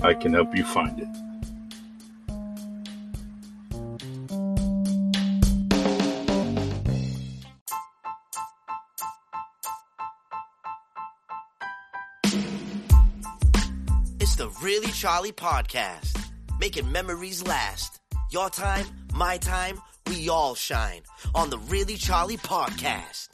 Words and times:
I 0.00 0.14
can 0.14 0.32
help 0.32 0.54
you 0.54 0.64
find 0.64 0.98
it. 1.00 1.08
It's 14.20 14.36
the 14.36 14.48
Really 14.62 14.92
Charlie 14.92 15.32
Podcast, 15.32 16.16
making 16.58 16.90
memories 16.90 17.46
last. 17.46 18.00
Your 18.30 18.48
time, 18.50 18.86
my 19.14 19.36
time, 19.36 19.78
we 20.06 20.28
all 20.28 20.54
shine 20.54 21.02
on 21.34 21.50
the 21.50 21.58
Really 21.58 21.96
Charlie 21.96 22.38
Podcast. 22.38 23.31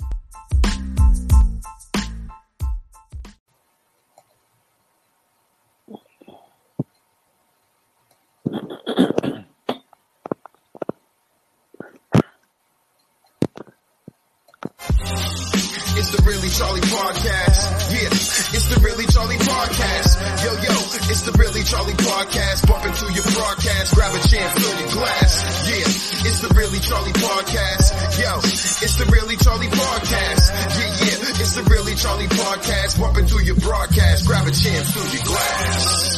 It's 15.98 16.10
the 16.14 16.22
Really 16.24 16.48
Charlie 16.48 16.80
Podcast. 16.80 17.60
Yeah, 17.92 18.08
it's 18.08 18.69
the 18.72 18.80
Really 18.80 19.04
Charlie 19.12 19.36
Podcast. 19.36 20.16
Yo, 20.44 20.52
yo, 20.64 20.72
it's 21.10 21.22
the 21.28 21.32
Really 21.36 21.62
Charlie 21.64 21.92
Podcast. 21.92 22.64
Bump 22.69 22.86
into 22.86 23.12
your 23.12 23.24
broadcast, 23.36 23.94
grab 23.94 24.14
a 24.14 24.20
chair, 24.28 24.48
fill 24.56 24.80
your 24.80 24.92
glass. 24.96 25.69
Yeah, 25.69 25.84
it's 26.30 26.41
the 26.41 26.48
Really 26.54 26.78
Charlie 26.80 27.12
Podcast. 27.12 27.92
Yo, 28.16 28.38
it's 28.38 28.96
the 28.96 29.06
Really 29.12 29.36
Charlie 29.36 29.69
Podcast. 29.69 30.48
Yeah, 30.78 30.88
yeah, 31.04 31.42
it's 31.42 31.52
the 31.52 31.64
Really 31.69 31.94
Charlie 31.96 32.28
Podcast. 32.30 33.00
Bump 33.00 33.19
into 33.19 33.44
your 33.44 33.56
broadcast, 33.56 34.26
grab 34.26 34.46
a 34.46 34.52
chair, 34.52 34.80
fill 34.84 35.04
your 35.12 35.24
glass. 35.28 36.16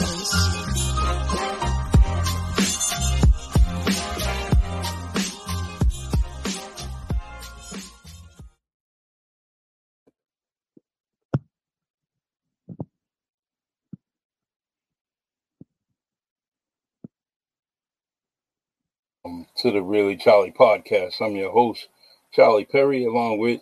Welcome 19.22 19.47
to 19.58 19.70
the 19.70 19.82
Really 19.82 20.16
Charlie 20.16 20.50
Podcast. 20.50 21.20
I'm 21.20 21.36
your 21.36 21.53
host, 21.53 21.88
Charlie 22.32 22.64
Perry, 22.64 23.04
along 23.04 23.38
with 23.38 23.60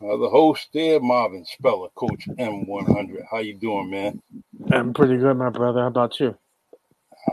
uh, 0.00 0.16
the 0.16 0.28
host 0.28 0.68
there, 0.72 1.00
Marvin 1.00 1.44
Speller, 1.44 1.88
Coach 1.96 2.28
M100. 2.28 3.24
How 3.28 3.38
you 3.38 3.54
doing, 3.54 3.90
man? 3.90 4.22
I'm 4.70 4.94
pretty 4.94 5.16
good, 5.16 5.36
my 5.36 5.48
brother. 5.48 5.80
How 5.80 5.88
about 5.88 6.20
you? 6.20 6.36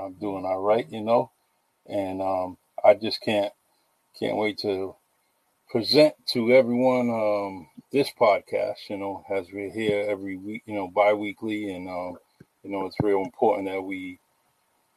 I'm 0.02 0.13
doing 0.13 0.46
all 0.46 0.59
right, 0.59 0.90
you 0.90 1.02
know, 1.02 1.30
and 1.85 2.24
um, 2.24 2.57
I 2.84 2.96
just 2.96 3.22
can't 3.22 3.53
can't 4.19 4.38
wait 4.38 4.57
to 4.59 4.96
present 5.69 6.16
to 6.30 6.51
everyone 6.51 7.12
um, 7.12 7.68
this 7.91 8.09
podcast. 8.19 8.90
You 8.90 8.97
know, 8.97 9.24
as 9.30 9.46
we're 9.53 9.72
here 9.72 10.07
every 10.09 10.38
week, 10.38 10.63
you 10.66 10.74
know, 10.74 10.88
bi-weekly, 10.88 11.72
and 11.75 11.88
um, 11.88 12.18
you 12.63 12.72
know, 12.72 12.88
it's 12.88 12.97
real 13.00 13.22
important 13.22 13.68
that 13.68 13.84
we 13.84 14.19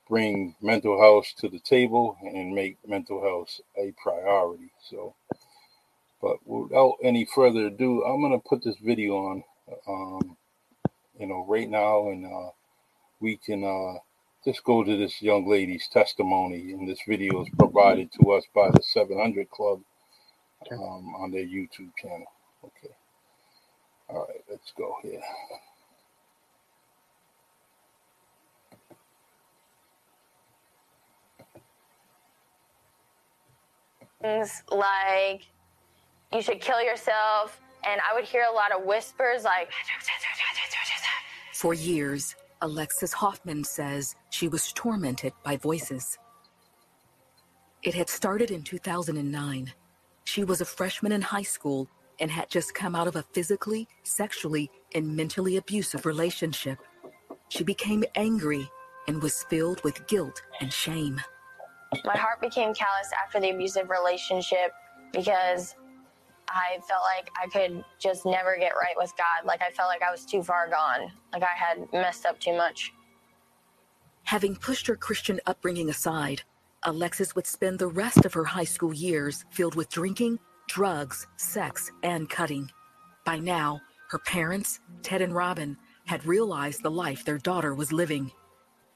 bring 0.08 0.54
mental 0.60 1.00
health 1.00 1.26
to 1.38 1.48
the 1.48 1.58
table 1.60 2.16
and 2.22 2.54
make 2.54 2.76
mental 2.86 3.22
health 3.22 3.60
a 3.76 3.92
priority. 4.02 4.70
So, 4.90 5.14
but 6.20 6.36
without 6.46 6.96
any 7.02 7.24
further 7.24 7.66
ado, 7.66 8.04
I'm 8.04 8.20
gonna 8.22 8.38
put 8.38 8.62
this 8.62 8.76
video 8.78 9.16
on, 9.16 9.44
um, 9.88 10.36
you 11.18 11.26
know, 11.26 11.44
right 11.48 11.68
now, 11.68 12.08
and 12.08 12.26
uh, 12.26 12.50
we 13.20 13.36
can 13.36 13.64
uh, 13.64 13.98
just 14.44 14.64
go 14.64 14.82
to 14.82 14.96
this 14.96 15.22
young 15.22 15.48
lady's 15.48 15.88
testimony. 15.88 16.72
And 16.72 16.88
this 16.88 17.00
video 17.06 17.42
is 17.42 17.48
provided 17.58 18.10
to 18.20 18.32
us 18.32 18.44
by 18.54 18.70
the 18.70 18.82
700 18.82 19.50
Club 19.50 19.80
um, 20.72 21.14
on 21.16 21.30
their 21.30 21.44
YouTube 21.44 21.90
channel. 22.00 22.26
Okay. 22.64 22.94
All 24.08 24.26
right, 24.28 24.44
let's 24.50 24.72
go 24.76 24.96
here. 25.02 25.22
Things 34.22 34.62
like 34.70 35.42
you 36.32 36.40
should 36.40 36.60
kill 36.60 36.82
yourself 36.82 37.60
and 37.84 38.00
i 38.08 38.14
would 38.14 38.24
hear 38.24 38.44
a 38.50 38.54
lot 38.54 38.72
of 38.72 38.84
whispers 38.84 39.44
like 39.44 39.68
For 41.62 41.74
years, 41.74 42.34
Alexis 42.60 43.12
Hoffman 43.12 43.62
says 43.62 44.16
she 44.30 44.48
was 44.48 44.72
tormented 44.72 45.32
by 45.44 45.56
voices. 45.56 46.18
It 47.84 47.94
had 47.94 48.08
started 48.08 48.50
in 48.50 48.64
2009. 48.64 49.72
She 50.24 50.42
was 50.42 50.60
a 50.60 50.64
freshman 50.64 51.12
in 51.12 51.20
high 51.20 51.42
school 51.42 51.88
and 52.18 52.32
had 52.32 52.50
just 52.50 52.74
come 52.74 52.96
out 52.96 53.06
of 53.06 53.14
a 53.14 53.22
physically, 53.32 53.86
sexually, 54.02 54.72
and 54.94 55.16
mentally 55.16 55.56
abusive 55.56 56.04
relationship. 56.04 56.78
She 57.48 57.62
became 57.62 58.02
angry 58.16 58.68
and 59.06 59.22
was 59.22 59.44
filled 59.44 59.82
with 59.84 60.06
guilt 60.08 60.42
and 60.60 60.72
shame. 60.72 61.20
My 62.04 62.16
heart 62.16 62.40
became 62.40 62.74
callous 62.74 63.10
after 63.22 63.40
the 63.40 63.50
abusive 63.50 63.90
relationship 63.90 64.72
because 65.12 65.74
I 66.48 66.78
felt 66.88 67.02
like 67.16 67.30
I 67.40 67.46
could 67.48 67.84
just 67.98 68.26
never 68.26 68.56
get 68.58 68.72
right 68.74 68.94
with 68.96 69.12
God. 69.16 69.46
Like 69.46 69.62
I 69.62 69.70
felt 69.70 69.88
like 69.88 70.02
I 70.02 70.10
was 70.10 70.24
too 70.24 70.42
far 70.42 70.68
gone. 70.68 71.10
Like 71.32 71.42
I 71.42 71.56
had 71.56 71.86
messed 71.92 72.26
up 72.26 72.38
too 72.40 72.54
much. 72.56 72.92
Having 74.24 74.56
pushed 74.56 74.86
her 74.86 74.96
Christian 74.96 75.40
upbringing 75.46 75.90
aside, 75.90 76.42
Alexis 76.84 77.34
would 77.34 77.46
spend 77.46 77.78
the 77.78 77.86
rest 77.86 78.24
of 78.24 78.34
her 78.34 78.44
high 78.44 78.64
school 78.64 78.92
years 78.94 79.44
filled 79.50 79.74
with 79.74 79.88
drinking, 79.90 80.38
drugs, 80.68 81.26
sex, 81.36 81.90
and 82.02 82.28
cutting. 82.28 82.70
By 83.24 83.38
now, 83.38 83.80
her 84.10 84.18
parents, 84.18 84.80
Ted 85.02 85.22
and 85.22 85.34
Robin, 85.34 85.76
had 86.06 86.26
realized 86.26 86.82
the 86.82 86.90
life 86.90 87.24
their 87.24 87.38
daughter 87.38 87.74
was 87.74 87.92
living. 87.92 88.32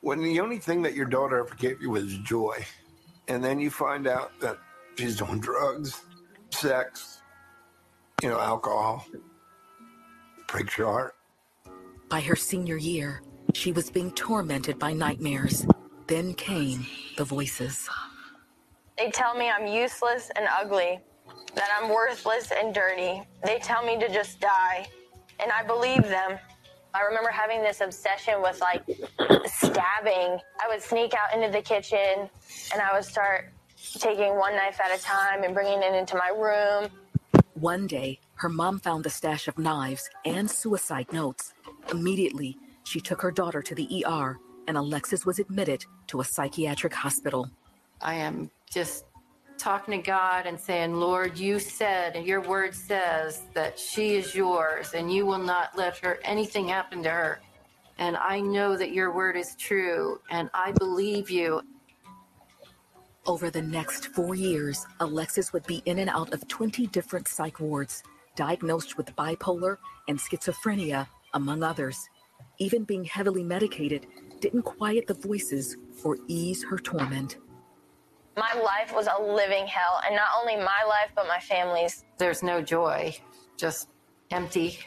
when 0.00 0.22
the 0.22 0.40
only 0.40 0.58
thing 0.58 0.82
that 0.82 0.94
your 0.94 1.06
daughter 1.06 1.38
ever 1.38 1.54
gave 1.56 1.80
you 1.82 1.90
was 1.90 2.16
joy, 2.18 2.64
and 3.28 3.42
then 3.42 3.58
you 3.58 3.70
find 3.70 4.06
out 4.06 4.38
that 4.40 4.58
she's 4.96 5.16
doing 5.16 5.40
drugs, 5.40 6.02
sex, 6.50 7.22
you 8.22 8.28
know, 8.28 8.40
alcohol, 8.40 9.06
breaks 10.48 10.78
your 10.78 10.86
heart. 10.88 11.14
By 12.08 12.20
her 12.20 12.36
senior 12.36 12.76
year, 12.76 13.22
she 13.52 13.72
was 13.72 13.90
being 13.90 14.12
tormented 14.12 14.78
by 14.78 14.92
nightmares. 14.92 15.66
Then 16.06 16.34
came 16.34 16.86
the 17.16 17.24
voices. 17.24 17.88
They 18.96 19.10
tell 19.10 19.34
me 19.34 19.50
I'm 19.50 19.66
useless 19.66 20.30
and 20.36 20.46
ugly, 20.58 21.00
that 21.54 21.68
I'm 21.76 21.90
worthless 21.90 22.52
and 22.52 22.74
dirty. 22.74 23.22
They 23.44 23.58
tell 23.58 23.84
me 23.84 23.98
to 23.98 24.08
just 24.08 24.40
die, 24.40 24.86
and 25.40 25.50
I 25.50 25.64
believe 25.64 26.02
them. 26.04 26.38
I 26.94 27.02
remember 27.02 27.30
having 27.30 27.62
this 27.62 27.80
obsession 27.80 28.40
with 28.42 28.60
like 28.60 28.82
stabbing. 29.46 30.38
I 30.60 30.68
would 30.68 30.82
sneak 30.82 31.12
out 31.14 31.34
into 31.34 31.50
the 31.50 31.62
kitchen 31.62 32.30
and 32.72 32.82
I 32.82 32.94
would 32.94 33.04
start 33.04 33.52
taking 33.98 34.36
one 34.36 34.54
knife 34.54 34.80
at 34.80 34.98
a 34.98 35.02
time 35.02 35.42
and 35.42 35.54
bringing 35.54 35.82
it 35.82 35.94
into 35.94 36.16
my 36.16 36.28
room. 36.28 36.90
One 37.54 37.86
day, 37.86 38.20
her 38.34 38.48
mom 38.48 38.78
found 38.78 39.06
a 39.06 39.10
stash 39.10 39.48
of 39.48 39.58
knives 39.58 40.08
and 40.24 40.50
suicide 40.50 41.12
notes. 41.12 41.54
Immediately, 41.90 42.56
she 42.84 43.00
took 43.00 43.22
her 43.22 43.30
daughter 43.30 43.62
to 43.62 43.74
the 43.74 44.04
ER 44.06 44.38
and 44.68 44.76
Alexis 44.76 45.24
was 45.24 45.38
admitted 45.38 45.84
to 46.08 46.20
a 46.20 46.24
psychiatric 46.24 46.94
hospital. 46.94 47.50
I 48.00 48.14
am 48.14 48.50
just 48.70 49.04
talking 49.58 50.00
to 50.00 50.06
God 50.06 50.46
and 50.46 50.58
saying, 50.58 50.94
Lord, 50.94 51.38
you 51.38 51.58
said, 51.58 52.16
and 52.16 52.26
your 52.26 52.40
word 52.40 52.74
says 52.74 53.42
that 53.54 53.78
she 53.78 54.16
is 54.16 54.34
yours 54.34 54.94
and 54.94 55.12
you 55.12 55.26
will 55.26 55.38
not 55.38 55.76
let 55.76 55.96
her 55.98 56.18
anything 56.24 56.68
happen 56.68 57.02
to 57.02 57.10
her. 57.10 57.40
And 57.98 58.16
I 58.16 58.40
know 58.40 58.76
that 58.76 58.92
your 58.92 59.12
word 59.14 59.36
is 59.36 59.54
true 59.56 60.20
and 60.30 60.50
I 60.52 60.72
believe 60.72 61.30
you. 61.30 61.62
Over 63.26 63.50
the 63.50 63.62
next 63.62 64.08
four 64.08 64.34
years, 64.34 64.86
Alexis 65.00 65.52
would 65.52 65.66
be 65.66 65.82
in 65.86 65.98
and 65.98 66.10
out 66.10 66.32
of 66.32 66.46
20 66.46 66.86
different 66.88 67.26
psych 67.26 67.58
wards, 67.58 68.02
diagnosed 68.36 68.96
with 68.96 69.16
bipolar 69.16 69.78
and 70.08 70.18
schizophrenia, 70.18 71.08
among 71.34 71.62
others. 71.62 72.08
Even 72.58 72.84
being 72.84 73.04
heavily 73.04 73.42
medicated 73.42 74.06
didn't 74.40 74.62
quiet 74.62 75.06
the 75.06 75.14
voices 75.14 75.76
or 76.04 76.18
ease 76.28 76.62
her 76.64 76.78
torment. 76.78 77.38
My 78.36 78.52
life 78.52 78.94
was 78.94 79.06
a 79.06 79.22
living 79.22 79.66
hell, 79.66 80.00
and 80.06 80.14
not 80.14 80.28
only 80.38 80.56
my 80.56 80.84
life, 80.86 81.10
but 81.14 81.26
my 81.26 81.40
family's. 81.40 82.04
There's 82.18 82.42
no 82.42 82.60
joy, 82.60 83.16
just 83.56 83.88
empty, 84.30 84.78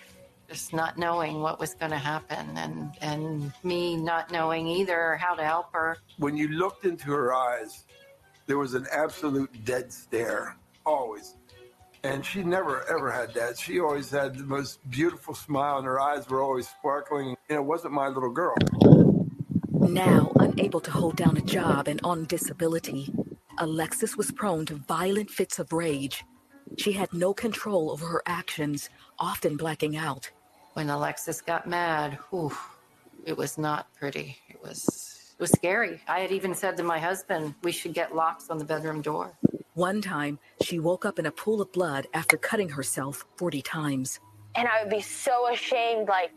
just 0.48 0.72
not 0.72 1.00
knowing 1.00 1.42
what 1.42 1.60
was 1.60 1.74
going 1.74 1.90
to 1.92 1.98
happen, 1.98 2.57
and, 2.57 2.92
and 3.01 3.51
me 3.63 3.98
not 3.98 4.31
knowing 4.31 4.68
either 4.68 5.16
how 5.16 5.34
to 5.34 5.44
help 5.44 5.74
her. 5.74 5.98
When 6.18 6.38
you 6.38 6.50
looked 6.50 6.86
into 6.86 7.12
her 7.12 7.34
eyes, 7.34 7.86
there 8.46 8.60
was 8.60 8.75
an 8.75 8.86
absolute 8.92 9.66
dead 9.66 9.92
stare, 9.92 10.56
always. 10.86 11.36
And 12.04 12.24
she 12.24 12.44
never 12.44 12.88
ever 12.90 13.12
had 13.12 13.34
that. 13.34 13.57
She 13.57 13.80
always 13.80 14.12
had 14.12 14.38
the 14.38 14.44
most 14.44 14.88
beautiful 14.90 15.34
smile, 15.34 15.78
and 15.78 15.86
her 15.86 16.00
eyes 16.00 16.30
were 16.30 16.42
always 16.42 16.68
sparkling. 16.68 17.36
And 17.50 17.57
it 17.57 17.66
wasn't 17.66 17.94
my 17.94 18.07
little 18.10 18.30
girl. 18.31 18.56
Now, 19.72 20.31
unable 20.36 20.80
to 20.81 20.92
hold 20.92 21.16
down 21.16 21.36
a 21.36 21.42
job 21.42 21.88
and 21.88 22.00
on 22.04 22.25
disability, 22.25 23.12
Alexis 23.59 24.15
was 24.15 24.31
prone 24.31 24.65
to 24.67 24.75
violent 24.75 25.29
fits 25.29 25.59
of 25.59 25.73
rage. 25.73 26.23
She 26.77 26.94
had 26.94 27.13
no 27.13 27.33
control 27.33 27.91
over 27.91 28.06
her 28.07 28.23
actions, 28.25 28.89
often 29.19 29.57
blacking 29.57 29.97
out. 29.97 30.31
When 30.73 30.89
Alexis 30.89 31.41
got 31.41 31.67
mad, 31.67 32.17
whew, 32.29 32.56
it 33.25 33.35
was 33.35 33.57
not 33.57 33.94
pretty. 33.94 34.38
It 34.47 34.61
was 34.63 35.35
it 35.38 35.41
was 35.41 35.51
scary. 35.51 36.01
I 36.07 36.19
had 36.19 36.31
even 36.31 36.53
said 36.53 36.77
to 36.77 36.83
my 36.83 37.00
husband, 37.00 37.56
we 37.63 37.71
should 37.71 37.94
get 37.94 38.15
locks 38.15 38.50
on 38.50 38.57
the 38.57 38.65
bedroom 38.65 39.01
door. 39.01 39.38
One 39.73 40.01
time, 40.01 40.39
she 40.62 40.79
woke 40.79 41.05
up 41.05 41.19
in 41.19 41.25
a 41.25 41.31
pool 41.31 41.62
of 41.62 41.71
blood 41.71 42.07
after 42.13 42.38
cutting 42.38 42.69
herself 42.69 43.25
40 43.38 43.62
times. 43.62 44.19
And 44.55 44.67
I 44.67 44.81
would 44.81 44.89
be 44.89 45.01
so 45.01 45.51
ashamed, 45.51 46.09
like, 46.09 46.31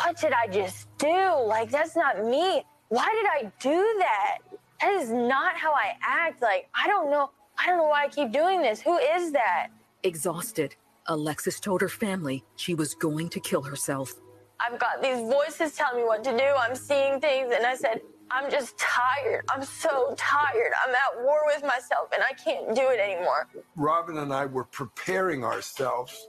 what 0.00 0.20
did 0.20 0.32
I 0.32 0.48
just 0.48 0.88
do? 0.98 1.34
Like, 1.46 1.70
that's 1.70 1.94
not 1.94 2.24
me. 2.24 2.64
Why 2.88 3.06
did 3.14 3.46
I 3.46 3.52
do 3.60 3.94
that? 3.98 4.38
That 4.80 4.92
is 4.92 5.10
not 5.10 5.56
how 5.56 5.72
I 5.72 5.96
act. 6.02 6.42
Like, 6.42 6.68
I 6.74 6.86
don't 6.86 7.10
know. 7.10 7.30
I 7.58 7.66
don't 7.66 7.78
know 7.78 7.88
why 7.88 8.04
I 8.04 8.08
keep 8.08 8.32
doing 8.32 8.62
this. 8.62 8.80
Who 8.80 8.96
is 8.98 9.32
that? 9.32 9.68
Exhausted, 10.04 10.76
Alexis 11.06 11.58
told 11.58 11.80
her 11.80 11.88
family 11.88 12.44
she 12.54 12.74
was 12.74 12.94
going 12.94 13.28
to 13.30 13.40
kill 13.40 13.62
herself. 13.62 14.14
I've 14.60 14.78
got 14.78 15.02
these 15.02 15.18
voices 15.18 15.74
telling 15.74 16.02
me 16.02 16.06
what 16.06 16.22
to 16.24 16.30
do. 16.30 16.44
I'm 16.58 16.76
seeing 16.76 17.20
things. 17.20 17.52
And 17.54 17.66
I 17.66 17.74
said, 17.74 18.00
I'm 18.30 18.50
just 18.50 18.78
tired. 18.78 19.44
I'm 19.50 19.64
so 19.64 20.14
tired. 20.16 20.72
I'm 20.86 20.94
at 20.94 21.24
war 21.24 21.40
with 21.46 21.62
myself 21.62 22.10
and 22.12 22.22
I 22.22 22.32
can't 22.34 22.74
do 22.74 22.88
it 22.90 23.00
anymore. 23.00 23.48
Robin 23.74 24.18
and 24.18 24.32
I 24.32 24.46
were 24.46 24.64
preparing 24.64 25.44
ourselves 25.44 26.28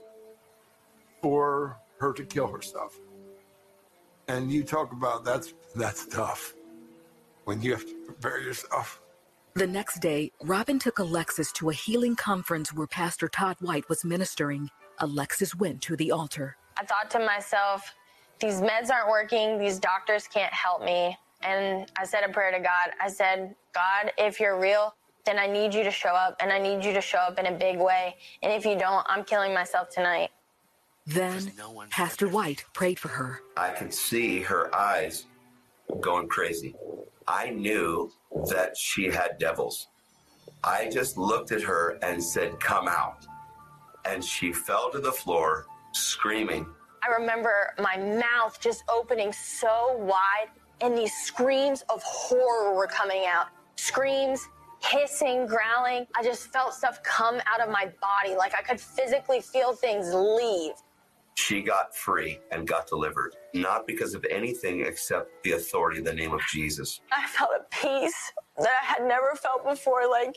for 1.22 1.76
her 1.98 2.12
to 2.14 2.24
kill 2.24 2.48
herself. 2.48 2.98
And 4.28 4.50
you 4.50 4.64
talk 4.64 4.92
about 4.92 5.24
that's 5.24 5.52
that's 5.74 6.06
tough 6.06 6.54
when 7.44 7.62
you 7.62 7.72
have 7.72 7.86
to 7.86 7.94
prepare 8.06 8.40
yourself. 8.40 9.00
The 9.54 9.66
next 9.66 10.00
day, 10.00 10.30
Robin 10.42 10.78
took 10.78 10.98
Alexis 10.98 11.50
to 11.52 11.70
a 11.70 11.72
healing 11.72 12.14
conference 12.14 12.72
where 12.72 12.86
Pastor 12.86 13.28
Todd 13.28 13.56
White 13.60 13.88
was 13.88 14.04
ministering. 14.04 14.70
Alexis 14.98 15.54
went 15.54 15.82
to 15.82 15.96
the 15.96 16.12
altar. 16.12 16.56
I 16.78 16.84
thought 16.84 17.10
to 17.10 17.18
myself, 17.18 17.94
these 18.38 18.60
meds 18.60 18.90
aren't 18.90 19.08
working. 19.08 19.58
These 19.58 19.78
doctors 19.78 20.26
can't 20.28 20.52
help 20.52 20.84
me. 20.84 21.16
And 21.42 21.90
I 21.98 22.04
said 22.04 22.22
a 22.24 22.32
prayer 22.32 22.52
to 22.52 22.60
God. 22.60 22.94
I 23.00 23.08
said, 23.08 23.54
God, 23.74 24.12
if 24.18 24.38
you're 24.38 24.58
real, 24.58 24.94
then 25.24 25.38
I 25.38 25.46
need 25.46 25.74
you 25.74 25.82
to 25.84 25.90
show 25.90 26.10
up 26.10 26.36
and 26.40 26.52
I 26.52 26.58
need 26.58 26.84
you 26.84 26.92
to 26.92 27.00
show 27.00 27.18
up 27.18 27.38
in 27.38 27.46
a 27.46 27.52
big 27.52 27.78
way. 27.78 28.16
And 28.42 28.52
if 28.52 28.64
you 28.64 28.78
don't, 28.78 29.04
I'm 29.08 29.24
killing 29.24 29.52
myself 29.52 29.90
tonight. 29.90 30.30
Then 31.06 31.52
Pastor 31.90 32.28
White 32.28 32.64
prayed 32.72 32.98
for 32.98 33.08
her. 33.08 33.40
I 33.56 33.70
could 33.70 33.92
see 33.92 34.40
her 34.42 34.74
eyes 34.74 35.24
going 36.00 36.28
crazy. 36.28 36.74
I 37.26 37.50
knew 37.50 38.10
that 38.50 38.76
she 38.76 39.06
had 39.06 39.38
devils. 39.38 39.88
I 40.62 40.90
just 40.90 41.16
looked 41.16 41.52
at 41.52 41.62
her 41.62 41.98
and 42.02 42.22
said, 42.22 42.58
Come 42.60 42.88
out. 42.88 43.26
And 44.04 44.24
she 44.24 44.52
fell 44.52 44.90
to 44.90 44.98
the 44.98 45.12
floor 45.12 45.66
screaming. 45.92 46.66
I 47.02 47.14
remember 47.18 47.74
my 47.78 47.96
mouth 47.96 48.60
just 48.60 48.84
opening 48.88 49.32
so 49.32 49.96
wide 49.98 50.48
and 50.80 50.96
these 50.96 51.12
screams 51.12 51.82
of 51.92 52.02
horror 52.02 52.74
were 52.74 52.86
coming 52.86 53.24
out. 53.26 53.48
Screams, 53.76 54.48
hissing, 54.82 55.46
growling. 55.46 56.06
I 56.16 56.22
just 56.22 56.52
felt 56.52 56.74
stuff 56.74 57.02
come 57.02 57.40
out 57.46 57.60
of 57.60 57.70
my 57.70 57.90
body. 58.00 58.36
Like 58.36 58.54
I 58.54 58.62
could 58.62 58.80
physically 58.80 59.40
feel 59.40 59.72
things 59.72 60.12
leave. 60.12 60.72
She 61.40 61.62
got 61.62 61.96
free 61.96 62.38
and 62.50 62.68
got 62.68 62.86
delivered, 62.86 63.34
not 63.54 63.86
because 63.86 64.12
of 64.12 64.26
anything 64.30 64.84
except 64.84 65.42
the 65.42 65.52
authority 65.52 65.98
in 65.98 66.04
the 66.04 66.12
name 66.12 66.34
of 66.34 66.40
Jesus. 66.52 67.00
I 67.10 67.26
felt 67.28 67.50
a 67.58 67.64
peace 67.74 68.32
that 68.58 68.68
I 68.68 68.84
had 68.84 69.08
never 69.08 69.34
felt 69.34 69.64
before. 69.64 70.06
Like 70.06 70.36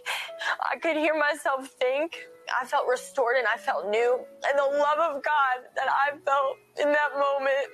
I 0.71 0.77
could 0.77 0.95
hear 0.95 1.13
myself 1.13 1.67
think. 1.67 2.25
I 2.59 2.65
felt 2.65 2.87
restored 2.87 3.35
and 3.37 3.45
I 3.53 3.57
felt 3.57 3.89
new. 3.89 4.17
And 4.47 4.57
the 4.57 4.77
love 4.79 4.99
of 4.99 5.21
God 5.23 5.67
that 5.75 5.89
I 5.89 6.17
felt 6.23 6.57
in 6.79 6.93
that 6.93 7.11
moment 7.13 7.67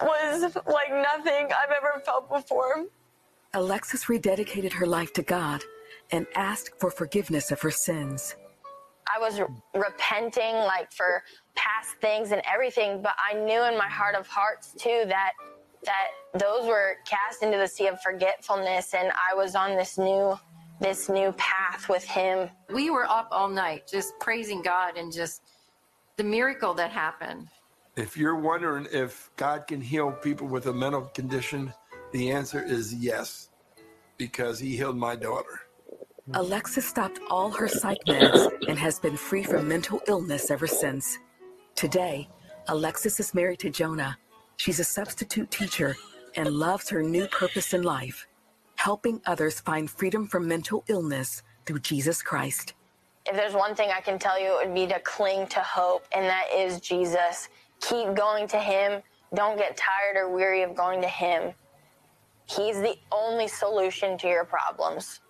was 0.00 0.56
like 0.66 0.92
nothing 0.92 1.50
I've 1.52 1.72
ever 1.76 2.00
felt 2.06 2.30
before. 2.30 2.86
Alexis 3.52 4.06
rededicated 4.06 4.72
her 4.72 4.86
life 4.86 5.12
to 5.12 5.22
God 5.22 5.62
and 6.10 6.26
asked 6.34 6.80
for 6.80 6.90
forgiveness 6.90 7.50
of 7.50 7.60
her 7.60 7.70
sins. 7.70 8.34
I 9.14 9.20
was 9.20 9.38
repenting 9.74 10.54
like 10.54 10.90
for 10.90 11.22
past 11.54 11.96
things 12.00 12.32
and 12.32 12.42
everything, 12.50 13.02
but 13.02 13.14
I 13.18 13.34
knew 13.34 13.62
in 13.64 13.78
my 13.78 13.88
heart 13.88 14.14
of 14.14 14.26
hearts 14.26 14.74
too 14.78 15.04
that 15.06 15.32
that 15.84 16.08
those 16.38 16.66
were 16.66 16.96
cast 17.06 17.42
into 17.42 17.58
the 17.58 17.68
sea 17.68 17.88
of 17.88 18.00
forgetfulness 18.00 18.94
and 18.94 19.12
I 19.12 19.34
was 19.34 19.54
on 19.54 19.76
this 19.76 19.98
new 19.98 20.38
this 20.80 21.08
new 21.08 21.32
path 21.32 21.88
with 21.88 22.04
him. 22.04 22.50
We 22.72 22.90
were 22.90 23.04
up 23.04 23.28
all 23.30 23.48
night 23.48 23.86
just 23.86 24.18
praising 24.18 24.62
God 24.62 24.96
and 24.96 25.12
just 25.12 25.42
the 26.16 26.24
miracle 26.24 26.74
that 26.74 26.90
happened. 26.90 27.48
If 27.96 28.16
you're 28.16 28.34
wondering 28.34 28.88
if 28.90 29.30
God 29.36 29.66
can 29.68 29.80
heal 29.80 30.10
people 30.10 30.48
with 30.48 30.66
a 30.66 30.72
mental 30.72 31.02
condition, 31.02 31.72
the 32.12 32.32
answer 32.32 32.62
is 32.62 32.92
yes, 32.92 33.50
because 34.16 34.58
he 34.58 34.76
healed 34.76 34.96
my 34.96 35.14
daughter. 35.14 35.60
Alexis 36.32 36.86
stopped 36.86 37.20
all 37.30 37.50
her 37.50 37.68
psych 37.68 38.04
meds 38.06 38.50
and 38.66 38.78
has 38.78 38.98
been 38.98 39.16
free 39.16 39.44
from 39.44 39.68
mental 39.68 40.00
illness 40.08 40.50
ever 40.50 40.66
since. 40.66 41.18
Today, 41.74 42.28
Alexis 42.68 43.18
is 43.18 43.34
married 43.34 43.58
to 43.58 43.68
Jonah. 43.68 44.16
She's 44.56 44.78
a 44.78 44.84
substitute 44.84 45.50
teacher 45.50 45.96
and 46.36 46.48
loves 46.48 46.88
her 46.88 47.02
new 47.02 47.26
purpose 47.26 47.74
in 47.74 47.82
life, 47.82 48.28
helping 48.76 49.20
others 49.26 49.58
find 49.58 49.90
freedom 49.90 50.28
from 50.28 50.46
mental 50.46 50.84
illness 50.86 51.42
through 51.66 51.80
Jesus 51.80 52.22
Christ. 52.22 52.74
If 53.26 53.34
there's 53.34 53.54
one 53.54 53.74
thing 53.74 53.90
I 53.90 54.00
can 54.00 54.20
tell 54.20 54.40
you, 54.40 54.60
it 54.60 54.66
would 54.66 54.74
be 54.74 54.86
to 54.86 55.00
cling 55.00 55.48
to 55.48 55.60
hope, 55.60 56.06
and 56.14 56.24
that 56.26 56.46
is 56.54 56.78
Jesus. 56.80 57.48
Keep 57.80 58.14
going 58.14 58.46
to 58.48 58.58
Him. 58.58 59.02
Don't 59.34 59.58
get 59.58 59.76
tired 59.76 60.16
or 60.16 60.32
weary 60.32 60.62
of 60.62 60.76
going 60.76 61.00
to 61.00 61.08
Him. 61.08 61.52
He's 62.46 62.80
the 62.80 62.96
only 63.10 63.48
solution 63.48 64.16
to 64.18 64.28
your 64.28 64.44
problems. 64.44 65.20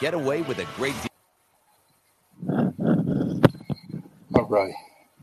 Get 0.00 0.14
away 0.14 0.42
with 0.42 0.58
a 0.58 0.66
great 0.76 0.94
deal. 0.94 1.22
All 4.34 4.46
right. 4.46 4.74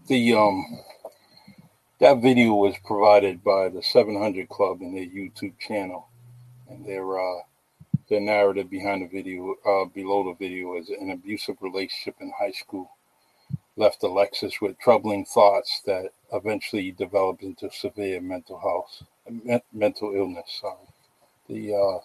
The 0.07 0.33
um 0.33 0.65
that 1.99 2.21
video 2.21 2.53
was 2.55 2.75
provided 2.85 3.43
by 3.43 3.69
the 3.69 3.83
700 3.83 4.49
Club 4.49 4.81
in 4.81 4.95
their 4.95 5.05
YouTube 5.05 5.59
channel, 5.59 6.07
and 6.69 6.85
their 6.85 7.19
uh 7.19 7.41
their 8.09 8.21
narrative 8.21 8.69
behind 8.69 9.03
the 9.03 9.07
video, 9.07 9.55
uh, 9.65 9.85
below 9.85 10.23
the 10.25 10.35
video, 10.45 10.75
is 10.77 10.89
an 10.89 11.11
abusive 11.11 11.57
relationship 11.61 12.15
in 12.21 12.31
high 12.39 12.51
school 12.51 12.91
left 13.75 14.03
Alexis 14.03 14.61
with 14.61 14.77
troubling 14.79 15.25
thoughts 15.25 15.81
that 15.85 16.11
eventually 16.31 16.91
developed 16.91 17.43
into 17.43 17.69
severe 17.71 18.21
mental 18.21 18.59
health, 18.59 19.03
me- 19.29 19.63
mental 19.73 20.13
illness. 20.15 20.59
Sorry. 20.61 20.77
The 21.49 21.75
uh, 21.75 21.99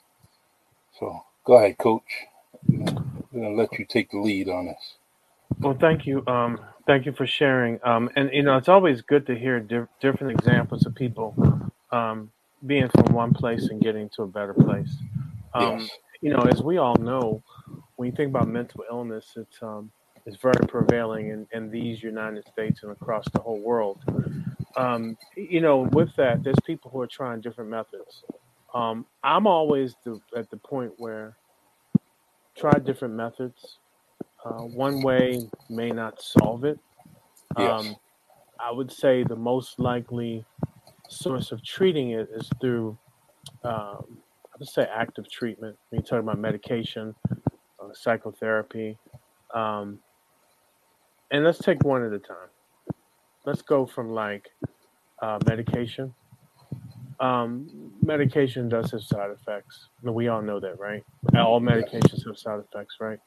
so 0.99 1.25
go 1.45 1.55
ahead, 1.59 1.79
Coach. 1.79 2.27
I'm 2.69 3.25
gonna 3.33 3.51
let 3.51 3.79
you 3.79 3.87
take 3.87 4.11
the 4.11 4.19
lead 4.21 4.49
on 4.49 4.67
this. 4.67 4.97
Well, 5.61 5.77
thank 5.81 6.07
you, 6.07 6.25
um, 6.27 6.61
Thank 6.87 7.07
you 7.07 7.13
for 7.13 7.27
sharing. 7.27 7.81
Um, 7.85 8.11
and 8.17 8.31
you 8.33 8.43
know, 8.43 8.57
it's 8.57 8.69
always 8.69 9.03
good 9.03 9.27
to 9.29 9.37
hear 9.37 9.61
di- 9.61 9.87
different 10.01 10.33
examples 10.41 10.87
of 10.87 10.95
people 10.97 11.37
um, 11.93 12.31
being 12.67 12.89
from 12.91 13.15
one 13.15 13.35
place 13.35 13.69
and 13.71 13.81
getting 13.81 14.11
to 14.17 14.23
a 14.23 14.29
better 14.29 14.55
place. 14.55 14.97
Um, 15.55 15.91
Yes. 15.91 15.99
you 16.23 16.33
know, 16.33 16.43
as 16.43 16.63
we 16.63 16.79
all 16.79 16.97
know, 16.97 17.43
when 17.97 18.11
you 18.11 18.17
think 18.17 18.31
about 18.31 18.49
mental 18.49 18.85
illness, 18.91 19.33
it's 19.37 19.63
um, 19.63 19.93
it's 20.27 20.39
very 20.43 20.67
prevailing 20.69 21.31
in, 21.31 21.47
in 21.53 21.71
these 21.71 22.03
United 22.03 22.47
States 22.49 22.83
and 22.83 22.93
across 22.93 23.27
the 23.33 23.41
whole 23.41 23.61
world. 23.61 24.03
Um, 24.77 25.17
you 25.37 25.61
know, 25.61 25.89
with 25.93 26.11
that, 26.17 26.45
there's 26.45 26.61
people 26.67 26.91
who 26.91 27.01
are 27.03 27.09
trying 27.09 27.41
different 27.43 27.71
methods. 27.71 28.25
Um, 28.75 29.07
I'm 29.25 29.47
always 29.47 29.97
the, 30.05 30.21
at 30.37 30.51
the 30.51 30.59
point 30.59 30.93
where 30.99 31.37
try 32.59 32.79
different 32.79 33.15
methods. 33.15 33.79
Uh, 34.45 34.63
one 34.63 35.03
way 35.03 35.41
may 35.71 35.91
not 35.91 36.21
solve 36.21 36.65
it. 36.65 36.79
Yes. 37.59 37.71
Um, 37.71 37.97
I 38.61 38.73
would 38.73 38.91
say 38.91 39.23
the 39.23 39.37
most 39.37 39.79
likely 39.79 40.45
source 41.09 41.53
of 41.53 41.65
treating 41.65 42.11
it 42.11 42.29
is 42.35 42.51
through, 42.61 42.99
um, 43.65 44.19
I 44.45 44.59
would 44.59 44.69
say, 44.69 44.87
active 44.93 45.31
treatment. 45.31 45.77
When 45.91 46.01
you 46.01 46.07
talk 46.07 46.21
about 46.21 46.39
medication, 46.39 47.15
uh, 47.31 47.93
psychotherapy, 47.93 48.97
um, 49.55 49.99
and 51.31 51.45
let's 51.45 51.59
take 51.59 51.85
one 51.85 52.05
at 52.05 52.13
a 52.13 52.19
time. 52.19 52.49
Let's 53.45 53.63
go 53.63 53.87
from 53.87 54.13
like 54.13 54.47
uh, 55.23 55.39
medication. 55.47 56.15
Um, 57.21 57.93
medication 58.03 58.69
does 58.69 58.93
have 58.93 59.03
side 59.03 59.31
effects. 59.31 59.89
We 60.03 60.29
all 60.29 60.43
know 60.43 60.61
that, 60.61 60.79
right? 60.79 61.05
All 61.37 61.61
medications 61.61 62.27
have 62.27 62.39
side 62.39 62.61
effects, 62.61 62.97
right? 63.01 63.19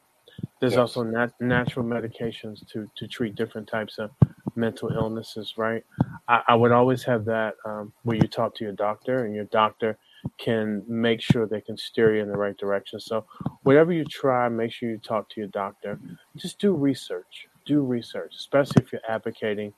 There's 0.60 0.72
Yes. 0.72 0.80
also 0.80 1.02
nat- 1.02 1.40
natural 1.40 1.84
medications 1.84 2.66
to 2.72 2.88
to 2.96 3.08
treat 3.08 3.34
different 3.34 3.68
types 3.68 3.98
of 3.98 4.10
mental 4.56 4.90
illnesses, 4.90 5.54
right? 5.58 5.84
I, 6.28 6.42
I 6.48 6.54
would 6.54 6.72
always 6.72 7.04
have 7.04 7.24
that 7.26 7.56
um, 7.66 7.92
where 8.04 8.16
you 8.16 8.28
talk 8.28 8.54
to 8.56 8.64
your 8.64 8.72
doctor, 8.74 9.24
and 9.26 9.34
your 9.34 9.44
doctor 9.46 9.98
can 10.38 10.82
make 10.88 11.20
sure 11.20 11.46
they 11.46 11.60
can 11.60 11.76
steer 11.76 12.16
you 12.16 12.22
in 12.22 12.28
the 12.28 12.38
right 12.38 12.56
direction. 12.56 13.00
So, 13.00 13.26
whatever 13.64 13.92
you 13.92 14.04
try, 14.04 14.48
make 14.48 14.72
sure 14.72 14.90
you 14.90 14.98
talk 14.98 15.28
to 15.30 15.40
your 15.40 15.48
doctor. 15.50 16.00
Just 16.36 16.58
do 16.58 16.74
research. 16.74 17.48
Do 17.66 17.82
research, 17.82 18.34
especially 18.38 18.82
if 18.82 18.92
you're 18.92 19.02
advocating 19.08 19.74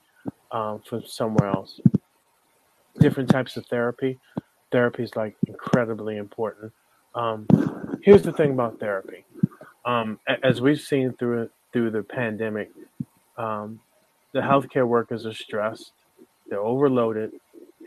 um, 0.53 0.81
for 0.89 1.03
somewhere 1.03 1.49
else. 1.51 1.81
Different 2.99 3.29
types 3.29 3.57
of 3.57 3.67
therapy. 3.67 4.19
Therapy 4.71 5.03
is 5.03 5.15
like 5.17 5.37
incredibly 5.47 6.17
important. 6.17 6.73
Um, 7.15 7.47
here's 8.03 8.23
the 8.23 8.33
thing 8.33 8.53
about 8.53 8.81
therapy. 8.81 9.25
Um, 9.85 10.19
as 10.43 10.61
we've 10.61 10.81
seen 10.81 11.13
through 11.13 11.51
through 11.73 11.91
the 11.91 12.03
pandemic, 12.03 12.71
um, 13.37 13.81
the 14.33 14.41
healthcare 14.41 14.87
workers 14.87 15.27
are 15.27 15.35
stressed, 15.35 15.93
they're 16.49 16.61
overloaded, 16.61 17.33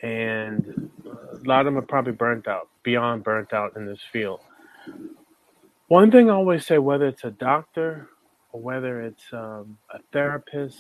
and 0.01 0.89
a 1.05 1.47
lot 1.47 1.61
of 1.61 1.65
them 1.65 1.77
are 1.77 1.81
probably 1.81 2.13
burnt 2.13 2.47
out, 2.47 2.67
beyond 2.83 3.23
burnt 3.23 3.53
out 3.53 3.75
in 3.75 3.85
this 3.85 4.01
field. 4.11 4.41
One 5.87 6.11
thing 6.11 6.29
I 6.29 6.33
always 6.33 6.65
say, 6.65 6.77
whether 6.77 7.07
it's 7.07 7.23
a 7.23 7.31
doctor 7.31 8.09
or 8.51 8.61
whether 8.61 9.01
it's 9.01 9.23
um, 9.31 9.77
a 9.89 9.99
therapist, 10.11 10.77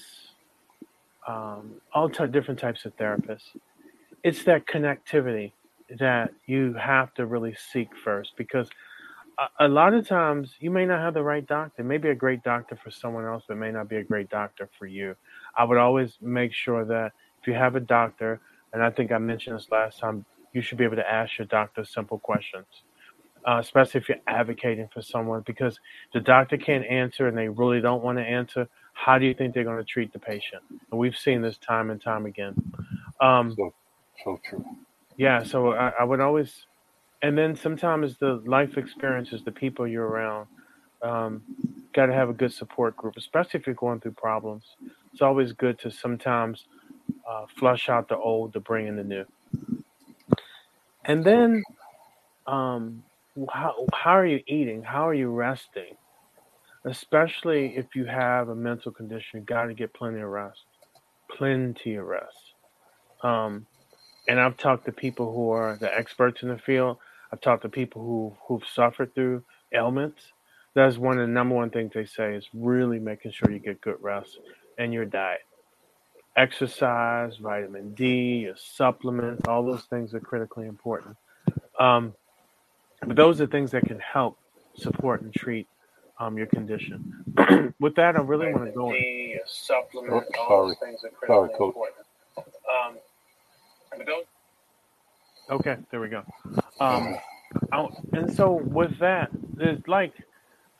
um, 1.27 1.75
all 1.93 2.09
ty- 2.09 2.27
different 2.27 2.59
types 2.59 2.85
of 2.85 2.95
therapists, 2.97 3.55
it's 4.23 4.43
that 4.43 4.65
connectivity 4.67 5.53
that 5.99 6.33
you 6.45 6.73
have 6.73 7.13
to 7.13 7.25
really 7.25 7.55
seek 7.71 7.89
first 8.03 8.33
because 8.37 8.69
a, 9.37 9.65
a 9.65 9.67
lot 9.67 9.93
of 9.93 10.07
times 10.07 10.55
you 10.59 10.69
may 10.69 10.85
not 10.85 10.99
have 10.99 11.13
the 11.13 11.23
right 11.23 11.45
doctor. 11.45 11.83
Maybe 11.83 12.09
a 12.09 12.15
great 12.15 12.43
doctor 12.43 12.77
for 12.81 12.91
someone 12.91 13.25
else, 13.25 13.43
but 13.47 13.57
may 13.57 13.71
not 13.71 13.89
be 13.89 13.97
a 13.97 14.03
great 14.03 14.29
doctor 14.29 14.69
for 14.77 14.85
you. 14.85 15.15
I 15.55 15.63
would 15.63 15.77
always 15.77 16.17
make 16.21 16.53
sure 16.53 16.85
that 16.85 17.13
if 17.41 17.47
you 17.47 17.53
have 17.53 17.75
a 17.75 17.79
doctor, 17.79 18.41
and 18.73 18.83
I 18.83 18.89
think 18.89 19.11
I 19.11 19.17
mentioned 19.17 19.57
this 19.57 19.67
last 19.71 19.99
time, 19.99 20.25
you 20.53 20.61
should 20.61 20.77
be 20.77 20.83
able 20.83 20.95
to 20.95 21.09
ask 21.09 21.37
your 21.37 21.47
doctor 21.47 21.85
simple 21.85 22.19
questions, 22.19 22.65
uh, 23.47 23.59
especially 23.59 24.01
if 24.01 24.09
you're 24.09 24.17
advocating 24.27 24.89
for 24.93 25.01
someone, 25.01 25.43
because 25.45 25.79
the 26.13 26.19
doctor 26.19 26.57
can't 26.57 26.85
answer 26.85 27.27
and 27.27 27.37
they 27.37 27.47
really 27.47 27.79
don't 27.79 28.03
want 28.03 28.17
to 28.17 28.23
answer. 28.23 28.67
How 28.93 29.19
do 29.19 29.25
you 29.25 29.33
think 29.33 29.53
they're 29.53 29.63
going 29.63 29.77
to 29.77 29.83
treat 29.83 30.11
the 30.11 30.19
patient? 30.19 30.63
And 30.69 30.99
we've 30.99 31.15
seen 31.15 31.41
this 31.41 31.57
time 31.57 31.91
and 31.91 32.01
time 32.01 32.25
again. 32.25 32.55
Um, 33.21 33.55
So 34.23 34.39
true. 34.43 34.65
yeah, 35.17 35.43
so 35.43 35.73
I, 35.73 35.91
I 35.99 36.03
would 36.03 36.19
always, 36.19 36.65
and 37.21 37.37
then 37.37 37.55
sometimes 37.55 38.17
the 38.17 38.41
life 38.45 38.77
experiences, 38.77 39.43
the 39.43 39.51
people 39.51 39.87
you're 39.87 40.07
around, 40.07 40.47
um, 41.01 41.41
got 41.93 42.07
to 42.07 42.13
have 42.13 42.29
a 42.29 42.33
good 42.33 42.53
support 42.53 42.95
group, 42.97 43.15
especially 43.17 43.59
if 43.59 43.65
you're 43.65 43.75
going 43.75 43.99
through 43.99 44.11
problems. 44.11 44.63
It's 45.11 45.21
always 45.21 45.53
good 45.53 45.79
to 45.79 45.91
sometimes 45.91 46.65
uh, 47.27 47.45
flush 47.57 47.89
out 47.89 48.07
the 48.07 48.17
old 48.17 48.53
to 48.53 48.59
bring 48.59 48.87
in 48.87 48.95
the 48.95 49.03
new. 49.03 49.25
And 51.05 51.23
then, 51.23 51.63
um, 52.45 53.03
how, 53.51 53.85
how 53.93 54.11
are 54.11 54.25
you 54.25 54.41
eating? 54.47 54.83
How 54.83 55.07
are 55.07 55.13
you 55.13 55.29
resting? 55.29 55.95
Especially 56.85 57.75
if 57.75 57.95
you 57.95 58.05
have 58.05 58.49
a 58.49 58.55
mental 58.55 58.91
condition, 58.91 59.39
you 59.39 59.45
got 59.45 59.65
to 59.65 59.73
get 59.73 59.93
plenty 59.93 60.19
of 60.19 60.29
rest. 60.29 60.65
Plenty 61.35 61.95
of 61.95 62.05
rest. 62.05 62.53
Um, 63.23 63.65
and 64.27 64.39
I've 64.39 64.57
talked 64.57 64.85
to 64.85 64.91
people 64.93 65.33
who 65.33 65.51
are 65.51 65.77
the 65.79 65.95
experts 65.95 66.43
in 66.43 66.49
the 66.49 66.57
field. 66.59 66.97
I've 67.33 67.41
talked 67.41 67.63
to 67.63 67.69
people 67.69 68.01
who 68.03 68.37
who've 68.47 68.67
suffered 68.67 69.15
through 69.15 69.43
ailments. 69.73 70.33
That's 70.75 70.97
one 70.97 71.19
of 71.19 71.27
the 71.27 71.33
number 71.33 71.55
one 71.55 71.71
things 71.71 71.93
they 71.93 72.05
say 72.05 72.35
is 72.35 72.47
really 72.53 72.99
making 72.99 73.31
sure 73.33 73.51
you 73.51 73.59
get 73.59 73.81
good 73.81 73.97
rest 74.01 74.39
and 74.77 74.93
your 74.93 75.05
diet. 75.05 75.41
Exercise, 76.37 77.37
vitamin 77.37 77.93
D, 77.95 78.39
your 78.45 78.55
supplements, 78.57 79.43
all 79.47 79.65
those 79.65 79.85
things 79.85 80.13
are 80.13 80.21
critically 80.21 80.67
important. 80.67 81.17
Um, 81.79 82.15
but 83.05 83.15
those 83.15 83.41
are 83.41 83.47
things 83.47 83.71
that 83.71 83.85
can 83.85 83.99
help 83.99 84.39
support 84.77 85.21
and 85.23 85.33
treat 85.33 85.67
um, 86.19 86.37
your 86.37 86.47
condition. 86.47 87.03
With 87.79 87.95
that, 87.95 88.15
I 88.17 88.21
really 88.21 88.47
want 88.47 88.65
to 88.65 88.71
go 88.71 88.93
in. 88.93 89.05
Your 90.01 90.11
Oh, 90.11 90.23
all 90.39 90.57
those 90.57 90.73
sorry. 90.73 90.75
things 90.81 91.03
are 91.03 91.09
Sorry, 91.27 91.49
critically 91.49 91.57
coach. 91.57 91.75
important. 91.75 92.07
Um, 92.69 92.95
but 92.95 92.95
those 92.95 93.06
Okay, 95.49 95.77
there 95.91 96.01
we 96.01 96.09
go. 96.09 96.23
Um, 96.79 97.15
I, 97.71 97.87
and 98.13 98.33
so 98.35 98.53
with 98.53 98.99
that, 98.99 99.29
there's 99.55 99.79
like 99.87 100.13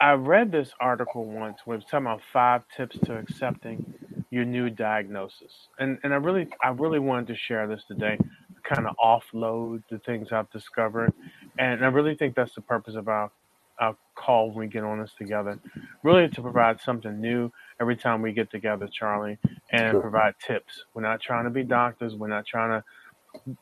I 0.01 0.13
read 0.13 0.51
this 0.51 0.71
article 0.81 1.25
once 1.25 1.59
where 1.65 1.77
it's 1.77 1.85
talking 1.89 2.07
about 2.07 2.21
five 2.33 2.63
tips 2.75 2.97
to 3.05 3.17
accepting 3.17 3.83
your 4.31 4.45
new 4.45 4.69
diagnosis, 4.69 5.69
and 5.79 5.99
and 6.03 6.13
I 6.13 6.17
really 6.17 6.47
I 6.63 6.69
really 6.69 6.99
wanted 6.99 7.27
to 7.27 7.37
share 7.37 7.67
this 7.67 7.83
today, 7.87 8.19
kind 8.63 8.87
of 8.87 8.95
offload 8.97 9.83
the 9.89 9.99
things 9.99 10.31
I've 10.33 10.51
discovered, 10.51 11.13
and 11.59 11.83
I 11.85 11.87
really 11.89 12.15
think 12.15 12.35
that's 12.35 12.55
the 12.55 12.61
purpose 12.61 12.95
of 12.95 13.07
our 13.07 13.31
our 13.79 13.95
call 14.15 14.49
when 14.49 14.59
we 14.59 14.67
get 14.67 14.83
on 14.83 14.99
this 15.01 15.13
together, 15.17 15.59
really 16.03 16.29
to 16.29 16.41
provide 16.41 16.81
something 16.81 17.21
new 17.21 17.51
every 17.81 17.95
time 17.95 18.21
we 18.21 18.33
get 18.33 18.51
together, 18.51 18.87
Charlie, 18.91 19.37
and 19.71 19.91
Sure. 19.93 20.01
provide 20.01 20.35
tips. 20.45 20.85
We're 20.95 21.03
not 21.03 21.21
trying 21.21 21.45
to 21.45 21.51
be 21.51 21.63
doctors. 21.63 22.15
We're 22.15 22.27
not 22.27 22.45
trying 22.45 22.71
to 22.71 22.83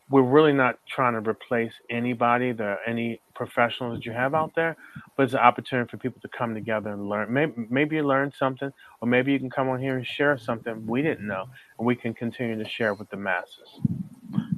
we're 0.09 0.23
really 0.23 0.53
not 0.53 0.79
trying 0.87 1.13
to 1.21 1.29
replace 1.29 1.73
anybody, 1.89 2.51
the 2.51 2.77
any 2.87 3.21
professionals 3.35 3.97
that 3.97 4.05
you 4.05 4.11
have 4.11 4.33
out 4.33 4.53
there, 4.55 4.77
but 5.17 5.23
it's 5.23 5.33
an 5.33 5.39
opportunity 5.39 5.89
for 5.89 5.97
people 5.97 6.21
to 6.21 6.27
come 6.29 6.53
together 6.53 6.91
and 6.91 7.09
learn. 7.09 7.31
Maybe, 7.31 7.53
maybe 7.69 7.95
you 7.97 8.03
learned 8.03 8.33
something, 8.37 8.71
or 9.01 9.07
maybe 9.07 9.31
you 9.31 9.39
can 9.39 9.49
come 9.49 9.69
on 9.69 9.79
here 9.79 9.97
and 9.97 10.05
share 10.05 10.37
something 10.37 10.85
we 10.87 11.01
didn't 11.01 11.27
know, 11.27 11.45
and 11.77 11.85
we 11.85 11.95
can 11.95 12.13
continue 12.13 12.61
to 12.61 12.69
share 12.69 12.93
with 12.93 13.09
the 13.09 13.17
masses. 13.17 13.81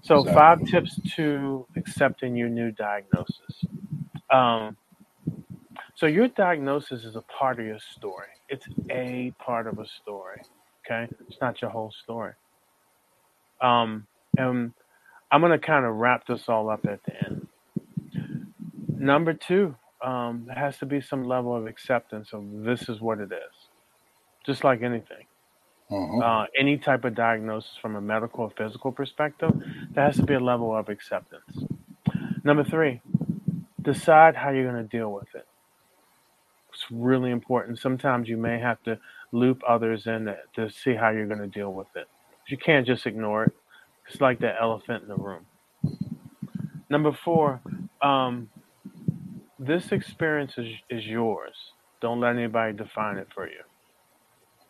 So, 0.04 0.26
Exactly. 0.26 0.34
five 0.34 0.66
tips 0.66 1.00
to 1.16 1.68
accepting 1.76 2.36
your 2.36 2.50
new 2.50 2.72
diagnosis. 2.72 3.66
Um, 4.32 4.78
so, 5.96 6.06
your 6.06 6.28
diagnosis 6.30 7.04
is 7.04 7.16
a 7.16 7.22
part 7.24 7.60
of 7.60 7.66
your 7.66 7.80
story. 7.80 8.28
It's 8.50 8.68
a 8.92 9.34
part 9.40 9.68
of 9.68 9.80
a 9.80 9.86
story. 9.88 10.42
Okay, 10.86 11.12
it's 11.28 11.42
not 11.42 11.62
your 11.62 11.72
whole 11.72 11.92
story. 12.04 12.34
Um, 13.62 14.08
and 14.38 14.74
I'm 15.32 15.42
going 15.42 15.52
to 15.52 15.60
kind 15.60 15.86
of 15.86 15.96
wrap 15.96 16.26
this 16.28 16.48
all 16.48 16.70
up 16.70 16.86
at 16.86 17.04
the 17.04 17.26
end. 17.26 17.48
Number 18.88 19.34
two, 19.34 19.76
um, 20.04 20.44
there 20.48 20.56
has 20.56 20.78
to 20.80 20.86
be 20.86 21.02
some 21.02 21.24
level 21.24 21.56
of 21.56 21.68
acceptance 21.68 22.30
of 22.34 22.44
this 22.64 22.88
is 22.90 23.02
what 23.02 23.20
it 23.20 23.32
is, 23.32 23.70
just 24.46 24.64
like 24.64 24.82
anything. 24.82 25.26
Mhm. 25.90 26.22
Uh, 26.22 26.48
any 26.58 26.78
type 26.78 27.06
of 27.06 27.16
diagnosis 27.16 27.78
from 27.82 27.96
a 27.96 28.02
medical 28.02 28.46
or 28.46 28.50
physical 28.52 28.92
perspective, 28.92 29.52
there 29.92 30.04
has 30.04 30.18
to 30.18 30.24
be 30.24 30.34
a 30.34 30.40
level 30.40 30.76
of 30.76 30.90
acceptance. 30.90 31.66
Number 32.44 32.64
three, 32.64 33.02
decide 33.82 34.36
how 34.36 34.50
you're 34.50 34.70
going 34.70 34.84
to 34.84 34.98
deal 34.98 35.12
with 35.12 35.34
it. 35.34 35.48
It's 36.74 36.86
really 36.92 37.32
important. 37.32 37.80
Sometimes 37.80 38.28
you 38.28 38.38
may 38.38 38.60
have 38.60 38.82
to 38.84 39.00
loop 39.32 39.62
others 39.68 40.08
in 40.08 40.26
to, 40.26 40.38
to 40.56 40.70
see 40.70 40.94
how 40.96 41.10
you're 41.10 41.28
going 41.28 41.40
to 41.40 41.48
deal 41.48 41.74
with 41.74 41.88
it. 41.96 42.08
You 42.48 42.58
can't 42.58 42.86
just 42.86 43.06
ignore 43.06 43.46
it. 43.46 43.54
It's 44.10 44.22
like 44.22 44.40
the 44.40 44.52
elephant 44.60 45.04
in 45.04 45.10
the 45.10 45.18
room. 45.18 45.48
Number 46.90 47.12
four, 47.26 47.64
um, 48.02 48.52
this 49.60 49.92
experience 49.92 50.54
is, 50.58 50.68
is 50.90 51.06
yours. 51.06 51.56
Don't 52.02 52.20
let 52.22 52.36
anybody 52.38 52.78
define 52.78 53.18
it 53.18 53.28
for 53.34 53.48
you. 53.48 53.62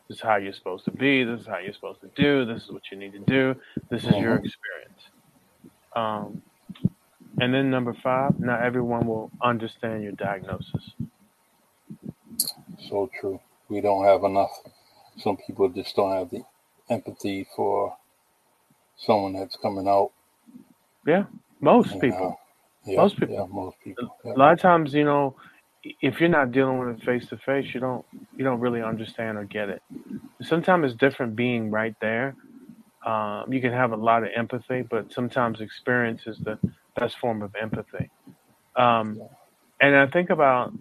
This 0.09 0.17
is 0.17 0.23
how 0.23 0.37
you're 0.37 0.53
supposed 0.53 0.85
to 0.85 0.91
be. 0.91 1.23
This 1.23 1.41
is 1.41 1.47
how 1.47 1.59
you're 1.59 1.73
supposed 1.73 2.01
to 2.01 2.11
do. 2.15 2.45
This 2.45 2.63
is 2.63 2.71
what 2.71 2.83
you 2.91 2.97
need 2.97 3.13
to 3.13 3.19
do. 3.19 3.55
This 3.91 4.07
is 4.07 4.17
your 4.19 4.35
Mhm. 4.35 4.37
experience. 4.37 5.11
Um, 5.95 6.43
and 7.39 7.53
then 7.53 7.69
number 7.71 7.95
five, 8.03 8.33
not 8.39 8.63
everyone 8.63 9.07
will 9.07 9.33
understand 9.43 10.03
your 10.03 10.13
diagnosis. 10.13 10.95
So 12.89 13.09
true. 13.19 13.39
We 13.69 13.81
don't 13.81 14.05
have 14.05 14.23
enough. 14.23 14.51
Some 15.17 15.37
people 15.37 15.69
just 15.69 15.95
don't 15.95 16.11
have 16.13 16.29
the 16.31 16.43
empathy 16.89 17.47
for 17.55 17.97
someone 18.97 19.33
that's 19.33 19.55
coming 19.57 19.87
out. 19.87 20.11
Yeah, 21.05 21.25
most 21.61 21.93
you 21.93 22.01
people. 22.01 22.37
Yeah, 22.85 22.97
Most 22.97 23.19
people. 23.19 23.35
Yeah, 23.35 23.45
most 23.49 23.77
people. 23.83 24.15
A 24.25 24.29
lot 24.29 24.53
of 24.53 24.59
times, 24.59 24.93
you 24.93 25.03
know, 25.03 25.35
if 26.01 26.19
you're 26.19 26.29
not 26.29 26.51
dealing 26.51 26.79
with 26.79 26.97
it 26.97 27.03
face 27.03 27.27
to 27.29 27.37
face, 27.37 27.73
you 27.73 27.79
don't 27.79 28.05
you 28.35 28.43
don't 28.43 28.59
really 28.59 28.81
understand 28.81 29.37
or 29.37 29.45
get 29.45 29.69
it. 29.69 29.81
Sometimes 30.41 30.91
it's 30.91 30.99
different 30.99 31.35
being 31.35 31.71
right 31.71 31.95
there. 32.01 32.35
Um, 33.05 33.51
you 33.51 33.61
can 33.61 33.71
have 33.71 33.93
a 33.93 33.95
lot 33.95 34.23
of 34.23 34.29
empathy, 34.35 34.81
but 34.81 35.13
sometimes 35.13 35.61
experience 35.61 36.23
is 36.25 36.39
the 36.39 36.59
best 36.97 37.17
form 37.19 37.41
of 37.41 37.55
empathy. 37.55 38.09
Um, 38.75 39.21
and 39.79 39.95
I 39.95 40.07
think 40.07 40.29
about 40.29 40.73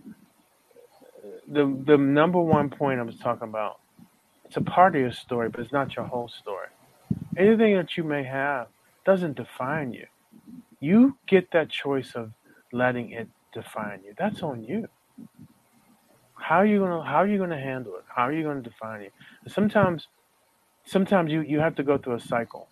the 1.49 1.83
the 1.87 1.97
number 1.97 2.41
one 2.41 2.71
point 2.71 3.01
I 3.01 3.03
was 3.03 3.19
talking 3.19 3.49
about. 3.49 3.81
It's 4.47 4.57
a 4.57 4.61
part 4.61 4.95
of 4.95 5.01
your 5.01 5.13
story, 5.13 5.49
but 5.49 5.61
it's 5.61 5.73
not 5.73 5.97
your 5.97 6.05
whole 6.05 6.29
story. 6.29 6.69
Anything 7.39 7.77
that 7.77 7.97
you 7.97 8.05
may 8.05 8.25
have 8.25 8.69
doesn't 9.05 9.37
define 9.37 9.93
you. 9.93 10.07
You 10.81 11.19
get 11.29 11.51
that 11.53 11.71
choice 11.71 12.13
of 12.15 12.33
letting 12.73 13.11
it 13.13 13.29
define 13.55 14.03
you. 14.05 14.15
That's 14.19 14.43
on 14.43 14.65
you. 14.65 14.89
How 16.35 16.57
are 16.57 16.67
you 16.67 16.79
gonna 16.81 17.05
how 17.05 17.17
are 17.17 17.27
you 17.27 17.39
gonna 17.39 17.61
handle 17.61 17.97
it? 17.97 18.05
How 18.15 18.25
are 18.25 18.33
you 18.33 18.45
gonna 18.45 18.63
define 18.63 19.03
it? 19.03 19.13
Sometimes 19.49 20.09
sometimes 20.87 21.33
you, 21.33 21.43
you 21.43 21.61
have 21.61 21.75
to 21.77 21.83
go 21.83 21.99
through 21.99 22.15
a 22.17 22.21
cycle. 22.21 22.69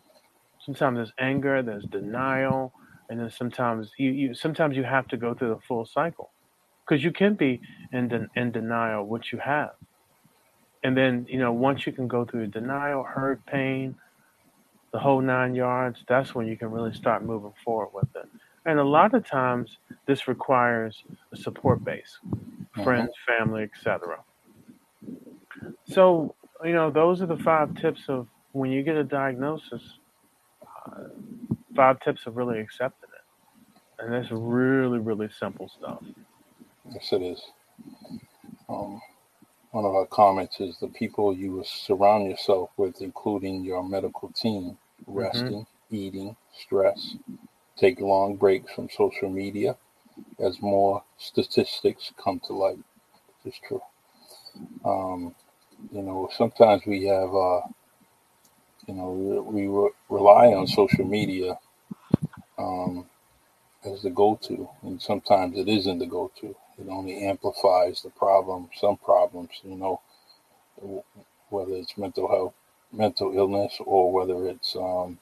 Sometimes 0.60 0.96
there's 0.98 1.12
anger, 1.18 1.62
there's 1.62 1.84
denial, 1.86 2.72
and 3.10 3.20
then 3.20 3.30
sometimes 3.30 3.92
you, 3.98 4.10
you 4.10 4.34
sometimes 4.34 4.76
you 4.76 4.84
have 4.84 5.08
to 5.08 5.16
go 5.16 5.34
through 5.34 5.50
the 5.54 5.60
full 5.68 5.86
cycle. 5.86 6.32
Because 6.86 7.04
you 7.04 7.12
can 7.12 7.34
be 7.34 7.60
in 7.92 8.08
den- 8.08 8.30
in 8.36 8.52
denial 8.52 9.06
what 9.06 9.32
you 9.32 9.38
have. 9.38 9.72
And 10.84 10.96
then, 10.96 11.26
you 11.28 11.38
know, 11.38 11.52
once 11.52 11.86
you 11.86 11.92
can 11.92 12.08
go 12.08 12.24
through 12.26 12.48
denial, 12.48 13.04
hurt, 13.04 13.44
pain, 13.46 13.96
the 14.94 15.00
whole 15.00 15.20
nine 15.20 15.56
yards, 15.56 15.98
that's 16.08 16.36
when 16.36 16.46
you 16.46 16.56
can 16.56 16.70
really 16.70 16.94
start 16.94 17.24
moving 17.24 17.52
forward 17.64 17.88
with 17.92 18.08
it. 18.14 18.28
And 18.64 18.78
a 18.78 18.84
lot 18.84 19.12
of 19.12 19.26
times, 19.26 19.76
this 20.06 20.28
requires 20.28 21.02
a 21.32 21.36
support 21.36 21.82
base, 21.84 22.20
friends, 22.84 23.10
family, 23.26 23.64
etc. 23.64 24.20
So, 25.86 26.36
you 26.64 26.74
know, 26.74 26.92
those 26.92 27.20
are 27.20 27.26
the 27.26 27.36
five 27.38 27.74
tips 27.74 28.02
of 28.06 28.28
when 28.52 28.70
you 28.70 28.84
get 28.84 28.94
a 28.94 29.02
diagnosis, 29.02 29.82
uh, 30.62 31.08
five 31.74 31.98
tips 31.98 32.26
of 32.26 32.36
really 32.36 32.60
accepting 32.60 33.10
it. 33.10 33.80
And 33.98 34.12
that's 34.12 34.30
really, 34.30 35.00
really 35.00 35.28
simple 35.40 35.68
stuff. 35.76 36.04
Yes, 36.92 37.12
it 37.12 37.20
is. 37.20 37.42
Um, 38.68 39.02
one 39.72 39.86
of 39.86 39.92
our 39.92 40.06
comments 40.06 40.60
is 40.60 40.78
the 40.78 40.86
people 40.86 41.34
you 41.34 41.64
surround 41.66 42.30
yourself 42.30 42.70
with, 42.76 43.02
including 43.02 43.64
your 43.64 43.82
medical 43.82 44.28
team, 44.28 44.78
resting, 45.06 45.66
eating, 45.90 46.36
stress, 46.52 47.16
take 47.76 48.00
long 48.00 48.36
breaks 48.36 48.72
from 48.72 48.88
social 48.90 49.30
media 49.30 49.76
as 50.38 50.60
more 50.62 51.02
statistics 51.18 52.12
come 52.22 52.40
to 52.40 52.52
light. 52.52 52.78
It's 53.44 53.60
true. 53.66 53.82
Um, 54.84 55.34
you 55.92 56.02
know, 56.02 56.30
sometimes 56.36 56.82
we 56.86 57.04
have, 57.04 57.34
uh, 57.34 57.60
you 58.86 58.94
know, 58.94 59.10
we, 59.10 59.66
we 59.66 59.66
re- 59.66 59.90
rely 60.08 60.54
on 60.54 60.66
social 60.66 61.04
media 61.04 61.58
um, 62.58 63.06
as 63.84 64.02
the 64.02 64.10
go-to, 64.10 64.68
and 64.82 65.00
sometimes 65.00 65.58
it 65.58 65.68
isn't 65.68 65.98
the 65.98 66.06
go-to. 66.06 66.54
It 66.78 66.88
only 66.88 67.24
amplifies 67.24 68.02
the 68.02 68.10
problem, 68.10 68.68
some 68.80 68.96
problems, 68.96 69.50
you 69.62 69.76
know, 69.76 70.00
whether 71.50 71.72
it's 71.72 71.96
mental 71.98 72.28
health, 72.28 72.54
mental 72.94 73.36
illness, 73.36 73.78
or 73.84 74.12
whether 74.12 74.48
it's, 74.48 74.76
um, 74.76 75.18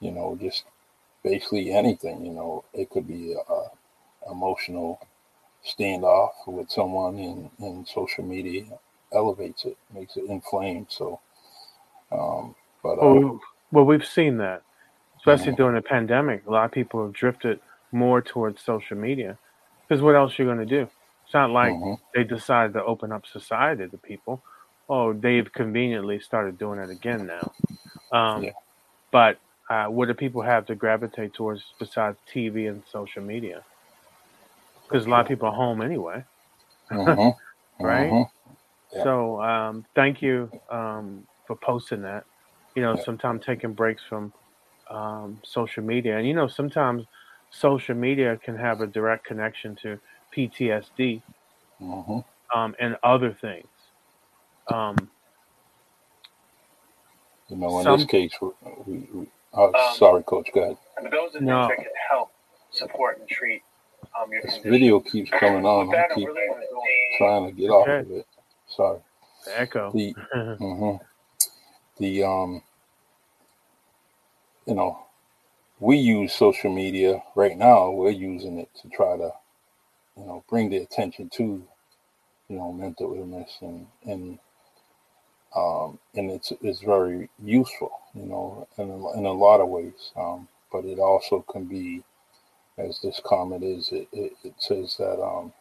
you 0.00 0.10
know, 0.12 0.38
just 0.40 0.64
basically 1.24 1.72
anything. 1.72 2.24
You 2.26 2.32
know, 2.32 2.64
it 2.74 2.90
could 2.90 3.08
be 3.08 3.34
a, 3.34 3.52
a 3.52 3.70
emotional 4.30 5.00
standoff 5.66 6.30
with 6.46 6.70
someone, 6.70 7.18
in 7.18 7.50
and 7.60 7.86
social 7.88 8.24
media 8.24 8.64
elevates 9.12 9.64
it, 9.64 9.76
makes 9.94 10.16
it 10.16 10.24
inflamed. 10.28 10.86
So, 10.90 11.20
um, 12.12 12.54
but 12.82 12.98
uh, 12.98 13.20
Well, 13.20 13.40
well, 13.72 13.84
we've 13.84 14.04
seen 14.06 14.38
that, 14.38 14.62
especially 15.18 15.52
during 15.54 15.74
the 15.76 15.82
pandemic. 15.82 16.46
A 16.46 16.50
lot 16.50 16.64
of 16.66 16.72
people 16.72 17.04
have 17.04 17.12
drifted 17.14 17.60
more 17.92 18.22
towards 18.22 18.62
social 18.62 18.96
media 18.96 19.38
because 19.88 20.02
what 20.02 20.14
else 20.16 20.38
you're 20.38 20.48
you 20.48 20.54
going 20.54 20.68
to 20.68 20.76
do? 20.76 20.88
It's 21.24 21.34
not 21.34 21.50
like 21.50 21.72
Mhm. 21.72 21.98
they 22.14 22.24
decided 22.24 22.74
to 22.74 22.84
open 22.84 23.12
up 23.12 23.26
society 23.26 23.88
to 23.88 23.98
people. 23.98 24.42
Oh, 24.90 25.14
they've 25.14 25.50
conveniently 25.52 26.20
started 26.20 26.58
doing 26.58 26.80
it 26.80 26.90
again 26.90 27.26
now. 27.26 27.54
Um, 28.12 28.44
Yeah. 28.44 28.52
But 29.12 29.40
uh, 29.70 29.86
what 29.86 30.08
do 30.08 30.14
people 30.14 30.42
have 30.42 30.66
to 30.66 30.76
gravitate 30.76 31.34
towards 31.34 31.74
besides 31.80 32.18
TV 32.26 32.66
and 32.66 32.84
social 32.92 33.22
media? 33.22 33.64
Because 34.88 35.06
a 35.06 35.10
lot 35.10 35.22
of 35.22 35.28
people 35.28 35.48
are 35.48 35.54
home 35.54 35.82
anyway. 35.82 36.24
mhm, 36.90 37.34
right? 37.80 38.10
mhm. 38.12 38.26
Yeah. 38.92 39.02
So 39.04 39.40
um, 39.42 39.84
thank 39.94 40.22
you 40.22 40.52
um, 40.70 41.26
for 41.46 41.56
posting 41.56 42.02
that. 42.02 42.24
You 42.74 42.82
know, 42.82 42.96
sometimes 42.96 43.44
taking 43.44 43.74
breaks 43.74 44.02
from 44.08 44.32
um, 44.90 45.40
social 45.44 45.84
media, 45.84 46.18
and 46.18 46.26
you 46.28 46.34
know, 46.34 46.48
sometimes 46.48 47.04
social 47.50 47.96
media 47.96 48.38
can 48.44 48.56
have 48.56 48.80
a 48.82 48.86
direct 48.86 49.26
connection 49.26 49.76
to 49.82 49.98
PTSD 50.32 51.22
Mhm. 51.80 52.24
um, 52.54 52.74
and 52.80 52.96
other 53.02 53.32
things. 53.40 53.79
Um, 54.70 55.10
You 57.48 57.56
know, 57.56 57.78
in 57.78 57.84
Some- 57.84 57.98
this 57.98 58.06
case, 58.06 58.32
we, 58.40 58.50
we, 58.86 59.08
we 59.12 59.26
oh, 59.54 59.72
Um, 59.74 59.94
sorry, 59.96 60.22
coach, 60.22 60.50
go 60.54 60.62
ahead. 60.62 60.76
and 60.98 61.12
those 61.12 61.34
are 61.34 61.40
No. 61.40 61.66
things 61.66 61.78
that 61.78 61.84
can 61.84 61.92
help 62.08 62.30
support 62.70 63.18
and 63.18 63.28
treat 63.28 63.62
um, 64.16 64.30
your 64.30 64.40
This 64.42 64.52
condition. 64.54 64.70
video 64.70 65.00
keeps 65.00 65.30
coming 65.30 65.66
on. 65.66 65.88
I 65.88 65.96
that, 65.96 66.10
keep 66.14 66.28
really 66.28 66.46
trying 67.18 67.46
to 67.46 67.52
get 67.52 67.70
off 67.70 67.88
Okay. 67.88 67.98
of 68.00 68.10
it. 68.12 68.26
Sorry. 68.68 69.00
The 69.46 69.60
echo. 69.60 69.90
The 69.92 70.14
mhm. 70.34 71.00
the 71.98 72.22
um, 72.22 72.62
you 74.66 74.74
know, 74.74 75.06
we 75.80 75.96
use 75.96 76.32
social 76.32 76.72
media 76.72 77.20
right 77.34 77.56
now. 77.58 77.90
We're 77.90 78.10
using 78.10 78.58
it 78.58 78.68
to 78.82 78.88
try 78.90 79.16
to, 79.16 79.32
you 80.16 80.24
know, 80.24 80.44
bring 80.48 80.70
the 80.70 80.76
attention 80.78 81.28
to, 81.30 81.42
you 82.48 82.56
know, 82.56 82.72
mental 82.72 83.14
illness 83.14 83.58
and 83.60 83.86
and 84.04 84.38
um, 85.56 85.98
and 86.14 86.30
it's 86.30 86.52
it's 86.62 86.80
very 86.80 87.28
useful, 87.42 87.92
you 88.14 88.26
know, 88.26 88.68
in 88.78 88.90
a, 88.90 89.18
in 89.18 89.26
a 89.26 89.32
lot 89.32 89.60
of 89.60 89.68
ways. 89.68 90.12
Um, 90.16 90.48
but 90.72 90.84
it 90.84 90.98
also 90.98 91.44
can 91.50 91.64
be, 91.64 92.02
as 92.78 93.00
this 93.02 93.20
comment 93.24 93.64
is, 93.64 93.90
it, 93.92 94.08
it, 94.12 94.32
it 94.44 94.54
says 94.58 94.96
that 94.98 95.20
um, 95.22 95.52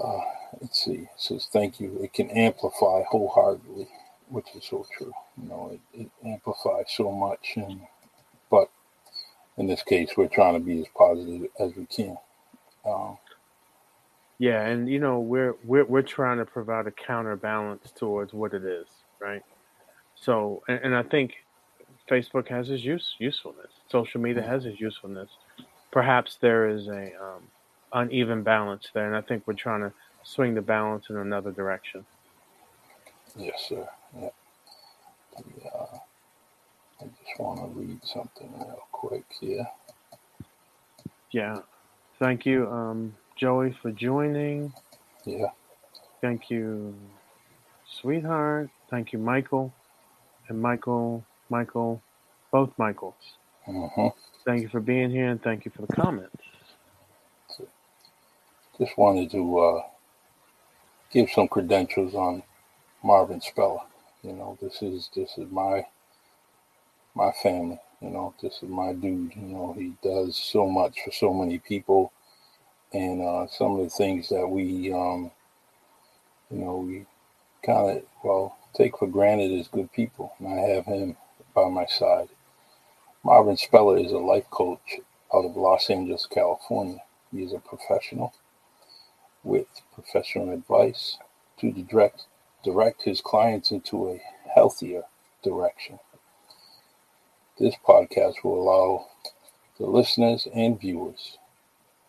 uh, 0.00 0.20
let's 0.60 0.84
see, 0.84 0.92
it 0.94 1.08
says 1.16 1.48
thank 1.52 1.80
you. 1.80 1.98
It 2.02 2.12
can 2.12 2.30
amplify 2.30 3.02
wholeheartedly, 3.04 3.88
which 4.28 4.48
is 4.56 4.64
so 4.64 4.86
true. 4.96 5.12
You 5.40 5.48
know, 5.48 5.80
it, 5.94 6.00
it 6.02 6.10
amplifies 6.26 6.86
so 6.96 7.12
much, 7.12 7.54
and 7.56 7.80
but 8.50 8.70
in 9.56 9.66
this 9.66 9.82
case, 9.82 10.10
we're 10.16 10.28
trying 10.28 10.54
to 10.54 10.60
be 10.60 10.80
as 10.80 10.86
positive 10.96 11.48
as 11.60 11.74
we 11.76 11.86
can. 11.86 12.16
Um, 12.86 13.18
Yeah, 14.38 14.66
and 14.66 14.88
you 14.88 14.98
know 14.98 15.20
we're 15.20 15.54
we're 15.64 15.84
we're 15.84 16.02
trying 16.02 16.38
to 16.38 16.44
provide 16.44 16.86
a 16.86 16.90
counterbalance 16.90 17.90
towards 17.96 18.34
what 18.34 18.52
it 18.52 18.64
is, 18.64 18.86
right? 19.18 19.42
So, 20.14 20.62
and, 20.68 20.80
and 20.82 20.94
I 20.94 21.02
think 21.02 21.34
Facebook 22.10 22.48
has 22.48 22.70
its 22.70 22.84
use 22.84 23.14
usefulness. 23.18 23.72
Social 23.90 24.20
media 24.20 24.42
has 24.42 24.66
its 24.66 24.80
usefulness. 24.80 25.30
Perhaps 25.90 26.36
there 26.40 26.68
is 26.68 26.88
a 26.88 27.12
um, 27.22 27.42
uneven 27.92 28.42
balance 28.42 28.88
there, 28.92 29.06
and 29.06 29.16
I 29.16 29.22
think 29.22 29.44
we're 29.46 29.54
trying 29.54 29.80
to 29.80 29.92
swing 30.22 30.54
the 30.54 30.62
balance 30.62 31.06
in 31.08 31.16
another 31.16 31.52
direction. 31.52 32.04
yes, 33.36 33.66
sir. 33.68 33.88
Yeah. 34.18 34.28
The, 35.36 35.68
uh, 35.68 35.98
I 37.00 37.04
just 37.04 37.38
want 37.38 37.60
to 37.60 37.78
read 37.78 38.00
something 38.04 38.52
real 38.58 38.86
quick 38.92 39.24
here. 39.40 39.66
Yeah. 41.30 41.58
Thank 42.18 42.46
you, 42.46 42.66
um, 42.70 43.14
Joey, 43.36 43.76
for 43.82 43.92
joining. 43.92 44.72
Yeah. 45.24 45.48
Thank 46.22 46.50
you, 46.50 46.96
sweetheart. 48.00 48.70
Thank 48.90 49.12
you, 49.12 49.18
Michael, 49.18 49.74
and 50.48 50.60
Michael, 50.60 51.24
Michael, 51.50 52.02
both 52.52 52.70
Michaels. 52.78 53.14
hmm 53.66 54.08
Thank 54.46 54.62
you 54.62 54.68
for 54.68 54.80
being 54.80 55.10
here, 55.10 55.28
and 55.30 55.42
thank 55.42 55.64
you 55.64 55.72
for 55.74 55.82
the 55.82 55.88
comments. 55.88 56.42
Just 58.78 58.98
wanted 58.98 59.30
to 59.32 59.58
uh, 59.58 59.82
give 61.12 61.30
some 61.30 61.48
credentials 61.48 62.14
on 62.14 62.42
Marvin 63.04 63.40
Speller. 63.40 63.80
You 64.22 64.32
know, 64.34 64.58
this 64.60 64.82
is 64.82 65.10
this 65.16 65.38
is 65.38 65.50
my 65.50 65.84
my 67.14 67.32
family. 67.42 67.78
You 68.00 68.10
know, 68.10 68.34
this 68.42 68.54
is 68.62 68.68
my 68.68 68.92
dude. 68.94 69.34
You 69.36 69.42
know, 69.42 69.74
he 69.78 69.94
does 70.02 70.36
so 70.36 70.68
much 70.68 70.98
for 71.04 71.12
so 71.12 71.34
many 71.34 71.58
people, 71.58 72.12
and 72.92 73.22
uh, 73.22 73.46
some 73.48 73.78
of 73.78 73.84
the 73.84 73.90
things 73.90 74.28
that 74.28 74.46
we, 74.46 74.92
um, 74.92 75.30
you 76.50 76.58
know, 76.58 76.76
we 76.78 77.06
kind 77.64 77.98
of 77.98 78.02
well 78.22 78.56
take 78.74 78.98
for 78.98 79.08
granted 79.08 79.52
as 79.58 79.68
good 79.68 79.92
people. 79.92 80.32
And 80.38 80.48
I 80.48 80.62
have 80.74 80.86
him 80.86 81.16
by 81.54 81.68
my 81.68 81.86
side. 81.86 82.28
Marvin 83.24 83.56
Speller 83.56 83.98
is 83.98 84.12
a 84.12 84.18
life 84.18 84.48
coach 84.50 85.00
out 85.34 85.44
of 85.44 85.56
Los 85.56 85.90
Angeles, 85.90 86.26
California. 86.26 87.02
He 87.32 87.42
is 87.42 87.52
a 87.52 87.58
professional 87.58 88.32
with 89.42 89.66
professional 89.94 90.52
advice 90.52 91.18
to 91.58 91.72
direct 91.72 92.24
direct 92.64 93.02
his 93.02 93.20
clients 93.20 93.70
into 93.70 94.08
a 94.08 94.20
healthier 94.54 95.02
direction. 95.42 95.98
This 97.58 97.74
podcast 97.86 98.42
will 98.42 98.60
allow 98.60 99.06
the 99.78 99.86
listeners 99.86 100.48
and 100.52 100.80
viewers 100.80 101.38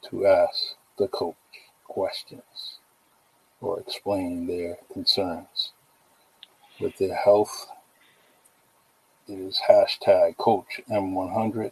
to 0.10 0.26
ask 0.26 0.76
the 0.98 1.08
coach 1.08 1.36
questions 1.84 2.80
or 3.62 3.80
explain 3.80 4.48
their 4.48 4.78
concerns 4.92 5.72
with 6.80 6.98
their 6.98 7.16
health. 7.16 7.68
It 9.28 9.40
is 9.40 9.60
hashtag 9.68 10.38
Coach 10.38 10.80
M100, 10.90 11.72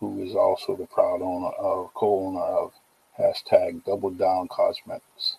who 0.00 0.22
is 0.22 0.34
also 0.34 0.76
the 0.76 0.86
proud 0.86 1.20
owner 1.20 1.48
of 1.48 1.92
co-owner 1.94 2.40
of 2.40 2.72
hashtag 3.18 3.84
Double 3.84 4.10
Down 4.10 4.48
Cosmetics. 4.48 5.36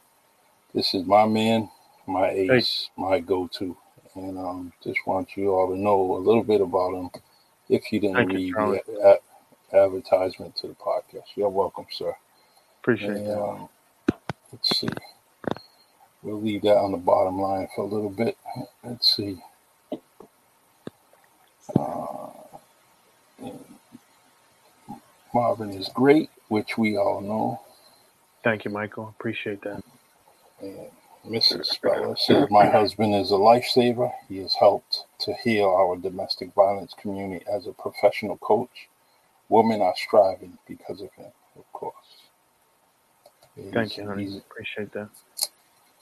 This 0.73 0.93
is 0.93 1.05
my 1.05 1.25
man, 1.25 1.69
my 2.05 2.29
ace, 2.29 2.89
my 2.97 3.19
go-to, 3.19 3.77
and 4.15 4.37
um, 4.37 4.73
just 4.83 4.99
want 5.05 5.35
you 5.35 5.53
all 5.53 5.69
to 5.69 5.77
know 5.77 6.15
a 6.15 6.19
little 6.19 6.43
bit 6.43 6.61
about 6.61 6.93
him. 6.93 7.09
If 7.69 7.91
you 7.91 7.99
didn't 7.99 8.15
Thank 8.17 8.33
read 8.33 8.53
Charlie. 8.53 8.81
the 8.85 9.19
advertisement 9.73 10.55
to 10.57 10.67
the 10.67 10.75
podcast, 10.75 10.92
you're 11.35 11.49
welcome, 11.49 11.85
sir. 11.91 12.15
Appreciate 12.83 13.23
And, 13.23 13.27
that. 13.27 13.41
um, 13.41 13.69
let's 14.51 14.79
see. 14.79 14.89
We'll 16.23 16.41
leave 16.41 16.63
that 16.63 16.77
on 16.77 16.91
the 16.93 16.97
bottom 16.99 17.39
line 17.41 17.67
for 17.75 17.83
a 17.85 17.87
little 17.87 18.09
bit. 18.11 18.37
Let's 18.83 19.15
see. 19.15 19.39
Uh, 21.75 22.29
Marvin 25.33 25.71
is 25.71 25.89
great, 25.89 26.29
which 26.49 26.77
we 26.77 26.97
all 26.97 27.21
know. 27.21 27.61
Thank 28.43 28.65
you, 28.65 28.71
Michael. 28.71 29.09
Appreciate 29.19 29.61
that. 29.63 29.81
And 30.61 30.87
Mrs. 31.27 31.67
Speller 31.67 32.15
says, 32.17 32.47
My 32.51 32.67
husband 32.67 33.15
is 33.15 33.31
a 33.31 33.35
lifesaver. 33.35 34.11
He 34.29 34.37
has 34.39 34.55
helped 34.55 35.05
to 35.21 35.33
heal 35.33 35.67
our 35.69 35.97
domestic 35.97 36.53
violence 36.55 36.93
community 36.99 37.45
as 37.51 37.67
a 37.67 37.73
professional 37.73 38.37
coach. 38.37 38.89
Women 39.53 39.81
are 39.81 39.95
striving 39.97 40.59
because 40.67 41.01
of 41.01 41.11
him, 41.13 41.31
of 41.57 41.71
course. 41.73 41.95
Thank 43.73 43.97
you, 43.97 44.07
honey. 44.07 44.25
he's- 44.25 44.37
Appreciate 44.49 44.93
that. 44.93 45.09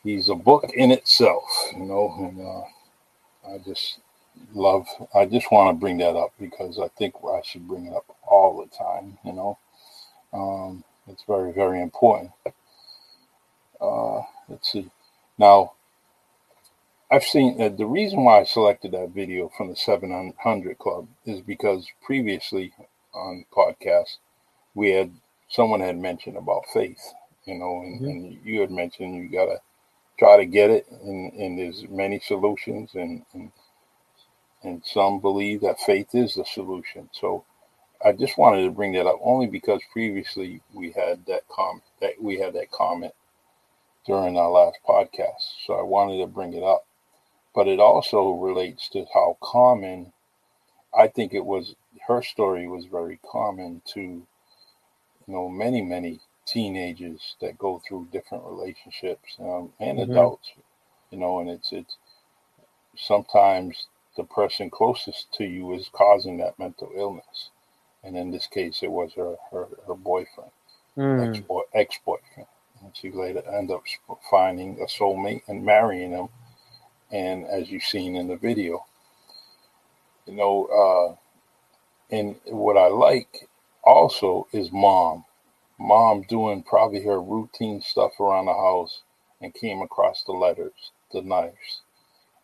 he's 0.03 0.29
a 0.29 0.35
book 0.35 0.65
in 0.75 0.91
itself, 0.91 1.45
you 1.77 1.85
know, 1.85 2.13
and 2.19 2.41
uh, 2.41 2.81
I 3.55 3.59
just 3.59 3.99
love, 4.53 4.87
I 5.15 5.25
just 5.25 5.51
want 5.51 5.75
to 5.75 5.79
bring 5.81 5.97
that 5.99 6.15
up 6.17 6.33
because 6.39 6.79
I 6.79 6.89
think 6.89 7.15
I 7.25 7.41
should 7.43 7.67
bring 7.67 7.87
it 7.87 7.93
up 7.95 8.05
all 8.27 8.57
the 8.59 8.67
time, 8.77 9.17
you 9.25 9.33
know. 9.33 9.59
Um, 10.33 10.83
it's 11.07 11.23
very, 11.27 11.53
very 11.53 11.81
important. 11.81 12.31
Uh, 13.81 14.21
let's 14.49 14.71
see. 14.71 14.89
Now, 15.39 15.73
I've 17.11 17.23
seen 17.23 17.61
uh, 17.61 17.69
the 17.69 17.85
reason 17.85 18.23
why 18.23 18.41
I 18.41 18.43
selected 18.43 18.91
that 18.93 19.11
video 19.11 19.49
from 19.57 19.69
the 19.69 19.75
700 19.77 20.77
Club 20.79 21.07
is 21.25 21.41
because 21.41 21.87
previously 22.03 22.73
on 23.13 23.45
podcast, 23.51 24.17
we 24.75 24.91
had 24.91 25.11
someone 25.49 25.81
had 25.81 25.97
mentioned 25.97 26.37
about 26.37 26.63
faith, 26.73 27.13
you 27.45 27.55
know, 27.57 27.81
and, 27.81 28.01
mm-hmm. 28.01 28.09
and 28.09 28.39
you 28.43 28.61
had 28.61 28.71
mentioned 28.71 29.15
you 29.15 29.29
got 29.29 29.45
to 29.45 29.59
try 30.17 30.37
to 30.37 30.45
get 30.45 30.69
it 30.69 30.85
and, 31.03 31.33
and 31.33 31.57
there's 31.57 31.85
many 31.89 32.19
solutions 32.19 32.91
and, 32.93 33.25
and 33.33 33.51
and 34.63 34.83
some 34.85 35.19
believe 35.19 35.61
that 35.61 35.79
faith 35.79 36.13
is 36.13 36.35
the 36.35 36.45
solution. 36.45 37.09
So 37.13 37.43
i 38.03 38.11
just 38.11 38.37
wanted 38.37 38.63
to 38.63 38.71
bring 38.71 38.93
that 38.93 39.05
up 39.05 39.19
only 39.23 39.47
because 39.47 39.81
previously 39.91 40.61
we 40.73 40.91
had 40.91 41.25
that 41.27 41.47
comment 41.47 41.83
that 41.99 42.21
we 42.21 42.39
had 42.39 42.53
that 42.53 42.71
comment 42.71 43.13
during 44.05 44.37
our 44.37 44.49
last 44.49 44.79
podcast 44.87 45.43
so 45.65 45.73
i 45.73 45.81
wanted 45.81 46.19
to 46.19 46.27
bring 46.27 46.53
it 46.53 46.63
up. 46.63 46.85
But 47.53 47.67
it 47.67 47.79
also 47.79 48.31
relates 48.31 48.89
to 48.89 49.05
how 49.13 49.37
common 49.41 50.13
i 50.97 51.07
think 51.07 51.33
it 51.33 51.45
was 51.45 51.75
her 52.07 52.21
story 52.21 52.67
was 52.67 52.85
very 52.85 53.19
common 53.29 53.81
to 53.85 54.01
you 54.01 54.27
know 55.27 55.49
many 55.49 55.81
many 55.81 56.19
teenagers 56.45 57.35
that 57.41 57.57
go 57.57 57.81
through 57.87 58.07
different 58.11 58.43
relationships 58.45 59.37
um, 59.39 59.71
and 59.79 59.99
Mhm. 59.99 60.09
adults 60.11 60.51
you 61.11 61.17
know 61.17 61.39
and 61.39 61.49
it's 61.49 61.71
it's 61.71 61.97
sometimes 62.97 63.87
the 64.17 64.23
person 64.23 64.69
closest 64.69 65.31
to 65.33 65.45
you 65.45 65.73
is 65.73 65.89
causing 65.93 66.37
that 66.37 66.57
mental 66.59 66.91
illness 66.95 67.49
and 68.03 68.17
in 68.17 68.31
this 68.31 68.47
case 68.47 68.83
it 68.83 68.91
was 68.91 69.13
her 69.15 69.35
her, 69.51 69.67
her 69.87 69.95
boyfriend 69.95 70.51
Mm. 70.97 71.37
ex 71.37 71.41
ex 71.73 71.99
boyfriend 72.05 72.47
and 72.81 72.95
she 72.95 73.11
later 73.11 73.43
ended 73.51 73.75
up 73.75 73.83
finding 74.29 74.79
a 74.81 74.85
soulmate 74.85 75.43
and 75.47 75.63
marrying 75.65 76.11
him 76.11 76.29
and 77.11 77.45
as 77.45 77.71
you've 77.71 77.83
seen 77.83 78.15
in 78.15 78.27
the 78.27 78.35
video 78.37 78.85
you 80.25 80.33
know 80.35 80.65
uh 80.67 81.15
and 82.11 82.35
what 82.47 82.77
i 82.77 82.87
like 82.87 83.49
also 83.85 84.47
is 84.53 84.71
mom 84.71 85.23
mom 85.79 86.23
doing 86.23 86.63
probably 86.63 87.03
her 87.03 87.21
routine 87.21 87.81
stuff 87.81 88.19
around 88.19 88.45
the 88.45 88.53
house 88.53 89.01
and 89.41 89.53
came 89.53 89.81
across 89.81 90.23
the 90.23 90.31
letters, 90.31 90.91
the 91.13 91.21
knives, 91.21 91.81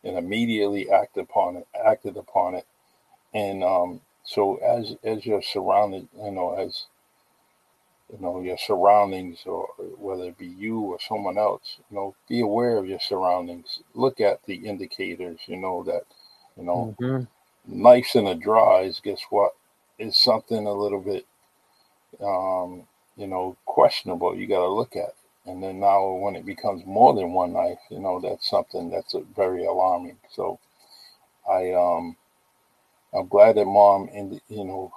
and 0.04 0.18
immediately 0.18 0.90
acted 0.90 1.22
upon 1.22 1.56
it, 1.56 1.66
acted 1.86 2.16
upon 2.16 2.54
it. 2.56 2.66
And 3.34 3.64
um, 3.64 4.00
so 4.24 4.56
as 4.58 4.96
as 5.04 5.26
you're 5.26 5.42
surrounded, 5.42 6.08
you 6.16 6.32
know, 6.32 6.54
as 6.56 6.86
you 8.12 8.18
know, 8.20 8.40
your 8.42 8.58
surroundings 8.58 9.40
or 9.46 9.68
whether 9.98 10.24
it 10.24 10.38
be 10.38 10.46
you 10.46 10.80
or 10.80 10.98
someone 11.00 11.38
else, 11.38 11.78
you 11.90 11.96
know, 11.96 12.14
be 12.28 12.40
aware 12.40 12.78
of 12.78 12.86
your 12.88 13.00
surroundings. 13.00 13.82
Look 13.94 14.20
at 14.20 14.44
the 14.46 14.56
indicators, 14.56 15.40
you 15.46 15.56
know, 15.58 15.82
that, 15.84 16.02
you 16.56 16.64
know, 16.64 16.90
Mhm. 17.00 17.28
knives 17.66 18.16
in 18.16 18.26
the 18.26 18.36
drawers, 18.36 19.00
guess 19.04 19.22
what? 19.30 19.54
Is 19.98 20.18
something 20.18 20.66
a 20.66 20.72
little 20.72 21.00
bit 21.00 21.26
um, 22.22 22.84
you 23.16 23.26
know, 23.26 23.56
questionable. 23.64 24.34
You 24.36 24.46
got 24.46 24.60
to 24.60 24.68
look 24.68 24.96
at. 24.96 25.14
And 25.46 25.62
then 25.62 25.80
now, 25.80 26.10
when 26.12 26.36
it 26.36 26.44
becomes 26.44 26.84
more 26.84 27.14
than 27.14 27.32
one 27.32 27.54
knife, 27.54 27.78
you 27.90 28.00
know, 28.00 28.20
that's 28.20 28.48
something 28.48 28.90
that's 28.90 29.14
very 29.34 29.64
alarming. 29.64 30.18
So, 30.30 30.58
I 31.50 31.72
um, 31.72 32.16
I'm 33.14 33.28
glad 33.28 33.56
that 33.56 33.64
mom 33.64 34.10
and 34.14 34.40
you 34.48 34.64
know 34.64 34.92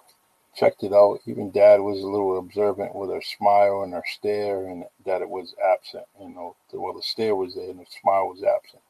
checked 0.56 0.84
it 0.84 0.94
out. 0.94 1.20
Even 1.26 1.52
dad 1.52 1.80
was 1.80 2.02
a 2.02 2.08
little 2.08 2.38
observant 2.40 2.96
with 2.96 3.10
her 3.12 3.22
smile 3.22 3.84
and 3.84 3.94
her 3.94 4.04
stare, 4.06 4.68
and 4.68 4.84
that 5.06 5.22
it 5.22 5.30
was 5.30 5.56
absent. 5.64 6.06
You 6.20 6.30
know, 6.30 6.56
well, 6.74 6.94
the 6.94 7.02
stare 7.02 7.36
was 7.36 7.56
there 7.56 7.70
and 7.70 7.80
the 7.80 7.86
smile 8.02 8.28
was 8.28 8.44
absent. 8.44 8.84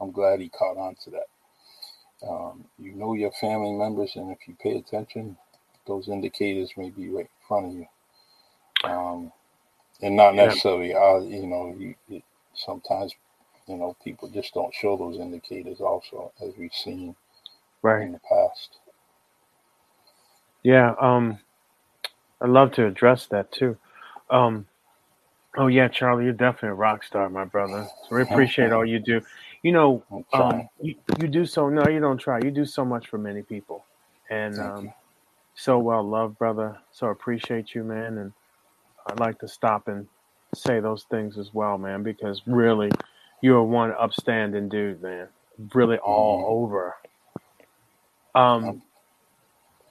I'm 0.00 0.12
glad 0.12 0.40
he 0.40 0.50
caught 0.50 0.76
on 0.76 0.96
to 1.04 1.10
that. 1.10 1.26
Um, 2.28 2.64
you 2.78 2.92
know 2.92 3.14
your 3.14 3.32
family 3.32 3.72
members, 3.72 4.12
and 4.16 4.30
if 4.30 4.46
you 4.46 4.56
pay 4.60 4.76
attention, 4.76 5.36
those 5.88 6.08
indicators 6.10 6.72
may 6.78 6.90
be 6.90 7.10
right 7.10 7.22
in 7.26 7.48
front 7.48 7.66
of 7.68 7.74
you. 7.74 7.86
Um, 8.90 9.32
and 10.02 10.16
not 10.16 10.34
Yeah. 10.38 10.46
necessarily, 10.46 10.94
uh, 10.94 11.20
you 11.20 11.46
know, 11.46 11.74
you, 11.78 11.94
it, 12.10 12.24
sometimes, 12.54 13.14
you 13.68 13.76
know, 13.76 13.96
people 14.04 14.28
just 14.28 14.54
don't 14.54 14.74
show 14.74 14.96
those 14.96 15.18
indicators 15.18 15.80
also, 15.80 16.32
as 16.42 16.52
we've 16.58 16.74
seen 16.74 17.16
Right. 17.82 18.06
in 18.06 18.12
the 18.12 18.20
past. 18.20 18.78
Yeah, 20.64 20.94
um, 21.00 21.40
I'd 22.40 22.50
love 22.50 22.72
to 22.72 22.86
address 22.86 23.26
that 23.28 23.52
too. 23.52 23.76
Um, 24.30 24.66
oh 25.56 25.68
yeah, 25.68 25.88
Charlie, 25.88 26.24
you're 26.24 26.32
definitely 26.34 26.70
a 26.70 26.74
rock 26.74 27.04
star, 27.04 27.28
my 27.30 27.44
brother. 27.44 27.88
So 28.08 28.16
we 28.16 28.22
appreciate 28.22 28.72
all 28.72 28.86
you 28.86 29.00
do. 29.00 29.22
You 29.62 29.72
know, 29.72 30.04
um, 30.32 30.68
you, 30.80 30.96
you 31.20 31.28
do 31.28 31.46
so. 31.46 31.68
No, 31.68 31.88
you 31.88 32.00
don't 32.00 32.18
try. 32.18 32.40
You 32.40 32.50
do 32.50 32.66
so 32.66 32.84
much 32.84 33.08
for 33.08 33.18
many 33.18 33.42
people, 33.42 33.84
and 34.30 34.60
um. 34.60 34.88
So 35.58 35.78
well 35.78 36.08
loved, 36.08 36.38
brother. 36.38 36.78
So 36.92 37.08
appreciate 37.08 37.74
you, 37.74 37.84
man. 37.84 38.18
And 38.18 38.32
I'd 39.06 39.20
like 39.20 39.38
to 39.40 39.48
stop 39.48 39.88
and 39.88 40.06
say 40.54 40.80
those 40.80 41.04
things 41.10 41.36
as 41.36 41.50
well, 41.52 41.78
man, 41.78 42.02
because 42.02 42.42
really, 42.46 42.90
you're 43.42 43.62
one 43.62 43.92
upstanding 43.92 44.68
dude, 44.68 45.02
man. 45.02 45.28
Really 45.74 45.98
all 45.98 46.44
Mhm. 46.44 46.48
over. 46.48 46.96
Um, 48.34 48.82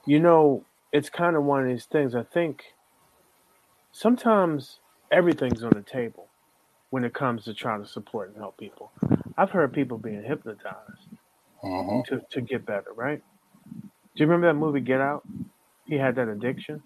you 0.05 0.19
know, 0.19 0.65
it's 0.93 1.09
kind 1.09 1.35
of 1.35 1.43
one 1.43 1.63
of 1.63 1.67
these 1.67 1.85
things. 1.85 2.15
I 2.15 2.23
think 2.23 2.63
sometimes 3.91 4.79
everything's 5.11 5.63
on 5.63 5.73
the 5.73 5.81
table, 5.81 6.29
when 6.89 7.03
it 7.03 7.13
comes 7.13 7.43
to 7.45 7.53
trying 7.53 7.81
to 7.81 7.87
support 7.87 8.29
and 8.29 8.37
help 8.37 8.57
people. 8.57 8.91
I've 9.37 9.51
heard 9.51 9.73
people 9.73 9.97
being 9.97 10.23
hypnotized 10.23 11.09
hmm 11.61 12.01
to, 12.05 12.21
to 12.31 12.41
get 12.41 12.65
better, 12.65 12.93
right? 12.95 13.21
Do 14.15 14.23
you 14.23 14.27
remember 14.27 14.47
that 14.47 14.53
movie 14.59 14.79
Get 14.79 15.01
Out? 15.01 15.27
He 15.87 15.95
had 15.95 16.15
that 16.15 16.29
addiction. 16.29 16.81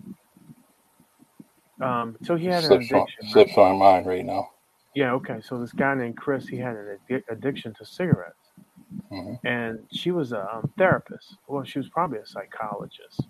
Um, 1.82 2.18
so 2.24 2.36
he 2.36 2.48
had 2.48 2.64
an 2.66 2.70
Slips 2.70 2.92
on, 2.92 3.08
addiction. 3.08 3.28
slips 3.30 3.58
on 3.58 3.78
mine 3.80 4.06
right 4.06 4.26
now. 4.26 4.50
Yeah, 4.96 5.14
okay. 5.14 5.40
So 5.42 5.60
this 5.60 5.74
guy 5.74 5.96
named 5.96 6.18
Chris, 6.18 6.48
he 6.48 6.58
had 6.58 6.76
an 6.76 6.98
addic- 7.10 7.24
addiction 7.30 7.74
to 7.80 7.86
cigarettes, 7.86 8.52
hmm 9.10 9.34
and 9.46 9.80
she 9.92 10.12
was 10.12 10.34
a 10.34 10.42
um, 10.56 10.72
therapist. 10.78 11.38
Well, 11.48 11.64
she 11.64 11.80
was 11.80 11.90
probably 11.90 12.20
a 12.20 12.26
psychologist. 12.28 13.28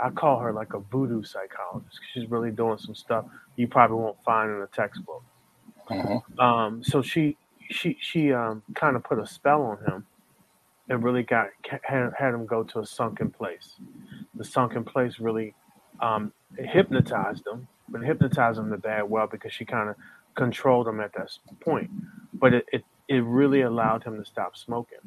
I 0.00 0.10
call 0.10 0.40
her 0.40 0.52
like 0.52 0.74
a 0.74 0.80
voodoo 0.80 1.22
psychologist. 1.24 2.00
She's 2.14 2.30
really 2.30 2.52
doing 2.52 2.78
some 2.78 2.94
stuff 2.94 3.26
you 3.56 3.68
probably 3.68 3.98
won't 3.98 4.22
find 4.24 4.50
in 4.50 4.62
a 4.62 4.66
textbook. 4.68 5.24
hmm 5.88 6.18
Um, 6.38 6.82
so 6.84 7.02
she 7.02 7.36
she 7.70 7.96
she 8.00 8.32
um, 8.32 8.62
kind 8.74 8.96
of 8.96 9.04
put 9.04 9.18
a 9.20 9.26
spell 9.26 9.62
on 9.62 9.78
him, 9.84 10.06
and 10.88 11.02
really 11.04 11.22
got 11.22 11.48
had, 11.82 12.12
had 12.18 12.34
him 12.34 12.46
go 12.46 12.62
to 12.64 12.80
a 12.80 12.86
sunken 12.86 13.30
place. 13.30 13.76
The 14.34 14.44
sunken 14.44 14.84
place 14.84 15.20
really 15.20 15.54
um, 16.00 16.32
hypnotized 16.58 17.46
him, 17.46 17.68
but 17.88 18.02
hypnotized 18.02 18.58
him 18.58 18.72
a 18.72 18.78
bad 18.78 19.04
way 19.04 19.24
because 19.30 19.52
she 19.52 19.64
kind 19.64 19.90
of 19.90 19.96
controlled 20.36 20.88
him 20.88 21.00
at 21.00 21.12
that 21.14 21.30
point. 21.60 21.90
But 22.34 22.54
it, 22.54 22.66
it 22.72 22.84
it 23.08 23.24
really 23.24 23.62
allowed 23.62 24.04
him 24.04 24.18
to 24.18 24.24
stop 24.24 24.56
smoking. 24.56 24.98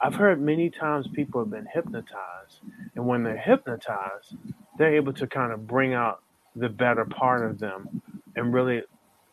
I've 0.00 0.14
heard 0.16 0.40
many 0.40 0.70
times 0.70 1.08
people 1.12 1.42
have 1.42 1.50
been 1.50 1.66
hypnotized, 1.72 2.60
and 2.94 3.06
when 3.06 3.24
they're 3.24 3.36
hypnotized, 3.38 4.36
they're 4.78 4.96
able 4.96 5.12
to 5.14 5.26
kind 5.26 5.52
of 5.52 5.66
bring 5.66 5.94
out 5.94 6.22
the 6.56 6.68
better 6.68 7.04
part 7.04 7.48
of 7.50 7.58
them 7.58 8.02
and 8.36 8.52
really 8.54 8.82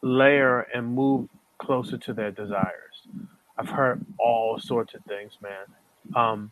layer 0.02 0.62
and 0.74 0.94
move 0.96 1.30
closer 1.60 1.98
to 1.98 2.14
their 2.14 2.32
desires. 2.32 2.91
I've 3.62 3.70
heard 3.70 4.06
all 4.20 4.60
sorts 4.60 4.96
of 4.96 5.04
things, 5.06 5.34
man. 5.42 5.68
Um, 6.16 6.52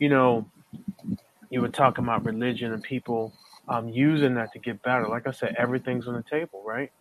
you 0.00 0.10
know, 0.10 0.50
you 1.50 1.62
were 1.62 1.70
talking 1.70 2.04
about 2.04 2.24
religion 2.24 2.72
and 2.72 2.82
people 2.82 3.34
um, 3.68 3.88
using 3.90 4.34
that 4.36 4.52
to 4.54 4.60
get 4.60 4.82
better. 4.82 5.08
Like 5.08 5.28
I 5.28 5.32
said, 5.32 5.56
everything's 5.58 6.08
on 6.08 6.14
the 6.14 6.24
table, 6.30 6.64
right? 6.66 6.92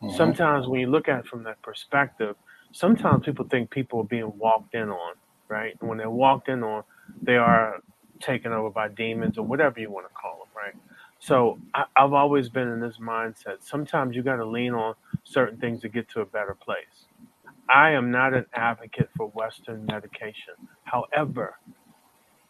hmm 0.00 0.08
Sometimes 0.16 0.68
when 0.68 0.80
you 0.80 0.88
look 0.90 1.08
at 1.08 1.20
it 1.20 1.26
from 1.26 1.44
that 1.44 1.62
perspective, 1.62 2.36
sometimes 2.72 3.26
people 3.26 3.46
think 3.50 3.70
people 3.70 4.00
are 4.00 4.06
being 4.06 4.32
walked 4.38 4.74
in 4.74 4.90
on, 4.90 5.16
right? 5.48 5.76
And 5.80 5.88
when 5.90 5.98
they're 5.98 6.10
walked 6.10 6.48
in 6.50 6.64
on, 6.64 6.84
they 7.22 7.36
are 7.36 7.80
taken 8.22 8.52
over 8.52 8.70
by 8.70 8.88
demons 8.88 9.38
or 9.38 9.46
whatever 9.46 9.80
you 9.80 9.90
want 9.90 10.06
to 10.08 10.14
call 10.14 10.40
them, 10.40 10.48
right? 10.56 10.74
So 11.20 11.60
I, 11.74 11.86
I've 11.96 12.14
always 12.14 12.50
been 12.50 12.68
in 12.68 12.80
this 12.80 12.98
mindset. 13.00 13.58
Sometimes 13.62 14.16
you 14.16 14.22
got 14.24 14.36
to 14.36 14.46
lean 14.46 14.74
on 14.74 14.96
certain 15.24 15.58
things 15.58 15.82
to 15.82 15.90
get 15.90 16.08
to 16.10 16.22
a 16.22 16.26
better 16.26 16.56
place. 16.62 17.08
I 17.68 17.92
am 17.92 18.10
not 18.10 18.34
an 18.34 18.46
advocate 18.54 19.10
for 19.16 19.28
Western 19.28 19.86
medication. 19.86 20.54
However, 20.84 21.58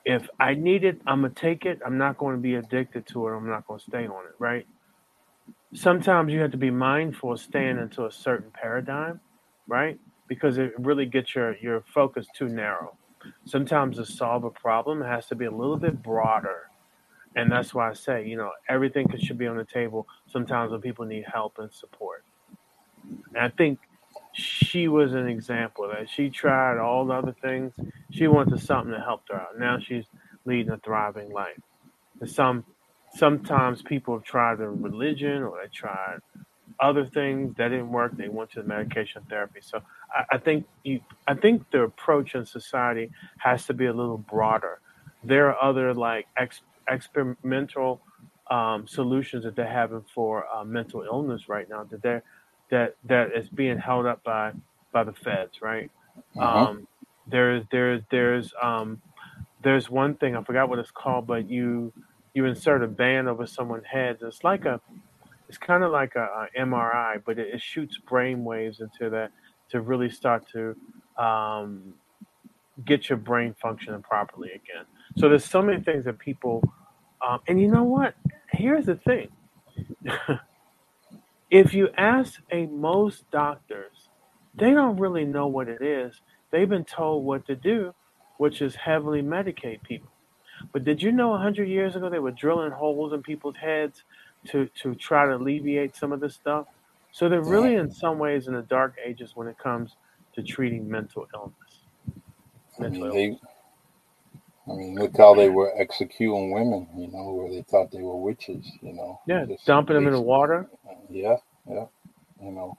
if 0.05 0.29
I 0.40 0.55
need 0.55 0.85
it, 0.85 1.01
I'm 1.07 1.22
gonna 1.22 1.35
take 1.35 1.64
it. 1.64 1.81
I'm 1.85 1.98
not 1.98 2.18
going 2.18 2.37
to 2.37 2.42
be 2.42 2.57
addicted 2.57 3.07
to 3.09 3.29
it. 3.29 3.37
I'm 3.37 3.48
not 3.48 3.66
going 3.66 3.81
to 3.81 3.87
stay 3.87 4.07
on 4.07 4.25
it, 4.27 4.35
right? 4.38 4.66
Sometimes 5.75 6.33
you 6.33 6.40
have 6.40 6.51
to 6.53 6.57
be 6.59 6.70
mindful 6.70 7.33
of 7.33 7.40
staying 7.40 7.79
into 7.79 8.07
a 8.07 8.12
certain 8.12 8.51
paradigm, 8.53 9.20
right? 9.68 9.98
Because 10.29 10.59
it 10.59 10.72
really 10.79 11.07
gets 11.07 11.35
your 11.35 11.57
your 11.59 11.83
focus 11.94 12.27
too 12.37 12.48
narrow. 12.48 12.96
Sometimes 13.44 13.96
to 13.98 14.07
solve 14.07 14.44
a 14.44 14.51
problem 14.51 15.03
it 15.03 15.07
has 15.07 15.27
to 15.29 15.37
be 15.37 15.44
a 15.46 15.51
little 15.51 15.77
bit 15.77 16.03
broader, 16.03 16.70
and 17.37 17.51
that's 17.51 17.75
why 17.75 17.90
I 17.90 17.94
say, 17.94 18.27
you 18.27 18.37
know, 18.37 18.51
everything 18.68 19.07
should 19.18 19.38
be 19.38 19.46
on 19.46 19.57
the 19.57 19.64
table. 19.64 20.09
Sometimes 20.27 20.72
when 20.72 20.81
people 20.81 21.05
need 21.07 21.25
help 21.33 21.59
and 21.59 21.72
support, 21.72 22.25
and 23.35 23.38
I 23.38 23.51
think 23.51 23.79
she 24.32 24.88
was 24.88 25.12
an 25.12 25.28
example 25.28 25.88
that. 25.88 26.08
She 26.08 26.30
tried 26.30 26.78
all 26.78 27.06
the 27.06 27.14
other 27.14 27.34
things. 27.42 27.74
She 28.10 28.26
wanted 28.26 28.60
something 28.60 28.92
that 28.92 29.02
helped 29.02 29.28
her 29.30 29.40
out. 29.40 29.58
Now 29.58 29.78
she's 29.78 30.04
leading 30.44 30.72
a 30.72 30.78
thriving 30.78 31.32
life. 31.32 31.60
And 32.20 32.30
some 32.30 32.64
sometimes 33.14 33.82
people 33.82 34.14
have 34.14 34.24
tried 34.24 34.58
the 34.58 34.68
religion 34.68 35.42
or 35.42 35.60
they 35.62 35.68
tried 35.68 36.18
other 36.80 37.04
things 37.04 37.54
that 37.56 37.68
didn't 37.68 37.90
work. 37.90 38.16
They 38.16 38.28
went 38.28 38.50
to 38.52 38.62
the 38.62 38.68
medication 38.68 39.22
therapy. 39.28 39.60
So 39.62 39.82
I, 40.14 40.36
I 40.36 40.38
think 40.38 40.66
you 40.82 41.00
I 41.28 41.34
think 41.34 41.70
the 41.70 41.82
approach 41.82 42.34
in 42.34 42.46
society 42.46 43.10
has 43.38 43.66
to 43.66 43.74
be 43.74 43.86
a 43.86 43.92
little 43.92 44.18
broader. 44.18 44.80
There 45.24 45.48
are 45.48 45.62
other 45.62 45.94
like 45.94 46.26
ex, 46.36 46.62
experimental 46.88 48.00
um, 48.50 48.86
solutions 48.86 49.44
that 49.44 49.56
they're 49.56 49.66
having 49.66 50.04
for 50.14 50.46
uh, 50.52 50.64
mental 50.64 51.02
illness 51.02 51.48
right 51.48 51.68
now 51.68 51.84
that 51.84 52.02
they're 52.02 52.22
that 52.72 52.96
that 53.06 53.30
is 53.37 53.50
being 53.50 53.78
held 53.78 54.06
up 54.06 54.24
by 54.24 54.52
by 54.92 55.04
the 55.04 55.14
feds, 55.14 55.62
right? 55.62 55.92
hmm 56.35 56.64
Um, 56.66 56.88
there's 57.28 57.64
there's 57.72 58.02
there's 58.12 58.54
um, 58.62 59.02
there's 59.62 59.90
one 59.90 60.16
thing 60.16 60.37
I 60.37 60.44
forgot 60.44 60.70
what 60.70 60.80
it's 60.80 60.92
called, 60.92 61.26
but 61.28 61.50
you 61.50 61.92
you 62.35 62.46
insert 62.46 62.85
a 62.85 62.88
band 62.88 63.28
over 63.28 63.46
someone's 63.46 63.87
head. 63.87 64.18
It's 64.22 64.44
like 64.44 64.66
a 64.66 64.80
it's 65.48 65.58
kind 65.58 65.85
of 65.85 65.92
like 65.92 66.14
a, 66.16 66.22
a 66.24 66.48
MRI, 66.61 67.22
but 67.26 67.38
it, 67.38 67.54
it 67.54 67.62
shoots 67.62 67.98
brain 68.08 68.44
waves 68.44 68.80
into 68.80 69.11
that 69.11 69.32
to 69.70 69.82
really 69.82 70.11
start 70.11 70.44
to 70.52 70.76
um, 71.22 71.94
get 72.85 73.08
your 73.11 73.18
brain 73.18 73.54
functioning 73.61 74.02
properly 74.02 74.50
again. 74.50 74.87
So 75.18 75.28
there's 75.28 75.44
so 75.44 75.62
many 75.62 75.82
things 75.82 76.06
that 76.06 76.18
people, 76.18 76.62
um, 77.26 77.40
and 77.48 77.61
you 77.61 77.68
know 77.68 77.85
what? 77.85 78.14
Here's 78.52 78.87
the 78.87 78.96
thing: 78.96 79.30
if 81.52 81.74
you 81.74 81.90
ask 81.98 82.40
a 82.52 82.66
most 82.66 83.30
doctors, 83.30 84.10
they 84.56 84.72
don't 84.72 84.98
really 84.98 85.26
know 85.26 85.48
what 85.48 85.68
it 85.68 85.82
is. 85.82 86.20
They've 86.50 86.68
been 86.68 86.86
told 86.86 87.26
what 87.26 87.46
to 87.48 87.56
do, 87.56 87.94
which 88.38 88.62
is 88.62 88.74
heavily 88.76 89.22
medicate 89.22 89.82
people. 89.84 90.10
But 90.72 90.84
did 90.84 91.02
you 91.02 91.12
know 91.12 91.30
100 91.30 91.68
years 91.68 91.96
ago 91.96 92.10
they 92.10 92.20
were 92.20 92.32
drilling 92.32 92.72
holes 92.72 93.12
in 93.12 93.22
people's 93.22 93.56
heads 93.56 94.04
to, 94.48 94.68
to 94.82 94.96
try 94.96 95.26
to 95.26 95.36
alleviate 95.36 95.96
some 95.96 96.12
of 96.12 96.20
this 96.20 96.34
stuff? 96.34 96.66
So 97.12 97.28
they're 97.28 97.42
really, 97.42 97.76
in 97.76 97.92
some 97.92 98.18
ways, 98.18 98.48
in 98.48 98.54
the 98.54 98.62
dark 98.62 98.96
ages 99.04 99.32
when 99.36 99.48
it 99.48 99.58
comes 99.58 99.96
to 100.34 100.42
treating 100.42 100.88
mental 100.90 101.28
illness. 101.34 101.84
I 102.80 102.82
Mental 102.82 102.90
mean, 102.90 103.06
illness. 103.08 103.40
I 104.68 104.75
mean, 104.75 104.96
look 104.96 105.16
how 105.18 105.35
they 105.35 105.48
were 105.48 105.72
executing 105.77 106.53
women. 106.53 106.88
You 106.96 107.09
know, 107.12 107.33
where 107.33 107.51
they 107.51 107.62
thought 107.62 107.90
they 107.92 108.03
were 108.03 108.16
witches. 108.16 108.66
You 108.83 108.94
know, 108.94 109.20
Yeah, 109.27 109.46
just 109.46 109.66
dumping 109.66 109.94
them 109.96 110.07
in 110.07 110.12
the 110.14 110.20
water. 110.20 110.68
Yeah, 111.11 111.37
yeah. 111.68 111.87
You 112.42 112.53
know, 112.53 112.79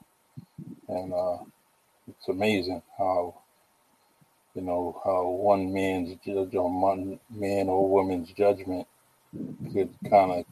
and 0.88 1.12
uh, 1.12 1.44
it's 2.08 2.28
amazing 2.28 2.82
how 2.98 3.36
you 4.54 4.62
know 4.62 5.00
how 5.04 5.28
one 5.28 5.72
man's 5.72 6.16
judge 6.26 6.54
or 6.54 6.70
one 6.82 7.20
man 7.30 7.68
or 7.68 7.88
woman's 7.88 8.32
judgment 8.32 8.86
could 9.72 9.90
kind 10.10 10.32
of 10.32 10.44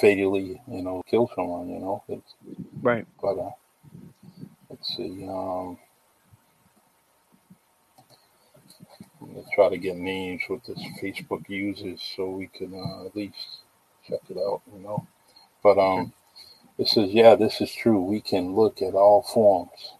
fatally, 0.00 0.60
you 0.70 0.82
know, 0.82 1.02
kill 1.08 1.30
someone. 1.34 1.68
You 1.70 1.80
know, 1.80 2.04
it's 2.08 2.34
Right. 2.82 3.06
but 3.22 3.38
uh, 3.38 3.50
let's 4.70 4.96
see. 4.96 5.26
Um, 5.28 5.78
let's 9.20 9.50
try 9.54 9.68
to 9.68 9.78
get 9.78 9.96
names 9.96 10.42
with 10.48 10.64
this 10.64 10.82
Facebook 11.02 11.48
uses 11.48 12.00
so 12.16 12.30
we 12.30 12.46
can 12.48 12.74
uh, 12.74 13.06
at 13.06 13.16
least 13.16 13.58
check 14.08 14.20
it 14.28 14.36
out. 14.36 14.62
You 14.72 14.82
know, 14.82 15.06
but 15.62 15.78
um. 15.78 16.12
It 16.78 16.88
says, 16.88 17.10
yeah, 17.12 17.34
this 17.34 17.60
is 17.60 17.70
true. 17.74 18.00
We 18.00 18.22
can 18.22 18.54
look 18.54 18.80
at 18.80 18.94
all 18.94 19.20
forms. 19.20 19.92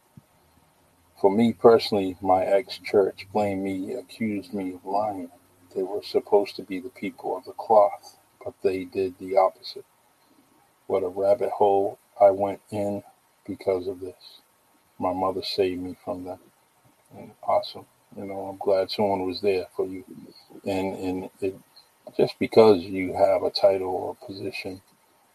For 1.21 1.31
me 1.31 1.53
personally, 1.53 2.17
my 2.23 2.43
ex 2.43 2.79
church 2.79 3.27
blamed 3.35 3.63
me, 3.65 3.93
accused 3.93 4.55
me 4.55 4.73
of 4.73 4.87
lying. 4.87 5.31
They 5.77 5.83
were 5.83 6.03
supposed 6.03 6.57
to 6.57 6.63
be 6.63 6.81
the 6.81 6.89
people 6.89 7.37
of 7.37 7.45
the 7.45 7.53
cloth, 7.53 8.17
but 8.43 8.55
they 8.63 8.85
did 8.85 9.19
the 9.19 9.37
opposite. 9.37 9.85
What 10.87 11.03
a 11.03 11.09
rabbit 11.09 11.51
hole 11.51 11.99
I 12.19 12.31
went 12.31 12.63
in 12.71 13.03
because 13.47 13.87
of 13.87 14.01
this. 14.01 14.41
My 14.99 15.13
mother 15.13 15.43
saved 15.43 15.83
me 15.83 15.99
from 16.03 16.25
that. 16.25 16.39
And 17.15 17.33
awesome. 17.43 17.85
You 18.17 18.27
know, 18.27 18.47
I'm 18.47 18.59
glad 18.59 18.91
someone 18.91 19.27
was 19.27 19.41
there 19.41 19.67
for 19.77 19.87
you. 19.87 20.05
And 20.67 20.97
and 20.97 21.31
it 21.41 21.57
just 22.17 22.39
because 22.39 22.83
you 22.83 23.15
have 23.15 23.43
a 23.43 23.51
title 23.51 23.89
or 23.89 24.17
a 24.21 24.27
position 24.27 24.81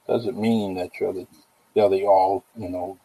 doesn't 0.08 0.40
mean 0.40 0.76
that 0.76 0.92
you're 1.00 1.14
the 1.14 1.28
you're 1.76 1.90
the 1.90 2.06
all 2.06 2.44
you 2.58 2.70
know 2.70 2.98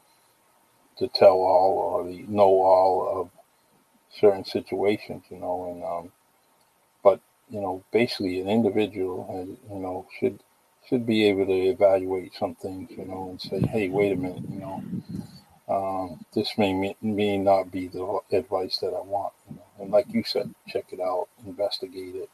to 0.99 1.09
tell 1.09 1.39
all 1.39 1.79
or 1.79 2.05
the 2.05 2.23
know 2.29 2.63
all 2.63 3.21
of 3.23 3.31
certain 4.11 4.45
situations 4.45 5.25
you 5.31 5.39
know 5.39 5.71
and 5.73 5.85
um 5.85 6.13
but 7.03 7.21
you 7.51 7.61
know 7.61 7.85
basically 7.93 8.41
an 8.41 8.49
individual 8.49 9.27
has, 9.33 9.49
you 9.73 9.81
know 9.81 10.07
should 10.19 10.41
should 10.89 11.07
be 11.07 11.27
able 11.27 11.47
to 11.47 11.53
evaluate 11.53 12.35
some 12.35 12.55
things 12.57 12.91
you 12.93 13.05
know 13.05 13.29
and 13.31 13.41
say 13.41 13.61
hey 13.69 13.89
wait 13.89 14.13
a 14.13 14.17
minute 14.17 14.45
you 14.51 14.61
know 14.61 14.83
um, 15.71 16.25
this 16.35 16.59
may, 16.59 16.73
may 16.75 16.97
may 17.03 17.39
not 17.39 17.71
be 17.71 17.89
the 17.89 18.21
advice 18.33 18.79
that 18.79 18.89
I 18.95 19.01
want 19.03 19.33
you 19.49 19.57
know 19.57 19.67
and 19.81 19.91
like 19.91 20.07
you 20.13 20.25
said 20.25 20.55
check 20.69 20.87
it 20.93 21.01
out 21.01 21.29
investigate 21.47 22.17
it 22.17 22.31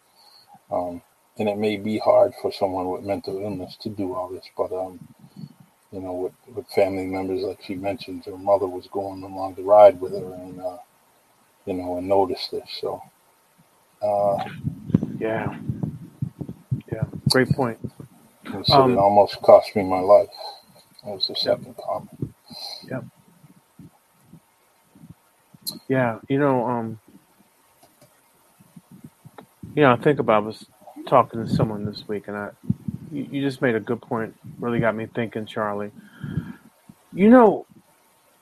um, 0.70 1.02
and 1.38 1.48
it 1.48 1.58
may 1.58 1.76
be 1.76 1.98
hard 1.98 2.32
for 2.40 2.52
someone 2.52 2.90
with 2.90 3.04
mental 3.04 3.38
illness 3.38 3.76
to 3.82 3.90
do 3.90 4.14
all 4.14 4.28
this 4.28 4.46
but 4.56 4.72
um, 4.72 5.00
you 5.92 6.00
know, 6.00 6.12
with, 6.12 6.32
with 6.54 6.68
family 6.68 7.06
members, 7.06 7.42
like 7.42 7.62
she 7.62 7.74
mentioned, 7.74 8.24
her 8.26 8.36
mother 8.36 8.66
was 8.66 8.86
going 8.88 9.22
along 9.22 9.54
the 9.54 9.62
ride 9.62 10.00
with 10.00 10.12
her 10.12 10.34
and, 10.34 10.60
uh, 10.60 10.78
you 11.64 11.74
know, 11.74 11.96
and 11.96 12.08
noticed 12.08 12.50
this. 12.50 12.68
So, 12.80 13.02
uh, 14.02 14.44
Yeah. 15.18 15.58
Yeah. 16.92 17.04
Great 17.30 17.50
point. 17.50 17.78
said 18.64 18.64
Um, 18.72 18.92
it 18.92 18.98
almost 18.98 19.40
cost 19.42 19.74
me 19.74 19.84
my 19.84 20.00
life. 20.00 20.28
That 21.04 21.14
was 21.14 21.26
the 21.28 21.36
second 21.36 21.76
comment. 21.76 22.34
Yep. 22.90 23.04
Yeah, 25.88 26.18
you 26.28 26.38
know, 26.38 26.66
um, 26.66 27.00
you 29.74 29.82
know, 29.82 29.92
I 29.92 29.96
think 29.96 30.18
about 30.20 30.44
I 30.44 30.46
was 30.46 30.66
talking 31.06 31.44
to 31.44 31.50
someone 31.52 31.84
this 31.84 32.08
week, 32.08 32.28
and 32.28 32.36
I, 32.36 32.50
you, 33.12 33.28
you 33.30 33.42
just 33.42 33.62
made 33.62 33.74
a 33.74 33.80
good 33.80 34.02
point. 34.02 34.34
Really 34.60 34.80
got 34.80 34.96
me 34.96 35.06
thinking, 35.14 35.46
Charlie. 35.46 35.92
You 37.12 37.30
know, 37.30 37.66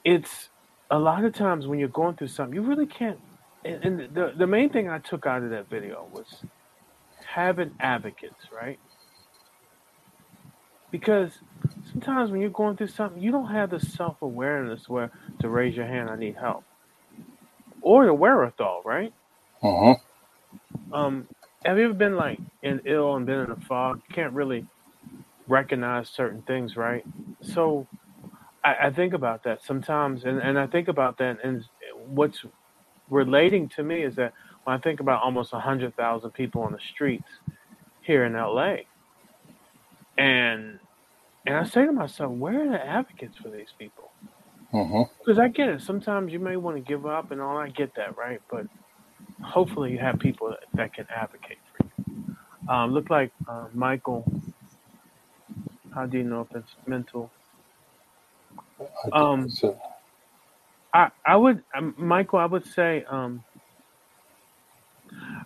it's 0.04 0.50
a 0.90 0.98
lot 0.98 1.24
of 1.24 1.34
times 1.34 1.66
when 1.66 1.78
you're 1.78 1.88
going 1.88 2.16
through 2.16 2.28
something, 2.28 2.54
you 2.54 2.62
really 2.62 2.86
can't. 2.86 3.20
And, 3.64 3.84
and 3.84 4.14
the 4.14 4.32
the 4.36 4.46
main 4.46 4.70
thing 4.70 4.88
I 4.88 4.98
took 4.98 5.26
out 5.26 5.42
of 5.42 5.50
that 5.50 5.68
video 5.70 6.06
was 6.12 6.44
having 7.26 7.72
advocates, 7.80 8.46
right? 8.52 8.78
Because 10.90 11.32
sometimes 11.92 12.30
when 12.30 12.40
you're 12.40 12.50
going 12.50 12.76
through 12.76 12.88
something, 12.88 13.22
you 13.22 13.32
don't 13.32 13.50
have 13.50 13.70
the 13.70 13.80
self 13.80 14.22
awareness 14.22 14.88
where 14.88 15.10
to 15.40 15.48
raise 15.48 15.76
your 15.76 15.86
hand, 15.86 16.10
I 16.10 16.16
need 16.16 16.36
help, 16.36 16.64
or 17.84 18.06
the 18.06 18.14
wherewithal, 18.14 18.82
right? 18.84 19.12
Uh-huh. 19.62 19.94
Um, 20.92 21.28
have 21.64 21.78
you 21.78 21.84
ever 21.84 21.94
been 21.94 22.16
like 22.16 22.38
in 22.62 22.80
ill 22.86 23.14
and 23.14 23.26
been 23.26 23.40
in 23.40 23.50
a 23.50 23.56
fog? 23.56 24.00
You 24.08 24.14
can't 24.14 24.32
really 24.32 24.66
recognize 25.46 26.08
certain 26.08 26.42
things, 26.42 26.76
right? 26.76 27.04
So 27.42 27.86
I, 28.64 28.86
I 28.86 28.90
think 28.90 29.12
about 29.12 29.44
that 29.44 29.62
sometimes, 29.64 30.24
and, 30.24 30.38
and 30.40 30.58
I 30.58 30.66
think 30.66 30.88
about 30.88 31.18
that, 31.18 31.38
and 31.44 31.64
what's 32.06 32.44
relating 33.10 33.68
to 33.70 33.82
me 33.82 34.02
is 34.02 34.16
that 34.16 34.32
when 34.64 34.76
I 34.76 34.80
think 34.80 35.00
about 35.00 35.22
almost 35.22 35.52
a 35.52 35.60
hundred 35.60 35.96
thousand 35.96 36.30
people 36.30 36.62
on 36.62 36.72
the 36.72 36.78
streets 36.94 37.28
here 38.02 38.24
in 38.24 38.32
LA, 38.34 38.76
and 40.16 40.78
and 41.46 41.56
I 41.56 41.64
say 41.64 41.84
to 41.84 41.92
myself, 41.92 42.32
where 42.32 42.66
are 42.66 42.70
the 42.70 42.86
advocates 42.86 43.36
for 43.36 43.50
these 43.50 43.68
people? 43.78 44.10
Because 45.20 45.38
I 45.38 45.48
get 45.48 45.68
it. 45.68 45.82
Sometimes 45.82 46.32
you 46.32 46.40
may 46.40 46.56
want 46.56 46.76
to 46.76 46.82
give 46.82 47.06
up 47.06 47.30
and 47.30 47.40
all. 47.40 47.58
I 47.58 47.70
get 47.70 47.94
that, 47.96 48.16
right? 48.16 48.40
But 48.50 48.66
hopefully 49.42 49.92
you 49.92 49.98
have 49.98 50.18
people 50.18 50.50
that, 50.50 50.60
that 50.74 50.94
can 50.94 51.06
advocate 51.14 51.58
for 51.76 51.86
you. 51.86 52.74
Um, 52.74 52.92
look 52.92 53.10
like 53.10 53.32
uh, 53.48 53.68
Michael. 53.74 54.26
How 55.94 56.06
do 56.06 56.18
you 56.18 56.24
know 56.24 56.42
if 56.42 56.56
it's 56.56 56.76
mental? 56.86 57.32
I, 59.04 59.10
Um, 59.12 59.50
so, 59.50 59.78
I 60.94 61.10
I 61.26 61.36
would 61.36 61.64
um, 61.76 61.94
Michael. 61.98 62.40
I 62.40 62.46
would 62.46 62.66
say 62.66 63.04
um, 63.10 63.44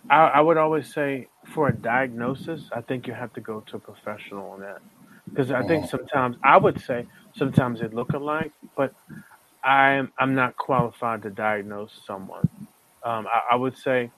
I 0.09 0.17
I 0.27 0.41
would 0.41 0.57
always 0.57 0.93
say 0.93 1.29
for 1.53 1.69
a 1.69 1.75
diagnosis, 1.75 2.69
I 2.73 2.81
think 2.81 3.07
you 3.07 3.13
have 3.13 3.33
to 3.33 3.41
go 3.41 3.61
to 3.61 3.77
a 3.77 3.79
professional 3.79 4.51
on 4.51 4.61
that 4.61 4.81
because 5.29 5.51
I 5.51 5.65
think 5.65 5.85
uh, 5.85 5.87
sometimes 5.87 6.37
I 6.43 6.57
would 6.57 6.81
say 6.81 7.05
sometimes 7.35 7.79
they 7.79 7.87
look 7.87 8.13
alike, 8.13 8.51
but 8.75 8.93
I'm 9.63 10.11
I'm 10.17 10.35
not 10.35 10.57
qualified 10.57 11.23
to 11.23 11.29
diagnose 11.29 11.91
someone. 12.05 12.49
Um, 13.03 13.27
I, 13.27 13.53
I 13.53 13.55
would 13.55 13.77
say 13.77 14.11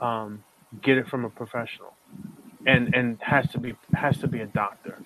um, 0.00 0.42
get 0.82 0.98
it 0.98 1.08
from 1.08 1.24
a 1.24 1.30
professional, 1.30 1.94
and 2.66 2.94
and 2.94 3.18
has 3.22 3.50
to 3.52 3.58
be 3.58 3.74
has 3.94 4.18
to 4.18 4.28
be 4.28 4.40
a 4.40 4.46
doctor. 4.46 4.98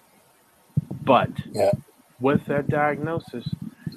But 1.05 1.31
yeah. 1.51 1.73
with 2.21 2.47
that 2.47 2.69
diagnosis, 2.69 3.49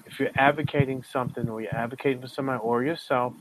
if 0.06 0.20
you're 0.20 0.32
advocating 0.36 1.04
something 1.04 1.48
or 1.50 1.62
you're 1.62 1.76
advocating 1.76 2.22
for 2.22 2.28
somebody 2.28 2.60
or 2.60 2.84
yourself, 2.84 3.34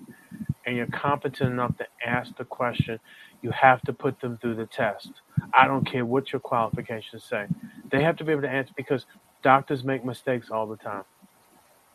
and 0.66 0.76
you're 0.76 0.86
competent 0.86 1.52
enough 1.52 1.76
to 1.78 1.86
ask 2.04 2.36
the 2.36 2.44
question, 2.44 2.98
you 3.42 3.50
have 3.50 3.80
to 3.82 3.92
put 3.92 4.20
them 4.20 4.38
through 4.38 4.56
the 4.56 4.66
test. 4.66 5.10
I 5.52 5.66
don't 5.66 5.84
care 5.84 6.04
what 6.04 6.32
your 6.32 6.40
qualifications 6.40 7.24
say. 7.24 7.46
They 7.94 8.04
have 8.04 8.18
to 8.18 8.24
be 8.24 8.32
able 8.32 8.42
to 8.44 8.50
answer 8.50 8.74
because 8.76 9.06
doctors 9.44 9.84
make 9.84 10.04
mistakes 10.04 10.50
all 10.50 10.68
the 10.68 10.78
time, 10.78 11.04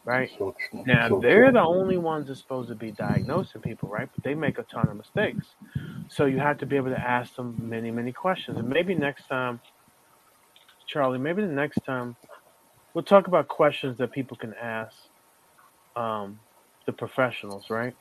right? 0.06 0.32
So. 0.38 0.56
Now 0.86 1.10
So 1.10 1.22
they're 1.22 1.52
true. 1.52 1.54
the 1.54 1.62
only 1.62 1.98
ones 1.98 2.28
that's 2.30 2.42
supposed 2.42 2.70
to 2.70 2.76
be 2.76 2.92
diagnosing 2.92 3.62
people, 3.62 3.90
right? 3.90 4.10
But 4.12 4.24
they 4.24 4.36
make 4.36 4.60
a 4.60 4.64
ton 4.64 4.90
of 4.90 4.98
mistakes. 4.98 5.48
So 6.10 6.26
you 6.26 6.40
have 6.40 6.60
to 6.60 6.68
be 6.68 6.78
able 6.78 6.92
to 6.92 7.02
ask 7.02 7.36
them 7.36 7.70
many, 7.70 7.92
many 7.92 8.14
questions. 8.14 8.60
And 8.60 8.70
maybe 8.70 8.96
next 8.96 9.28
time, 9.28 9.62
Charlie, 10.88 11.20
maybe 11.20 11.44
the 11.44 11.50
next 11.50 11.82
time 11.86 12.18
we'll 12.94 13.06
talk 13.06 13.28
about 13.28 13.50
questions 13.50 14.00
that 14.00 14.12
people 14.14 14.38
can 14.38 14.54
ask 14.56 14.96
um, 15.98 16.42
the 16.88 16.94
professionals, 16.94 17.68
right? 17.70 17.96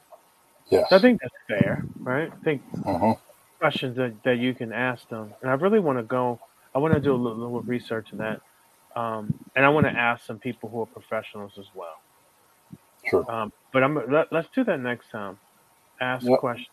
Yes. 0.70 0.90
So 0.90 0.96
I 0.96 1.00
think 1.00 1.20
that's 1.22 1.34
fair, 1.62 1.87
right? 2.06 2.30
I 2.32 2.44
think 2.44 2.62
Uh-huh. 2.87 3.14
questions 3.61 3.96
that, 3.98 4.18
that 4.24 4.38
you 4.38 4.54
can 4.54 4.72
ask 4.72 5.08
them. 5.08 5.37
And 5.42 5.50
I 5.50 5.54
really 5.56 5.80
want 5.80 5.98
to 5.98 6.04
go, 6.04 6.40
I 6.74 6.78
want 6.81 6.94
to 6.94 7.00
do 7.00 7.14
a 7.14 7.16
little, 7.16 7.38
little 7.38 7.62
research 7.62 8.09
in 8.12 8.18
that. 8.18 8.40
Um, 8.96 9.35
and 9.57 9.64
I 9.66 9.70
want 9.70 9.87
to 9.87 9.92
ask 9.92 10.26
some 10.26 10.38
people 10.38 10.70
who 10.70 10.83
are 10.83 10.87
professionals 10.87 11.54
as 11.59 11.66
well. 11.74 12.02
Sure. 13.11 13.28
Um, 13.28 13.52
but 13.72 13.85
I'm 13.85 13.96
let, 14.11 14.28
let's 14.33 14.48
do 14.54 14.64
that 14.64 14.81
next 14.81 15.11
time. 15.11 15.38
Ask 16.00 16.33
Yep. 16.33 16.35
questions 16.35 16.68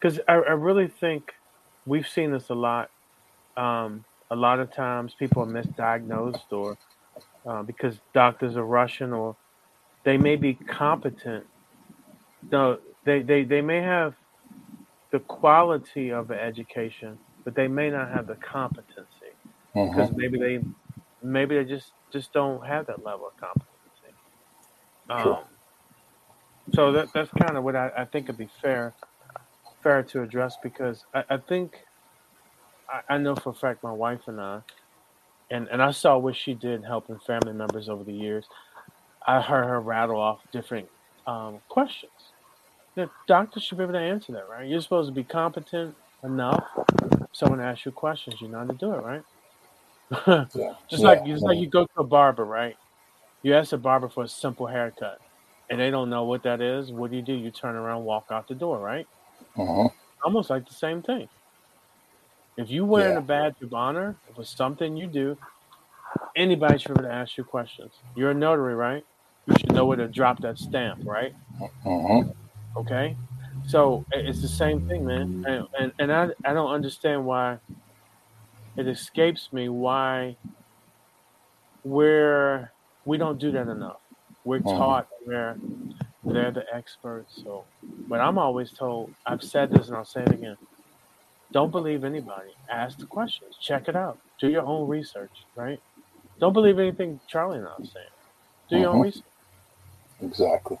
because 0.00 0.20
I, 0.28 0.34
I 0.34 0.52
really 0.52 0.88
think 0.88 1.32
we've 1.86 2.08
seen 2.08 2.32
this 2.32 2.50
a 2.50 2.54
lot. 2.54 2.90
Um, 3.56 4.04
a 4.30 4.36
lot 4.36 4.60
of 4.60 4.74
times 4.74 5.14
people 5.18 5.42
are 5.42 5.46
misdiagnosed 5.46 6.52
or 6.52 6.78
uh, 7.46 7.62
because 7.64 8.00
doctors 8.14 8.56
are 8.56 8.66
rushing 8.66 9.12
or 9.12 9.36
they 10.04 10.18
may 10.18 10.36
be 10.36 10.54
competent. 10.68 11.46
No, 12.52 12.78
they, 13.04 13.22
they, 13.22 13.44
they 13.44 13.62
may 13.62 13.82
have 13.82 14.14
the 15.12 15.20
quality 15.20 16.10
of 16.12 16.30
an 16.30 16.38
education, 16.38 17.18
but 17.44 17.54
they 17.54 17.68
may 17.68 17.90
not 17.90 18.10
have 18.10 18.26
the 18.26 18.36
competency 18.36 19.08
Uh-huh. 19.76 19.92
because 19.92 20.16
maybe 20.16 20.38
they 20.38 20.60
maybe 21.22 21.56
they 21.56 21.64
just 21.64 21.92
just 22.12 22.32
don't 22.32 22.66
have 22.66 22.86
that 22.86 23.04
level 23.04 23.26
of 23.28 23.36
competency. 23.36 23.68
Sure. 25.22 25.36
Um, 25.36 25.44
so 26.72 26.92
that 26.92 27.12
that's 27.12 27.30
kind 27.32 27.56
of 27.56 27.64
what 27.64 27.76
I, 27.76 27.90
I 27.96 28.04
think 28.06 28.28
would 28.28 28.38
be 28.38 28.48
fair 28.62 28.94
fair 29.82 30.02
to 30.02 30.22
address 30.22 30.56
because 30.62 31.04
I, 31.14 31.24
I 31.30 31.36
think 31.36 31.78
I, 32.88 33.14
I 33.14 33.18
know 33.18 33.34
for 33.36 33.50
a 33.50 33.54
fact 33.54 33.82
my 33.84 33.92
wife 33.92 34.26
and 34.26 34.40
I 34.40 34.60
and, 35.50 35.68
and 35.68 35.82
I 35.82 35.92
saw 35.92 36.18
what 36.18 36.34
she 36.34 36.54
did 36.54 36.84
helping 36.84 37.18
family 37.18 37.52
members 37.52 37.88
over 37.88 38.02
the 38.02 38.12
years. 38.12 38.46
I 39.26 39.40
heard 39.40 39.64
her 39.64 39.80
rattle 39.80 40.20
off 40.20 40.40
different 40.52 40.88
um, 41.26 41.60
questions. 41.68 42.12
The 42.94 43.10
doctor 43.28 43.60
should 43.60 43.78
be 43.78 43.84
able 43.84 43.92
to 43.92 44.00
answer 44.00 44.32
that, 44.32 44.48
right? 44.48 44.66
You're 44.66 44.80
supposed 44.80 45.08
to 45.08 45.14
be 45.14 45.22
competent 45.24 45.94
enough. 46.24 46.64
Someone 47.32 47.60
asks 47.60 47.84
you 47.84 47.92
questions, 47.92 48.40
you 48.40 48.48
know 48.48 48.58
how 48.58 48.64
to 48.64 48.72
do 48.72 48.92
it, 48.92 49.02
right? 49.02 49.22
Yeah. 50.10 50.44
just 50.88 51.02
Yeah. 51.02 51.08
like 51.08 51.24
just 51.26 51.44
like 51.44 51.58
you 51.58 51.68
go 51.68 51.84
to 51.84 52.00
a 52.00 52.04
barber, 52.04 52.44
right? 52.44 52.76
You 53.42 53.54
ask 53.54 53.72
a 53.72 53.78
barber 53.78 54.08
for 54.08 54.24
a 54.24 54.28
simple 54.28 54.66
haircut, 54.66 55.18
and 55.70 55.80
they 55.80 55.90
don't 55.90 56.10
know 56.10 56.24
what 56.24 56.42
that 56.44 56.60
is. 56.60 56.92
What 56.92 57.10
do 57.10 57.16
you 57.16 57.22
do? 57.22 57.32
You 57.34 57.50
turn 57.50 57.76
around, 57.76 58.04
walk 58.04 58.26
out 58.30 58.48
the 58.48 58.54
door, 58.54 58.78
right? 58.80 59.06
Uh-huh. 59.56 59.88
Almost 60.24 60.50
like 60.50 60.66
the 60.66 60.74
same 60.74 61.02
thing. 61.02 61.28
If 62.56 62.70
you 62.70 62.84
wearing 62.84 63.14
Yeah. 63.14 63.18
a 63.18 63.22
badge 63.22 63.54
of 63.62 63.72
honor 63.74 64.16
for 64.34 64.44
something 64.44 64.96
you 64.96 65.06
do, 65.06 65.36
anybody 66.36 66.78
should 66.78 66.88
be 66.88 67.00
able 67.00 67.02
to 67.10 67.14
ask 67.14 67.36
you 67.36 67.44
questions. 67.44 67.92
You're 68.14 68.30
a 68.30 68.34
notary, 68.34 68.74
right? 68.74 69.04
You 69.46 69.54
should 69.58 69.72
know 69.72 69.86
where 69.86 69.96
to 69.98 70.08
drop 70.08 70.40
that 70.40 70.58
stamp, 70.58 71.00
right? 71.04 71.34
Uh-huh. 71.60 72.24
Okay. 72.76 73.16
So 73.66 74.04
it's 74.12 74.42
the 74.42 74.48
same 74.48 74.80
thing, 74.88 75.04
man. 75.06 75.44
And 75.46 75.66
and, 75.78 75.92
and 75.98 76.12
I 76.12 76.28
I 76.44 76.52
don't 76.54 76.70
understand 76.72 77.24
why 77.24 77.58
it 78.76 78.88
escapes 78.88 79.52
me 79.52 79.68
why 79.68 80.36
we're 81.84 82.72
we 83.04 83.18
don't 83.18 83.38
do 83.38 83.52
that 83.52 83.68
enough. 83.68 84.00
We're 84.44 84.60
Mhm. 84.60 84.76
taught 84.76 85.08
where 85.24 85.58
they're 86.24 86.52
the 86.52 86.64
experts. 86.74 87.40
So 87.44 87.66
but 88.08 88.20
I'm 88.20 88.38
always 88.38 88.72
told, 88.72 89.14
I've 89.26 89.42
said 89.42 89.70
this 89.70 89.88
and 89.88 89.96
I'll 89.96 90.04
say 90.04 90.22
it 90.22 90.32
again. 90.32 90.56
Don't 91.52 91.70
believe 91.72 92.04
anybody. 92.04 92.50
Ask 92.70 92.98
the 92.98 93.06
questions. 93.06 93.56
Check 93.60 93.88
it 93.88 93.96
out. 93.96 94.20
Do 94.40 94.48
your 94.48 94.62
own 94.64 94.88
research, 94.88 95.46
right? 95.56 95.78
Don't 96.40 96.52
believe 96.52 96.78
anything 96.78 97.20
Charlie 97.28 97.58
and 97.58 97.66
I'm 97.66 97.84
saying. 97.84 98.06
Do 98.68 98.78
your 98.78 98.90
own 98.90 98.98
Mhm. 98.98 99.04
research. 99.04 99.24
Exactly. 100.22 100.78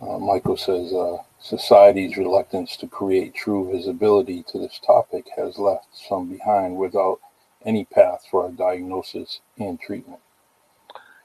Uh, 0.00 0.18
Michael 0.18 0.56
says 0.56 0.92
uh, 0.92 1.18
society's 1.38 2.16
reluctance 2.16 2.76
to 2.76 2.86
create 2.86 3.34
true 3.34 3.70
visibility 3.72 4.42
to 4.48 4.58
this 4.58 4.80
topic 4.84 5.26
has 5.36 5.58
left 5.58 5.86
some 5.92 6.28
behind 6.28 6.76
without 6.76 7.20
any 7.64 7.84
path 7.86 8.24
for 8.30 8.46
a 8.46 8.52
diagnosis 8.52 9.40
and 9.58 9.80
treatment. 9.80 10.20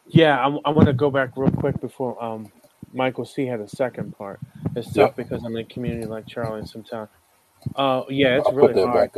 Yeah, 0.07 0.37
I, 0.39 0.47
I 0.65 0.69
want 0.71 0.87
to 0.87 0.93
go 0.93 1.11
back 1.11 1.31
real 1.35 1.51
quick 1.51 1.79
before 1.81 2.21
um, 2.23 2.51
Michael 2.93 3.25
C 3.25 3.45
had 3.45 3.59
a 3.59 3.67
second 3.67 4.17
part. 4.17 4.39
It's 4.75 4.87
tough 4.87 4.95
Yep. 4.95 5.15
because 5.17 5.43
I'm 5.43 5.55
in 5.55 5.61
a 5.61 5.65
community 5.65 6.07
like 6.07 6.25
Charlie 6.27 6.65
sometimes. 6.65 7.09
Uh, 7.75 8.03
yeah, 8.09 8.37
it's 8.37 8.47
I'll 8.47 8.53
really 8.53 8.81
hard. 8.81 9.11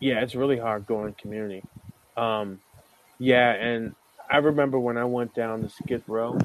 Yeah, 0.00 0.20
it's 0.20 0.34
really 0.34 0.58
hard 0.58 0.86
going 0.86 1.14
community. 1.14 1.62
Um, 2.16 2.60
yeah, 3.18 3.52
and 3.52 3.94
I 4.30 4.38
remember 4.38 4.78
when 4.78 4.96
I 4.96 5.04
went 5.04 5.34
down 5.34 5.62
to 5.62 5.68
Skid 5.68 6.02
Row 6.06 6.38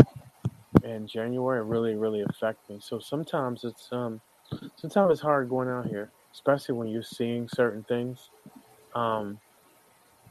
in 0.89 1.07
January, 1.07 1.63
really, 1.63 1.95
really 1.95 2.21
affect 2.21 2.69
me. 2.69 2.79
So 2.81 2.99
sometimes 2.99 3.63
it's 3.63 3.89
um 3.91 4.21
sometimes 4.77 5.11
it's 5.11 5.21
hard 5.21 5.49
going 5.49 5.69
out 5.69 5.88
here, 5.88 6.11
especially 6.33 6.75
when 6.75 6.88
you're 6.88 7.03
seeing 7.03 7.47
certain 7.47 7.83
things. 7.83 8.29
Um 8.95 9.39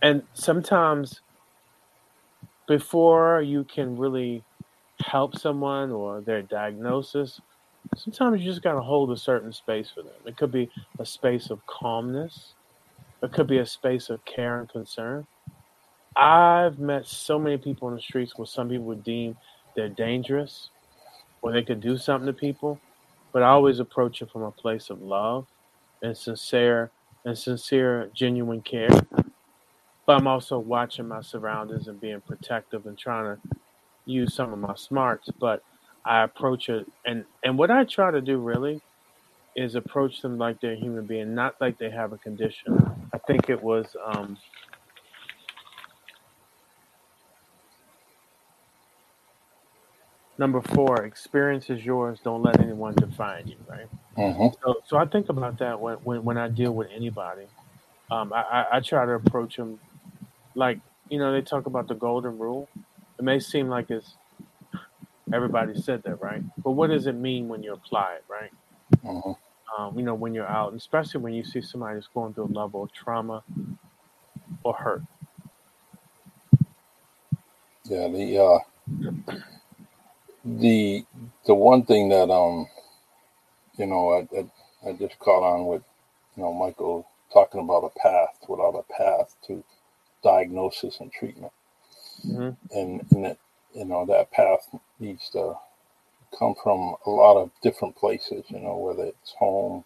and 0.03 0.23
sometimes 0.35 1.23
before 2.69 3.41
you 3.43 3.65
can 3.65 3.97
really 3.97 4.45
help 5.01 5.37
someone 5.39 5.91
or 5.91 6.21
their 6.21 6.43
diagnosis, 6.43 7.41
sometimes 7.97 8.41
you 8.41 8.51
just 8.51 8.63
got 8.63 8.75
to 8.75 8.81
hold 8.81 9.11
a 9.11 9.17
certain 9.17 9.53
space 9.53 9.91
for 9.95 10.03
them. 10.03 10.13
It 10.27 10.37
could 10.37 10.53
be 10.53 10.71
a 10.99 11.07
space 11.07 11.51
of 11.51 11.65
calmness, 11.67 12.55
it 13.23 13.33
could 13.33 13.47
be 13.47 13.59
a 13.59 13.67
space 13.67 14.11
of 14.11 14.25
care 14.25 14.61
and 14.61 14.69
concern. 14.69 15.27
I've 16.17 16.79
met 16.79 17.07
so 17.07 17.39
many 17.39 17.59
people 17.59 17.89
in 17.89 17.95
the 17.95 18.01
streets 18.01 18.37
where 18.37 18.47
some 18.47 18.69
people 18.69 18.87
would 18.87 19.05
deem 19.05 19.37
they're 19.77 19.89
dangerous 19.89 20.71
or 21.43 21.53
they 21.53 21.63
could 21.63 21.81
do 21.81 21.97
something 21.97 22.27
to 22.27 22.33
people, 22.33 22.81
but 23.33 23.43
I 23.43 23.49
always 23.49 23.79
approach 23.79 24.23
it 24.23 24.31
from 24.31 24.43
a 24.43 24.51
place 24.51 24.91
of 24.91 25.03
love 25.03 25.47
and 26.03 26.17
sincere 26.17 26.91
and 27.25 27.37
sincere, 27.37 28.11
genuine 28.15 28.63
care. 28.63 28.89
But 30.07 30.17
I'm 30.17 30.27
also 30.27 30.59
watching 30.59 31.09
my 31.09 31.21
surroundings 31.21 31.89
and 31.89 32.01
being 32.01 32.21
protective 32.21 32.87
and 32.87 32.97
trying 32.97 33.37
to 33.37 33.59
use 34.05 34.35
some 34.35 34.53
of 34.53 34.59
my 34.59 34.75
smarts. 34.77 35.29
But 35.39 35.63
I 36.05 36.23
approach 36.23 36.69
it, 36.69 36.87
and 37.05 37.25
and 37.45 37.59
what 37.59 37.71
I 37.71 37.85
try 37.85 38.13
to 38.13 38.21
do 38.21 38.39
really 38.39 38.81
is 39.57 39.75
approach 39.75 40.23
them 40.23 40.39
like 40.39 40.61
they're 40.61 40.73
a 40.73 40.77
human 40.77 41.07
being, 41.07 41.35
not 41.35 41.57
like 41.61 41.79
they 41.79 41.91
have 41.91 42.13
a 42.13 42.19
condition. 42.19 42.79
I 43.13 43.19
think 43.19 43.51
it 43.51 43.61
was 43.61 43.97
um, 44.05 44.37
number 50.39 50.61
four. 50.61 51.05
Experience 51.05 51.71
is 51.71 51.85
yours. 51.85 52.21
Don't 52.23 52.43
let 52.43 52.61
anyone 52.61 52.95
define 52.95 53.47
you. 53.49 53.57
Right. 53.69 53.89
hmm 54.17 54.49
So, 54.65 54.75
so 54.87 54.97
I 54.97 55.07
think 55.07 55.29
about 55.29 55.59
that 55.59 55.81
when 55.81 55.97
when, 55.97 56.25
when 56.25 56.39
I 56.39 56.49
deal 56.49 56.73
with 56.73 56.89
anybody. 56.95 57.47
Um, 58.11 58.33
I, 58.33 58.43
I, 58.43 58.67
I 58.77 58.81
try 58.81 59.05
to 59.05 59.13
approach 59.13 59.57
them 59.57 59.81
like 60.55 60.79
you 61.09 61.19
know 61.19 61.33
they 61.33 61.43
talk 61.43 61.67
about 61.67 61.89
the 61.89 61.95
golden 61.95 62.39
rule. 62.39 62.69
It 63.19 63.25
may 63.25 63.41
seem 63.41 63.69
like 63.69 63.91
it's 63.91 64.17
everybody 65.33 65.75
said 65.81 66.03
that, 66.05 66.21
right? 66.21 66.43
But 66.63 66.73
what 66.73 66.91
does 66.91 67.07
it 67.07 67.15
mean 67.15 67.49
when 67.49 67.63
you 67.63 67.73
apply 67.73 68.17
it, 68.17 68.25
right? 68.29 68.51
hmm 69.03 69.33
Um, 69.77 69.99
you 69.99 70.05
know, 70.05 70.15
when 70.15 70.35
you're 70.35 70.47
out, 70.47 70.75
especially 70.75 71.21
when 71.21 71.35
you 71.35 71.45
see 71.45 71.61
somebody 71.61 71.97
that's 71.97 72.09
going 72.09 72.35
through 72.35 72.47
a 72.47 72.55
level 72.59 72.85
of 72.85 72.93
trauma 72.93 73.43
or 74.63 74.75
hurt. 74.75 75.03
Yeah, 77.85 78.09
the 78.09 78.39
uh, 78.39 78.59
the 80.47 81.07
the 81.47 81.55
one 81.55 81.85
thing 81.85 82.11
that 82.11 82.31
um 82.31 82.69
you 83.79 83.87
know 83.87 84.11
I, 84.11 84.39
I 84.39 84.91
I 84.91 84.95
just 84.95 85.19
caught 85.21 85.43
on 85.45 85.67
with 85.67 85.83
you 86.37 86.45
know 86.45 86.55
Michael 86.55 87.07
talking 87.33 87.61
about 87.63 87.85
a 87.95 88.01
path 88.01 88.39
without 88.49 88.77
a 88.77 88.93
path 88.93 89.37
to 89.49 89.65
diagnosis 90.25 91.01
and 91.01 91.13
treatment, 91.13 91.53
hmm 92.25 92.51
and 92.73 93.07
and 93.13 93.27
it, 93.27 93.39
you 93.75 93.85
know 93.87 94.07
that 94.07 94.33
path 94.33 94.69
needs 95.01 95.31
to 95.31 95.55
come 96.39 96.55
from 96.63 96.97
a 97.07 97.11
lot 97.11 97.37
of 97.43 97.51
different 97.63 97.97
places. 97.97 98.45
You 98.49 98.61
know, 98.61 98.79
whether 98.79 99.05
it's 99.05 99.35
home, 99.39 99.85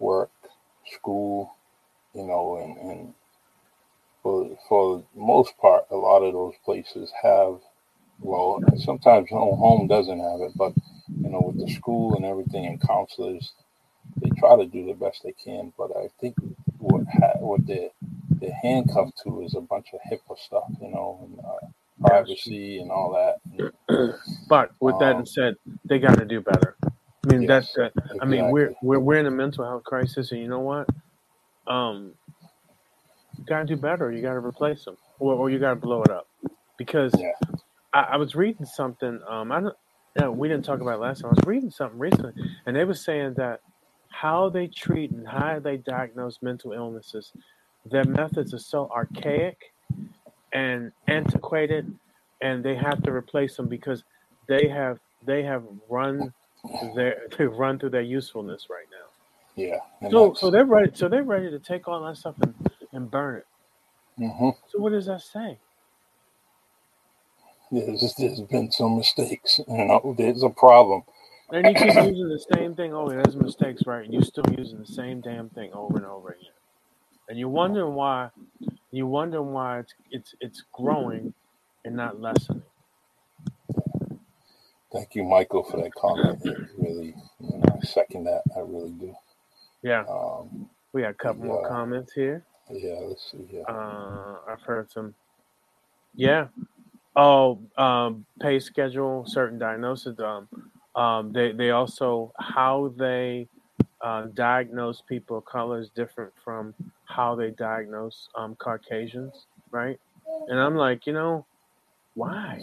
work, 0.00 0.30
school, 0.92 1.54
you 2.14 2.24
know, 2.26 2.56
and 2.56 2.78
and 2.90 3.14
for 4.22 4.58
for 4.68 5.04
the 5.14 5.20
most 5.22 5.56
part, 5.58 5.86
a 5.90 5.96
lot 5.96 6.22
of 6.22 6.34
those 6.34 6.54
places 6.64 7.12
have 7.22 7.60
well, 8.18 8.60
sometimes 8.78 9.28
home 9.30 9.58
home 9.58 9.86
doesn't 9.88 10.18
have 10.18 10.40
it, 10.40 10.52
but 10.56 10.72
you 11.08 11.30
know, 11.30 11.52
with 11.52 11.66
the 11.66 11.72
school 11.72 12.14
and 12.14 12.24
everything 12.24 12.66
and 12.66 12.80
counselors, 12.80 13.52
they 14.16 14.30
try 14.38 14.56
to 14.56 14.66
do 14.66 14.86
the 14.86 14.94
best 14.94 15.22
they 15.22 15.32
can. 15.32 15.72
But 15.76 15.90
I 15.96 16.08
think 16.20 16.36
what 16.78 17.04
ha- 17.12 17.38
what 17.38 17.66
they 17.66 17.90
they're 18.30 18.58
handcuffed 18.62 19.20
to 19.24 19.42
is 19.42 19.54
a 19.54 19.60
bunch 19.60 19.88
of 19.92 20.00
HIPAA 20.10 20.38
stuff, 20.38 20.64
you 20.80 20.90
know, 20.90 21.20
and 21.22 21.38
uh, 21.40 22.06
privacy 22.06 22.78
and 22.78 22.90
all 22.90 23.12
that. 23.12 23.70
And, 23.88 24.14
But 24.48 24.72
with 24.80 24.98
that 24.98 25.16
um, 25.16 25.26
said, 25.26 25.54
they 25.84 25.98
got 25.98 26.18
to 26.18 26.24
do 26.24 26.40
better. 26.40 26.76
I 26.84 26.88
mean, 27.26 27.46
that's 27.46 27.74
yes, 27.76 27.92
that. 27.94 28.18
I 28.20 28.24
mean, 28.24 28.50
we're 28.50 28.74
we're 28.82 28.98
we're 28.98 29.18
in 29.18 29.26
a 29.26 29.30
mental 29.30 29.64
health 29.64 29.84
crisis, 29.84 30.32
and 30.32 30.40
you 30.40 30.48
know 30.48 30.60
what? 30.60 30.88
Um, 31.66 32.14
you 33.38 33.44
got 33.44 33.60
to 33.60 33.64
do 33.64 33.76
better. 33.76 34.12
You 34.12 34.20
got 34.20 34.34
to 34.34 34.40
replace 34.40 34.84
them, 34.84 34.96
or 35.18 35.34
or 35.34 35.50
you 35.50 35.58
got 35.58 35.70
to 35.70 35.76
blow 35.76 36.02
it 36.02 36.10
up. 36.10 36.26
Because 36.76 37.12
Yeah. 37.16 37.32
I, 37.92 38.00
I 38.12 38.16
was 38.16 38.34
reading 38.34 38.66
something. 38.66 39.20
Um, 39.28 39.52
I 39.52 39.60
don't. 39.60 39.76
Yeah, 40.18 40.28
we 40.28 40.48
didn't 40.48 40.64
talk 40.64 40.80
about 40.80 41.00
last 41.00 41.22
time. 41.22 41.30
I 41.30 41.34
was 41.34 41.46
reading 41.46 41.70
something 41.70 41.98
recently, 41.98 42.32
and 42.66 42.76
they 42.76 42.84
were 42.84 42.94
saying 42.94 43.34
that 43.38 43.60
how 44.10 44.50
they 44.50 44.66
treat 44.66 45.10
and 45.10 45.26
how 45.26 45.58
they 45.58 45.78
diagnose 45.78 46.38
mental 46.42 46.72
illnesses, 46.72 47.32
their 47.86 48.04
methods 48.04 48.52
are 48.52 48.58
so 48.58 48.90
archaic 48.94 49.56
and 50.52 50.92
antiquated, 51.08 51.86
and 52.42 52.62
they 52.64 52.76
have 52.76 53.02
to 53.04 53.12
replace 53.12 53.56
them 53.56 53.68
because 53.68 54.04
they 54.48 54.68
have 54.68 54.98
they 55.26 55.42
have 55.42 55.64
run 55.88 56.32
their 56.94 57.16
they've 57.38 57.52
run 57.52 57.78
through 57.78 57.90
their 57.90 58.02
usefulness 58.02 58.66
right 58.70 58.86
now. 58.90 59.08
Yeah, 59.56 59.78
So 60.10 60.28
that's 60.30 60.40
so 60.40 60.50
they're 60.50 60.66
ready. 60.66 60.90
So 60.94 61.08
they're 61.08 61.22
ready 61.24 61.50
to 61.50 61.58
take 61.58 61.88
all 61.88 62.04
that 62.04 62.16
stuff 62.16 62.36
and, 62.42 62.54
and 62.92 63.10
burn 63.10 63.38
it. 63.38 63.46
hmm 64.18 64.50
So 64.68 64.80
what 64.80 64.92
does 64.92 65.06
that 65.06 65.22
say? 65.22 65.58
There's 67.72 68.14
there's 68.18 68.40
been 68.42 68.72
some 68.72 68.98
mistakes. 68.98 69.60
You 69.68 69.86
know, 69.86 70.14
there's 70.18 70.44
a 70.44 70.50
problem. 70.50 71.04
And 71.52 71.68
you 71.68 71.76
keep 71.76 72.00
using 72.00 72.28
the 72.28 72.44
same 72.56 72.74
thing. 72.76 72.94
Oh, 72.94 73.08
there's 73.08 73.36
mistakes, 73.36 73.82
right? 73.86 74.04
And 74.04 74.14
you're 74.14 74.22
still 74.22 74.46
using 74.58 74.80
the 74.80 74.86
same 74.86 75.20
damn 75.22 75.50
thing 75.50 75.72
over 75.74 75.96
and 75.98 76.06
over 76.06 76.30
again. 76.30 76.52
And 77.28 77.38
you're 77.38 77.48
wondering 77.50 77.94
why. 77.94 78.30
You're 78.92 79.06
wondering 79.06 79.52
why 79.52 79.80
it's 79.80 79.94
it's 80.10 80.34
it's 80.40 80.64
growing 80.72 81.34
and 81.84 81.96
not 81.96 82.20
lessening. 82.20 82.64
Thank 84.92 85.14
you, 85.16 85.24
Michael, 85.24 85.64
for 85.64 85.78
that 85.82 85.94
comment. 85.94 86.40
It 86.44 86.58
really, 86.78 87.14
you 87.40 87.58
know, 87.58 87.80
I 87.82 87.86
second 87.86 88.24
that. 88.24 88.42
I 88.56 88.60
really 88.60 88.90
do. 88.92 89.14
Yeah, 89.82 90.04
Um, 90.08 90.70
we 90.92 91.02
got 91.02 91.10
a 91.12 91.14
couple 91.14 91.44
more 91.46 91.68
comments 91.68 92.12
here. 92.14 92.44
yeah. 92.70 92.96
Let's 93.02 93.30
see. 93.32 93.46
Yeah. 93.52 93.64
Uh, 93.68 94.36
I've 94.48 94.62
heard 94.62 94.90
some. 94.90 95.14
Yeah. 96.14 96.48
Oh, 97.16 97.60
um, 97.76 98.26
pay 98.40 98.58
schedule, 98.58 99.24
certain 99.26 99.58
diagnosis. 99.58 100.18
Um, 100.18 100.48
um, 100.94 101.32
they 101.32 101.52
they 101.52 101.70
also 101.70 102.32
how 102.38 102.94
they 102.98 103.48
uh, 104.02 104.26
diagnose 104.34 105.02
people 105.02 105.38
of 105.38 105.44
color 105.44 105.80
is 105.80 105.90
different 105.90 106.32
from 106.44 106.74
how 107.06 107.34
they 107.34 107.50
diagnose 107.50 108.28
um, 108.36 108.56
Caucasians, 108.56 109.46
right? 109.70 109.98
And 110.48 110.58
I'm 110.58 110.76
like, 110.76 111.06
you 111.06 111.12
know, 111.12 111.46
why? 112.14 112.62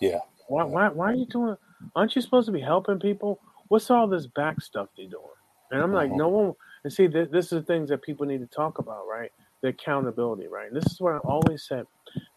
Yeah. 0.00 0.20
Why 0.48 0.64
why 0.64 0.88
why 0.88 1.12
are 1.12 1.16
you 1.16 1.26
doing? 1.26 1.56
Aren't 1.96 2.16
you 2.16 2.22
supposed 2.22 2.46
to 2.46 2.52
be 2.52 2.60
helping 2.60 3.00
people? 3.00 3.40
What's 3.68 3.90
all 3.90 4.08
this 4.08 4.26
back 4.28 4.60
stuff 4.60 4.88
they 4.96 5.06
doing? 5.06 5.22
And 5.70 5.82
I'm 5.82 5.92
like, 5.92 6.10
hmm 6.10 6.18
no 6.18 6.28
one. 6.28 6.54
And 6.84 6.92
see, 6.92 7.06
this, 7.08 7.28
this 7.32 7.46
is 7.46 7.50
the 7.52 7.62
things 7.62 7.88
that 7.90 8.02
people 8.02 8.26
need 8.26 8.40
to 8.40 8.46
talk 8.46 8.78
about, 8.78 9.06
right? 9.10 9.30
The 9.62 9.68
accountability, 9.70 10.48
right? 10.48 10.68
And 10.68 10.76
this 10.76 10.92
is 10.92 11.00
what 11.00 11.14
I 11.14 11.18
always 11.18 11.66
said: 11.66 11.86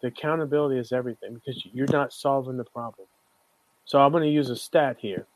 the 0.02 0.10
accountability 0.10 0.80
is 0.80 0.92
everything 0.92 1.36
because 1.36 1.64
you're 1.74 1.88
not 1.92 2.14
solving 2.14 2.58
the 2.58 2.66
problem. 2.66 3.08
So 3.86 4.00
I'm 4.02 4.12
going 4.12 4.24
to 4.24 4.30
use 4.30 4.50
a 4.50 4.56
stat 4.58 4.98
here. 5.00 5.28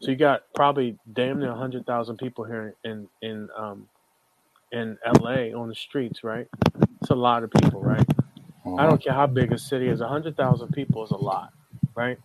So 0.00 0.10
you 0.12 0.18
got 0.18 0.42
probably 0.54 0.98
damn 1.12 1.40
near 1.40 1.50
100,000 1.50 2.18
people 2.18 2.44
here 2.44 2.76
in 2.84 3.08
in 3.22 3.48
um, 3.58 3.88
in 4.72 4.98
LA 5.06 5.50
on 5.58 5.68
the 5.68 5.74
streets, 5.74 6.24
right? 6.24 6.46
It's 7.00 7.10
a 7.10 7.14
lot 7.16 7.44
of 7.44 7.50
people, 7.50 7.82
right? 7.82 8.06
I 8.78 8.86
hmm 8.86 8.86
don't 8.86 9.02
care 9.02 9.14
how 9.14 9.26
big 9.28 9.52
a 9.52 9.58
city 9.58 9.88
is. 9.88 10.00
100,000 10.00 10.72
people 10.72 11.04
is 11.04 11.12
a 11.12 11.16
lot, 11.16 11.50
right? 11.96 12.18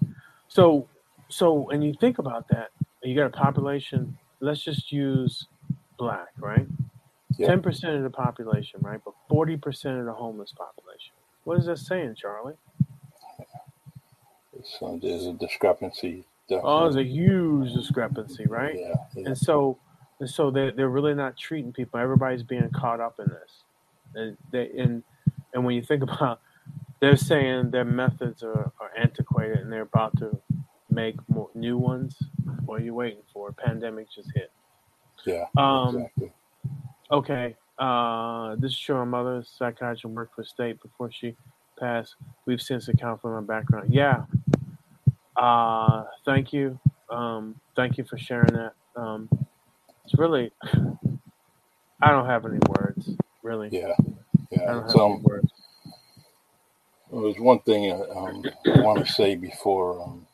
So 0.49 0.89
so 1.29 1.69
and 1.71 1.83
you 1.83 1.93
think 1.99 2.19
about 2.19 2.45
that, 2.51 2.69
you 3.03 3.15
got 3.15 3.27
a 3.27 3.31
population. 3.31 4.17
Let's 4.41 4.63
just 4.63 4.91
use 4.91 5.47
black, 5.97 6.29
right? 6.41 6.67
Ten 7.37 7.61
percent 7.61 7.95
of 7.95 8.03
the 8.03 8.09
population, 8.09 8.79
right? 8.81 8.99
But 9.03 9.13
forty 9.29 9.57
percent 9.57 9.99
of 9.99 10.05
the 10.05 10.13
homeless 10.13 10.51
population. 10.51 11.13
What 11.43 11.59
is 11.59 11.65
that 11.67 11.77
saying, 11.77 12.15
Charlie? 12.15 12.55
So 14.63 14.99
there's 15.01 15.25
a 15.27 15.33
discrepancy. 15.33 16.25
Oh, 16.49 16.83
there's 16.83 16.95
a 16.95 17.03
huge 17.03 17.73
discrepancy, 17.73 18.45
right? 18.47 18.75
Yeah. 18.77 18.93
Yeah. 19.15 19.27
And 19.27 19.37
so, 19.37 19.77
and 20.19 20.29
so 20.29 20.49
they 20.49 20.71
they're 20.71 20.89
really 20.89 21.13
not 21.13 21.37
treating 21.37 21.73
people. 21.73 21.99
Everybody's 21.99 22.43
being 22.43 22.69
caught 22.75 22.99
up 22.99 23.19
in 23.19 23.25
this, 23.25 23.63
and 24.15 24.37
they 24.51 24.69
and 24.77 25.03
and 25.53 25.65
when 25.65 25.75
you 25.75 25.81
think 25.81 26.03
about, 26.09 26.41
they're 26.99 27.17
saying 27.17 27.71
their 27.71 27.85
methods 27.85 28.43
are, 28.43 28.71
are 28.79 28.91
antiquated 28.97 29.59
and 29.59 29.71
they're 29.71 29.81
about 29.81 30.17
to 30.17 30.39
make 30.89 31.15
more 31.29 31.49
new 31.53 31.77
ones. 31.77 32.15
What 32.65 32.81
are 32.81 32.83
you 32.83 32.93
waiting 32.93 33.23
for? 33.33 33.51
Pandemic 33.51 34.07
just 34.13 34.31
hit. 34.33 34.51
Yeah. 35.25 35.45
Um. 35.57 35.97
Exactly. 35.97 36.31
Okay. 37.11 37.55
Uh, 37.79 38.55
this 38.55 38.71
is 38.71 38.87
your 38.87 39.05
mother, 39.05 39.43
psychiatrist, 39.45 40.05
worked 40.05 40.35
for 40.35 40.43
state 40.43 40.81
before 40.81 41.11
she 41.11 41.35
passed. 41.79 42.15
We've 42.45 42.61
since 42.61 42.87
accounted 42.87 43.21
for 43.21 43.39
my 43.39 43.45
background. 43.45 43.93
Yeah. 43.93 44.25
Uh, 45.35 46.05
thank 46.25 46.51
you. 46.51 46.79
Um, 47.09 47.55
thank 47.75 47.97
you 47.97 48.03
for 48.03 48.17
sharing 48.17 48.53
that. 48.53 48.73
Um, 48.95 49.29
it's 50.03 50.17
really, 50.17 50.51
I 52.01 52.11
don't 52.11 52.25
have 52.25 52.45
any 52.45 52.59
words, 52.77 53.11
really. 53.43 53.69
Yeah, 53.71 53.93
I 53.99 54.03
yeah. 54.51 54.65
don't 54.65 54.85
It's, 54.85 54.95
um, 54.95 55.23
words. 55.23 55.51
There's 57.11 57.39
one 57.39 57.59
thing 57.59 57.91
uh, 57.91 58.03
um, 58.15 58.43
I 58.65 58.81
want 58.81 59.05
to 59.05 59.13
say 59.13 59.35
before, 59.35 60.01
um, 60.03 60.27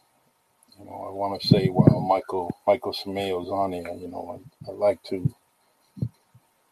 you 0.80 0.86
know, 0.86 1.05
I 1.07 1.11
want 1.11 1.39
to 1.39 1.47
say 1.47 1.67
while 1.67 1.99
Michael 1.99 2.51
Michael 2.65 2.93
Samayo's 2.93 3.49
on 3.49 3.71
there, 3.71 3.93
you 3.93 4.07
know, 4.07 4.41
I, 4.65 4.71
I'd 4.71 4.78
like 4.78 5.03
to 5.03 5.34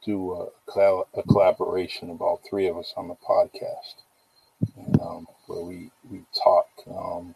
do 0.05 0.33
a, 0.33 1.03
a 1.15 1.23
collaboration 1.23 2.09
of 2.09 2.21
all 2.21 2.41
three 2.49 2.67
of 2.67 2.77
us 2.77 2.93
on 2.97 3.07
the 3.07 3.15
podcast, 3.15 3.95
and, 4.77 5.01
um, 5.01 5.27
where 5.47 5.61
we 5.61 5.91
we 6.09 6.23
talk, 6.43 6.67
um, 6.87 7.35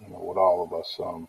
you 0.00 0.08
know, 0.10 0.20
with 0.20 0.38
all 0.38 0.62
of 0.64 0.72
us. 0.78 0.96
Um, 1.02 1.28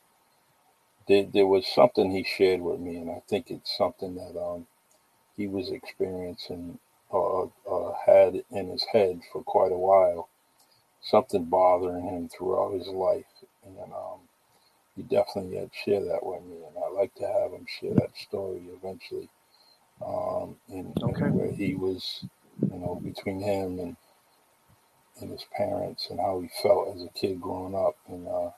there, 1.08 1.24
there 1.24 1.48
was 1.48 1.68
something 1.68 2.12
he 2.12 2.24
shared 2.24 2.62
with 2.62 2.80
me, 2.80 2.98
and 2.98 3.10
I 3.10 3.22
think 3.30 3.50
it's 3.52 3.78
something 3.78 4.16
that 4.16 4.40
um, 4.40 4.68
he 5.38 5.48
was 5.48 5.70
experiencing 5.72 6.80
or 7.10 7.52
uh, 7.70 7.94
had 8.06 8.44
in 8.52 8.70
his 8.70 8.86
head 8.92 9.22
for 9.32 9.44
quite 9.44 9.72
a 9.72 9.78
while 9.78 10.30
something 11.02 11.46
bothering 11.46 12.04
him 12.06 12.30
throughout 12.30 12.74
his 12.74 12.88
life. 12.88 13.26
And 13.66 13.78
um, 13.94 14.20
he 14.96 15.04
definitely 15.04 15.58
had 15.58 15.72
share 15.74 16.04
that 16.04 16.26
with 16.26 16.44
me. 16.44 16.58
And 16.58 16.78
I'd 16.78 16.94
like 16.94 17.14
to 17.16 17.28
have 17.28 17.52
him 17.52 17.66
share 17.68 17.94
that 17.96 18.18
story 18.18 18.62
eventually. 18.76 19.30
Um, 20.06 20.56
and, 20.70 20.96
and 21.06 21.18
Okay. 21.18 21.32
where 21.32 21.52
he 21.52 21.76
was, 21.76 22.26
you 22.72 22.80
know, 22.80 23.02
between 23.04 23.42
him 23.42 23.80
and 23.80 23.98
and 25.22 25.32
his 25.32 25.46
parents 25.56 26.08
and 26.10 26.20
how 26.20 26.40
he 26.42 26.50
felt 26.64 26.96
as 26.96 27.04
a 27.04 27.10
kid 27.10 27.42
growing 27.42 27.76
up 27.76 27.96
and 28.08 28.28
uh, 28.28 28.52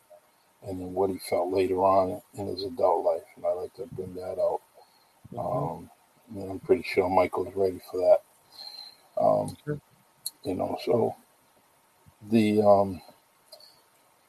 and 0.64 0.80
then 0.80 0.94
what 0.94 1.10
he 1.10 1.20
felt 1.20 1.54
later 1.54 1.78
on 1.84 2.22
in 2.36 2.48
his 2.48 2.64
adult 2.64 3.06
life. 3.06 3.24
And 3.36 3.46
I'd 3.46 3.54
like 3.54 3.74
to 3.76 3.88
bring 3.96 4.16
that 4.16 4.40
out. 4.40 4.62
Um, 5.38 5.90
and 6.36 6.52
I'm 6.52 6.60
pretty 6.60 6.84
sure 6.84 7.10
Michael's 7.10 7.56
ready 7.56 7.82
for 7.92 8.00
that. 8.00 8.36
Um, 9.24 9.58
Sure. 9.66 9.82
you 10.44 10.56
know, 10.56 10.78
so 10.86 11.16
the 12.32 12.62
um 12.62 13.02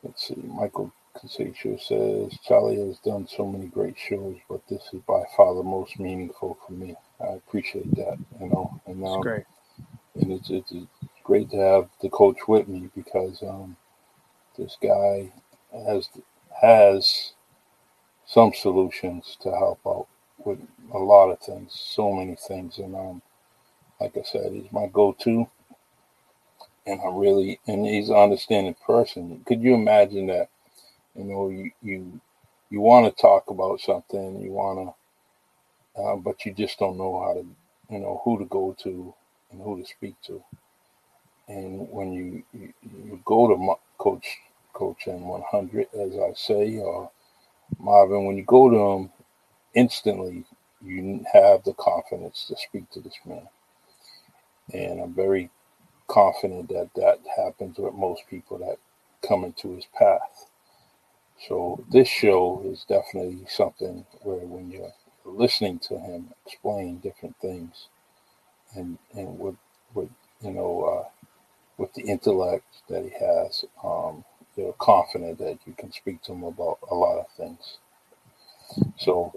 let's 0.02 0.28
see, 0.28 0.36
Michael 0.36 0.92
Casaccio 1.16 1.80
says 1.80 2.38
Charlie 2.44 2.86
has 2.86 2.98
done 3.00 3.26
so 3.26 3.46
many 3.46 3.66
great 3.66 3.96
shows, 3.98 4.36
but 4.48 4.66
this 4.68 4.82
is 4.92 5.00
by 5.06 5.22
far 5.36 5.54
the 5.54 5.62
most 5.62 5.98
meaningful 5.98 6.58
for 6.66 6.72
me. 6.72 6.94
I 7.20 7.34
appreciate 7.34 7.94
that, 7.96 8.18
you 8.40 8.48
know, 8.48 8.80
and 8.86 9.02
It's 9.02 9.10
um, 9.10 9.20
great. 9.20 9.44
and 10.14 10.32
it's, 10.32 10.50
it's 10.50 10.72
it's 10.72 10.86
great 11.24 11.50
to 11.50 11.56
have 11.58 11.88
the 12.00 12.08
coach 12.10 12.38
with 12.48 12.68
me 12.68 12.90
because 12.94 13.42
um 13.42 13.76
this 14.56 14.76
guy 14.82 15.32
has 15.72 16.08
has 16.60 17.32
some 18.26 18.52
solutions 18.54 19.36
to 19.42 19.50
help 19.50 19.80
out 19.86 20.06
with 20.44 20.60
a 20.94 20.98
lot 20.98 21.30
of 21.30 21.40
things, 21.40 21.72
so 21.74 22.12
many 22.12 22.36
things, 22.36 22.78
and 22.78 22.94
um 22.94 23.22
like 24.00 24.16
I 24.16 24.22
said, 24.22 24.52
he's 24.52 24.72
my 24.72 24.86
go-to 24.86 25.46
and 26.86 27.00
I 27.00 27.08
really 27.12 27.60
and 27.66 27.84
he's 27.84 28.08
an 28.10 28.16
understanding 28.16 28.76
person. 28.86 29.42
Could 29.46 29.62
you 29.62 29.74
imagine 29.74 30.26
that? 30.28 30.48
You 31.16 31.24
know, 31.24 31.50
you 31.50 31.72
you 31.82 32.20
you 32.70 32.80
want 32.80 33.06
to 33.14 33.22
talk 33.22 33.50
about 33.50 33.80
something, 33.80 34.40
you 34.42 34.52
want 34.52 34.94
to, 35.96 36.02
uh, 36.02 36.16
but 36.16 36.44
you 36.46 36.54
just 36.54 36.78
don't 36.78 36.98
know 36.98 37.20
how 37.22 37.34
to, 37.34 37.46
you 37.94 38.00
know, 38.00 38.20
who 38.24 38.38
to 38.38 38.46
go 38.46 38.76
to 38.84 39.14
and 39.52 39.62
who 39.62 39.80
to 39.82 39.86
speak 39.88 40.16
to. 40.26 40.42
And 41.48 41.88
when 41.90 42.12
you 42.12 42.44
you, 42.52 42.74
you 42.82 43.22
go 43.24 43.48
to 43.48 43.56
Mo- 43.56 43.80
Coach 43.98 44.26
Coach 44.74 45.04
M100, 45.06 45.86
as 45.94 46.18
I 46.18 46.32
say, 46.34 46.78
or 46.78 47.10
Marvin, 47.80 48.26
when 48.26 48.36
you 48.38 48.44
go 48.44 48.70
to 48.70 48.76
him, 48.78 49.10
instantly 49.74 50.44
you 50.84 51.24
have 51.32 51.64
the 51.64 51.74
confidence 51.74 52.46
to 52.48 52.56
speak 52.56 52.90
to 52.92 53.00
this 53.00 53.18
man. 53.26 53.48
And 54.74 55.00
I'm 55.00 55.14
very 55.14 55.50
confident 56.08 56.68
that 56.70 56.90
that 56.96 57.20
happens 57.36 57.78
with 57.78 57.94
most 57.94 58.22
people 58.30 58.58
that 58.58 58.78
come 59.26 59.44
into 59.44 59.74
his 59.76 59.86
path. 59.98 60.49
So 61.48 61.84
this 61.90 62.08
show 62.08 62.62
is 62.66 62.84
definitely 62.88 63.44
something 63.48 64.06
where 64.22 64.46
when 64.46 64.70
you're 64.70 64.94
listening 65.24 65.78
to 65.80 65.98
him 65.98 66.30
explain 66.46 66.98
different 66.98 67.36
things, 67.40 67.88
and 68.74 68.98
and 69.14 69.38
with 69.38 69.56
with 69.94 70.10
you 70.42 70.52
know 70.52 70.82
uh, 70.84 71.08
with 71.78 71.94
the 71.94 72.02
intellect 72.02 72.66
that 72.88 73.04
he 73.04 73.10
has, 73.10 73.64
um, 73.84 74.24
you're 74.56 74.74
confident 74.74 75.38
that 75.38 75.58
you 75.66 75.74
can 75.78 75.92
speak 75.92 76.22
to 76.24 76.32
him 76.32 76.44
about 76.44 76.78
a 76.90 76.94
lot 76.94 77.18
of 77.20 77.26
things. 77.36 77.78
So 78.98 79.32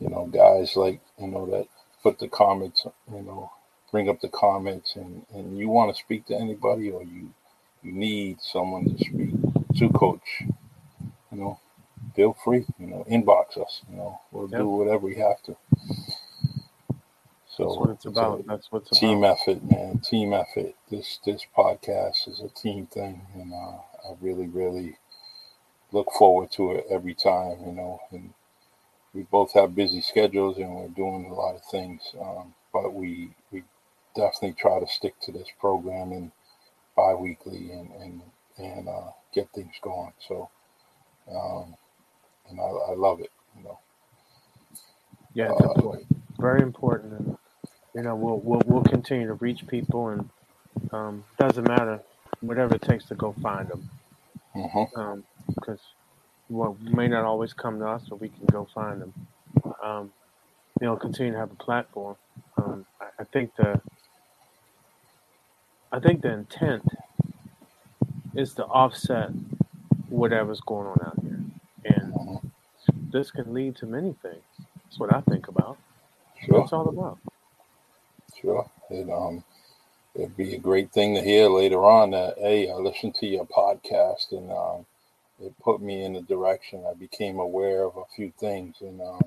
you 0.00 0.10
know, 0.10 0.26
guys 0.26 0.76
like 0.76 1.00
you 1.18 1.28
know 1.28 1.46
that 1.46 1.68
put 2.02 2.18
the 2.20 2.28
comments, 2.28 2.86
you 3.12 3.22
know, 3.22 3.52
bring 3.92 4.08
up 4.10 4.20
the 4.20 4.28
comments, 4.30 4.96
and 4.96 5.26
and 5.34 5.58
you 5.58 5.68
want 5.68 5.94
to 5.96 6.02
speak 6.02 6.26
to 6.26 6.36
anybody, 6.36 6.90
or 6.90 7.02
you 7.04 7.30
you 7.82 7.92
need 7.92 8.40
someone 8.42 8.84
to 8.86 8.98
speak 9.04 9.34
to, 9.78 9.90
Coach. 9.90 10.44
You 11.38 11.44
know, 11.44 11.60
feel 12.16 12.34
free. 12.44 12.66
You 12.78 12.88
know, 12.88 13.06
inbox 13.10 13.58
us. 13.58 13.82
You 13.90 13.96
know, 13.98 14.20
we'll 14.32 14.48
Yep. 14.52 14.58
do 14.58 14.68
whatever 14.68 15.06
we 15.06 15.16
have 15.16 15.42
to. 15.44 15.56
So 17.48 17.64
That's 17.64 17.78
what 17.78 17.90
it's 17.90 18.06
about. 18.06 18.44
That's 18.48 18.72
what 18.72 18.82
it's 18.82 18.92
team 18.92 19.18
about. 19.18 19.24
effort, 19.24 19.64
man. 19.70 20.00
Team 20.00 20.34
effort. 20.34 20.74
This 20.90 21.20
this 21.26 21.42
podcast 21.56 22.28
is 22.28 22.40
a 22.40 22.48
team 22.50 22.86
thing, 22.86 23.22
and 23.34 23.52
uh, 23.52 23.78
I 24.10 24.14
really, 24.20 24.48
really 24.48 24.98
look 25.92 26.12
forward 26.18 26.52
to 26.52 26.72
it 26.72 26.86
every 26.90 27.14
time. 27.14 27.58
You 27.66 27.72
know, 27.72 28.00
and 28.12 28.34
we 29.14 29.24
both 29.24 29.54
have 29.54 29.74
busy 29.76 30.02
schedules, 30.02 30.58
and 30.58 30.74
we're 30.76 30.88
doing 30.88 31.26
a 31.30 31.34
lot 31.34 31.56
of 31.56 31.64
things. 31.70 32.02
Um, 32.20 32.54
but 32.72 32.94
we 32.94 33.30
we 33.52 33.64
definitely 34.16 34.54
try 34.54 34.80
to 34.80 34.88
stick 34.88 35.20
to 35.22 35.32
this 35.32 35.48
programming 35.60 36.32
bi-weekly 36.96 37.72
and 37.72 37.90
and 37.92 38.22
and 38.58 38.88
uh, 38.88 39.10
get 39.34 39.50
things 39.54 39.74
going. 39.82 40.12
So, 40.28 40.50
um, 41.34 41.74
and 42.48 42.60
I, 42.60 42.64
I 42.64 42.94
love 42.94 43.20
it. 43.20 43.30
You 43.56 43.64
know. 43.64 43.78
Yeah, 45.34 45.50
Uh, 45.50 45.72
important. 45.74 46.06
Very 46.38 46.62
important. 46.62 47.12
And, 47.20 47.38
you 47.94 48.02
know, 48.02 48.14
we'll, 48.16 48.38
we'll, 48.40 48.62
we'll 48.66 48.82
continue 48.84 49.26
to 49.26 49.34
reach 49.34 49.66
people 49.66 50.08
and 50.08 50.28
um, 50.92 51.24
doesn't 51.38 51.66
matter, 51.66 52.00
whatever 52.40 52.76
it 52.76 52.82
takes 52.82 53.06
to 53.06 53.14
go 53.14 53.32
find 53.42 53.68
them. 53.68 53.90
mhm. 54.56 54.98
Um, 54.98 55.24
because 55.54 55.80
well, 56.48 56.76
may 56.80 57.08
not 57.08 57.24
always 57.24 57.52
come 57.52 57.78
to 57.80 57.86
us, 57.86 58.04
but 58.08 58.20
we 58.20 58.28
can 58.28 58.46
go 58.46 58.66
find 58.74 59.02
them. 59.02 59.14
Um, 59.82 60.12
you 60.80 60.86
know, 60.86 60.96
continue 60.96 61.32
to 61.32 61.38
have 61.38 61.50
a 61.52 61.56
platform. 61.56 62.16
Um, 62.56 62.86
I, 63.00 63.06
I 63.20 63.24
think 63.24 63.54
the 63.56 63.80
I 65.92 66.00
think 66.00 66.22
the 66.22 66.32
intent 66.32 66.84
is 68.34 68.54
to 68.54 68.64
offset 68.64 69.30
whatever's 70.18 70.60
going 70.62 70.88
on 70.88 70.98
out 71.06 71.18
here, 71.22 71.42
and 71.86 72.18
this 73.12 73.30
can 73.32 73.54
lead 73.54 73.76
to 73.76 73.86
many 73.86 74.14
things. 74.22 74.44
That's 74.84 74.98
what 74.98 75.14
I 75.14 75.22
think 75.22 75.48
about. 75.48 75.78
That's 76.40 76.48
Sure. 76.48 76.58
what 76.58 76.60
it's 76.62 76.72
all 76.74 76.88
about. 76.88 77.18
Sure. 78.40 78.70
It 78.90 79.10
um 79.10 79.44
it'd 80.14 80.36
be 80.36 80.54
a 80.54 80.58
great 80.60 80.92
thing 80.92 81.14
to 81.16 81.22
hear 81.22 81.48
later 81.48 81.84
on 81.84 82.12
that 82.12 82.38
hey, 82.38 82.70
I 82.70 82.74
listened 82.74 83.16
to 83.16 83.26
your 83.26 83.46
podcast 83.46 84.32
and 84.32 84.50
um 84.52 84.86
it 85.40 85.54
put 85.60 85.82
me 85.82 86.04
in 86.04 86.14
the 86.14 86.22
direction. 86.22 86.84
I 86.90 86.94
became 86.94 87.38
aware 87.40 87.84
of 87.84 87.96
a 87.96 88.04
few 88.16 88.32
things 88.38 88.76
and 88.82 89.00
um 89.02 89.22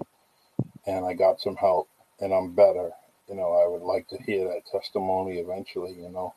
and 0.88 1.06
I 1.06 1.14
got 1.14 1.42
some 1.42 1.58
help 1.58 1.90
and 2.22 2.34
I'm 2.34 2.54
better. 2.54 2.92
You 3.30 3.36
know, 3.36 3.54
I 3.54 3.68
would 3.68 3.84
like 3.84 4.08
to 4.10 4.18
hear 4.24 4.48
that 4.50 4.66
testimony 4.72 5.40
eventually, 5.40 5.94
you 5.94 6.10
know. 6.10 6.34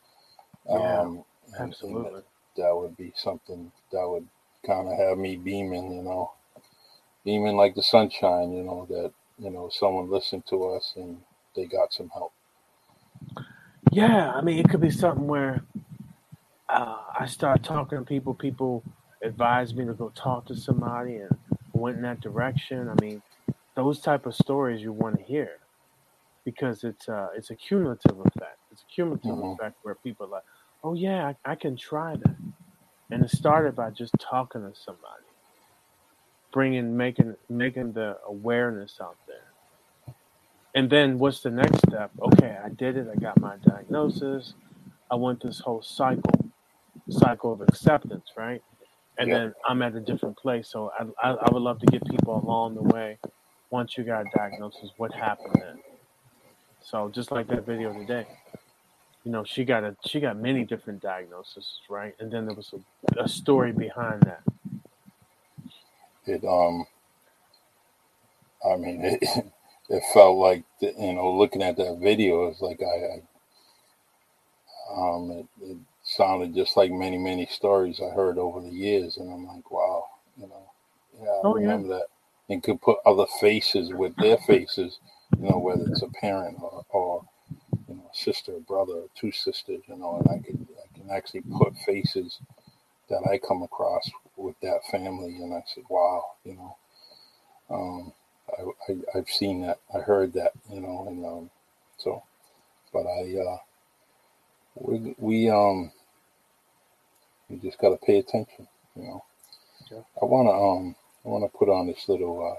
Yeah, 0.71 1.07
Um 1.07 1.25
Absolutely. 1.59 2.23
that 2.57 2.77
would 2.77 2.97
be 2.97 3.13
something 3.17 3.73
that 3.93 4.09
would 4.09 4.29
kind 4.67 4.89
of 4.89 4.99
have 4.99 5.19
me 5.19 5.37
beaming, 5.37 5.93
you 5.93 6.03
know, 6.03 6.33
beaming 7.25 7.57
like 7.57 7.75
the 7.75 7.83
sunshine, 7.83 8.53
you 8.53 8.65
know, 8.65 8.87
that, 8.91 9.13
you 9.39 9.51
know, 9.51 9.71
someone 9.73 10.11
listened 10.11 10.45
to 10.49 10.65
us 10.71 10.95
and 10.97 11.23
they 11.57 11.67
got 11.67 11.93
some 11.93 12.11
help. 12.11 12.35
Yeah, 13.93 14.33
I 14.33 14.43
mean, 14.43 14.59
it 14.59 14.69
could 14.71 14.81
be 14.83 14.91
something 14.91 15.27
where 15.29 15.65
uh, 16.69 16.99
I 17.19 17.27
start 17.27 17.63
talking 17.65 17.99
to 17.99 18.05
people. 18.05 18.35
People 18.35 18.85
advise 19.23 19.75
me 19.75 19.87
to 19.87 19.95
go 19.95 20.11
talk 20.11 20.47
to 20.47 20.57
somebody, 20.57 21.17
and 21.17 21.31
went 21.75 21.97
in 21.97 22.03
that 22.05 22.21
direction. 22.21 22.89
I 22.89 22.95
mean, 23.03 23.23
those 23.77 24.01
type 24.01 24.27
of 24.27 24.35
stories 24.35 24.83
you 24.83 24.93
want 24.93 25.19
to 25.19 25.25
hear 25.25 25.61
because 26.45 26.85
it's 26.85 27.09
uh, 27.09 27.29
it's 27.37 27.51
a 27.51 27.57
cumulative 27.57 28.19
effect. 28.21 28.59
It's 28.73 28.83
a 28.83 28.95
cumulative 28.95 29.39
Mhm. 29.39 29.59
effect 29.59 29.77
where 29.83 29.97
people 29.97 30.27
are 30.27 30.31
like, 30.31 30.45
"Oh 30.85 30.95
yeah, 30.95 31.33
I, 31.47 31.53
I 31.53 31.55
can 31.57 31.77
try 31.77 32.17
that," 32.17 32.37
and 33.11 33.25
it 33.25 33.31
started 33.31 33.77
by 33.77 33.91
just 33.91 34.15
talking 34.21 34.63
to 34.63 34.73
somebody, 34.79 35.25
bringing, 36.53 36.97
making, 36.97 37.37
making 37.51 37.93
the 37.95 38.19
awareness 38.29 38.99
out 39.03 39.19
there. 39.29 39.37
And 40.75 40.91
then 40.91 41.19
what's 41.19 41.41
the 41.43 41.51
next 41.51 41.81
step? 41.89 42.13
Okay, 42.23 42.57
I 42.65 42.69
did 42.71 42.97
it. 42.97 43.09
I 43.13 43.17
got 43.17 43.41
my 43.41 43.57
diagnosis. 43.59 44.55
I 45.11 45.17
went 45.17 45.43
this 45.43 45.61
whole 45.61 45.83
cycle. 45.83 46.33
cycle 47.11 47.53
of 47.55 47.63
acceptance, 47.63 48.33
right? 48.37 48.63
And 49.19 49.31
Yeah. 49.31 49.35
then 49.35 49.55
I'm 49.69 49.83
at 49.83 49.95
a 49.97 50.01
different 50.01 50.39
place. 50.39 50.71
So 50.71 50.91
I, 50.99 51.05
I, 51.31 51.33
I 51.35 51.51
would 51.53 51.63
love 51.63 51.81
to 51.81 51.87
get 51.87 52.07
people 52.09 52.41
along 52.45 52.77
the 52.77 52.83
way. 52.83 53.19
Once 53.71 53.97
you 53.99 54.05
got 54.05 54.23
a 54.23 54.31
diagnosis, 54.37 54.91
what 54.99 55.13
happened 55.15 55.57
then? 55.61 55.79
So 56.83 57.11
just 57.11 57.33
like 57.33 57.49
that 57.49 57.67
video 57.67 57.93
today, 57.95 58.27
you 59.25 59.33
know, 59.33 59.45
she 59.45 59.65
got 59.65 59.85
a 59.85 59.97
she 60.07 60.21
got 60.21 60.39
many 60.39 60.65
different 60.65 61.03
diagnoses, 61.03 61.81
right? 61.91 62.15
And 62.21 62.33
then 62.33 62.47
there 62.47 62.55
was 62.57 62.75
a, 62.75 63.25
a 63.25 63.29
story 63.29 63.73
behind 63.73 64.23
that. 64.25 64.43
It 66.27 66.45
um, 66.45 66.87
I 68.65 68.77
mean, 68.77 69.01
it, 69.05 69.23
it 69.91 70.03
felt 70.13 70.39
like 70.39 70.65
the, 70.81 70.95
you 70.99 71.15
know, 71.15 71.33
looking 71.37 71.63
at 71.63 71.77
that 71.77 71.99
video, 72.03 72.49
it's 72.49 72.61
like 72.63 72.81
I, 72.83 72.87
I 73.07 73.23
um, 74.93 75.31
it, 75.31 75.47
it 75.63 75.79
sounded 76.05 76.55
just 76.55 76.77
like 76.77 76.91
many 76.93 77.19
many 77.19 77.47
stories 77.47 78.01
I 78.01 78.15
heard 78.15 78.39
over 78.39 78.61
the 78.61 78.71
years, 78.71 79.17
and 79.19 79.33
I'm 79.33 79.47
like, 79.47 79.71
wow, 79.71 80.05
you 80.37 80.49
know, 80.49 80.71
yeah, 81.23 81.31
I 81.31 81.45
Oh, 81.45 81.59
yeah. 81.59 81.81
remember 81.81 81.89
that, 81.89 82.07
and 82.49 82.63
could 82.63 82.83
put 82.83 82.99
other 83.07 83.27
faces 83.41 83.93
with 83.93 84.17
their 84.19 84.39
faces, 84.39 84.99
you 85.39 85.49
know, 85.51 85.59
whether 85.59 85.85
it's 85.87 86.03
a 86.03 86.09
parent 86.09 86.59
or, 86.61 86.85
or 86.91 87.25
you 87.25 87.27
know, 87.27 87.27
a 87.27 87.34
sister, 88.25 88.55
brother, 88.69 88.95
or 88.95 89.09
two 89.21 89.33
sisters, 89.33 89.83
you 89.89 89.97
know, 89.97 90.17
and 90.19 90.29
I 90.29 90.45
can 90.47 90.69
I 90.85 90.99
can 90.99 91.11
actually 91.11 91.43
put 91.43 91.77
faces 91.87 92.39
that 93.11 93.23
I 93.31 93.39
come 93.39 93.63
across 93.63 94.11
with 94.37 94.57
that 94.63 94.81
family, 94.91 95.37
and 95.37 95.55
I 95.55 95.63
said, 95.75 95.85
wow, 95.91 96.25
you 96.45 96.55
know, 96.55 96.77
um, 97.71 98.13
I, 98.59 98.93
I 98.93 99.19
I've 99.19 99.29
seen 99.31 99.63
that, 99.63 99.79
I 99.95 100.01
heard 100.01 100.33
that, 100.35 100.53
you 100.73 100.81
know, 100.81 101.07
and 101.09 101.27
um, 101.27 101.51
so, 101.99 102.23
but 102.93 103.07
I 103.07 103.37
uh, 103.39 103.59
we 104.77 105.15
we 105.19 105.51
um 105.51 105.93
we 107.49 107.57
just 107.59 107.79
got 107.79 107.91
to 107.91 107.97
pay 108.07 108.19
attention, 108.19 108.69
you 108.97 109.05
know. 109.05 109.25
Yeah. 109.91 110.01
I 110.23 110.25
wanna 110.27 110.51
um 110.53 110.97
I 111.25 111.29
wanna 111.29 111.49
put 111.49 111.69
on 111.69 111.87
this 111.89 112.09
little 112.09 112.57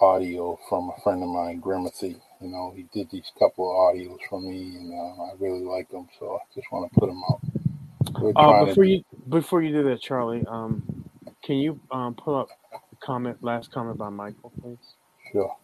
uh, 0.00 0.04
audio 0.04 0.58
from 0.68 0.90
a 0.90 1.00
friend 1.02 1.22
of 1.22 1.28
mine, 1.30 1.60
Grimothy. 1.62 2.20
You 2.40 2.48
know, 2.48 2.72
he 2.76 2.86
did 2.92 3.10
these 3.10 3.30
couple 3.38 3.70
of 3.70 3.76
audios 3.76 4.18
for 4.28 4.40
me, 4.40 4.76
and 4.76 4.92
uh, 4.92 5.22
I 5.24 5.32
really 5.38 5.64
like 5.64 5.88
them, 5.90 6.08
so 6.18 6.36
I 6.36 6.54
just 6.54 6.70
want 6.70 6.92
to 6.92 7.00
put 7.00 7.08
them 7.08 7.22
out. 7.30 7.40
Uh, 8.36 8.64
before 8.64 8.84
to, 8.84 8.90
you 8.90 9.04
before 9.28 9.62
you 9.62 9.72
do 9.72 9.82
that, 9.84 10.00
Charlie, 10.00 10.44
um, 10.46 10.82
can 11.42 11.56
you 11.56 11.80
um, 11.90 12.14
pull 12.14 12.36
up 12.36 12.48
comment 13.00 13.42
last 13.42 13.72
comment 13.72 13.98
by 13.98 14.08
Michael, 14.08 14.52
please? 14.60 14.94
sure. 15.32 15.56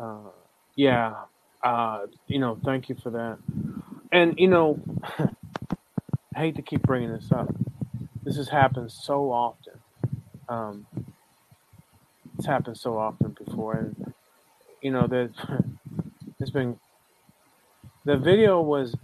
Uh, 0.00 0.30
yeah, 0.76 1.14
uh, 1.62 2.06
you 2.26 2.38
know, 2.38 2.58
thank 2.64 2.88
you 2.88 2.96
for 3.02 3.10
that. 3.10 3.38
And 4.12 4.38
you 4.38 4.48
know, 4.48 4.80
I 6.34 6.38
hate 6.38 6.56
to 6.56 6.62
keep 6.62 6.82
bringing 6.82 7.12
this 7.12 7.30
up. 7.32 7.54
This 8.22 8.36
has 8.36 8.48
happened 8.48 8.90
so 8.92 9.30
often. 9.30 9.74
Um, 10.48 10.86
it's 12.36 12.46
happened 12.46 12.78
so 12.78 12.96
often 12.96 13.36
before, 13.44 13.74
and 13.74 14.14
you 14.82 14.90
know, 14.92 15.06
there's 15.08 15.32
there's 16.38 16.50
been 16.52 16.78
the 18.04 18.16
video 18.18 18.60
was 18.62 18.96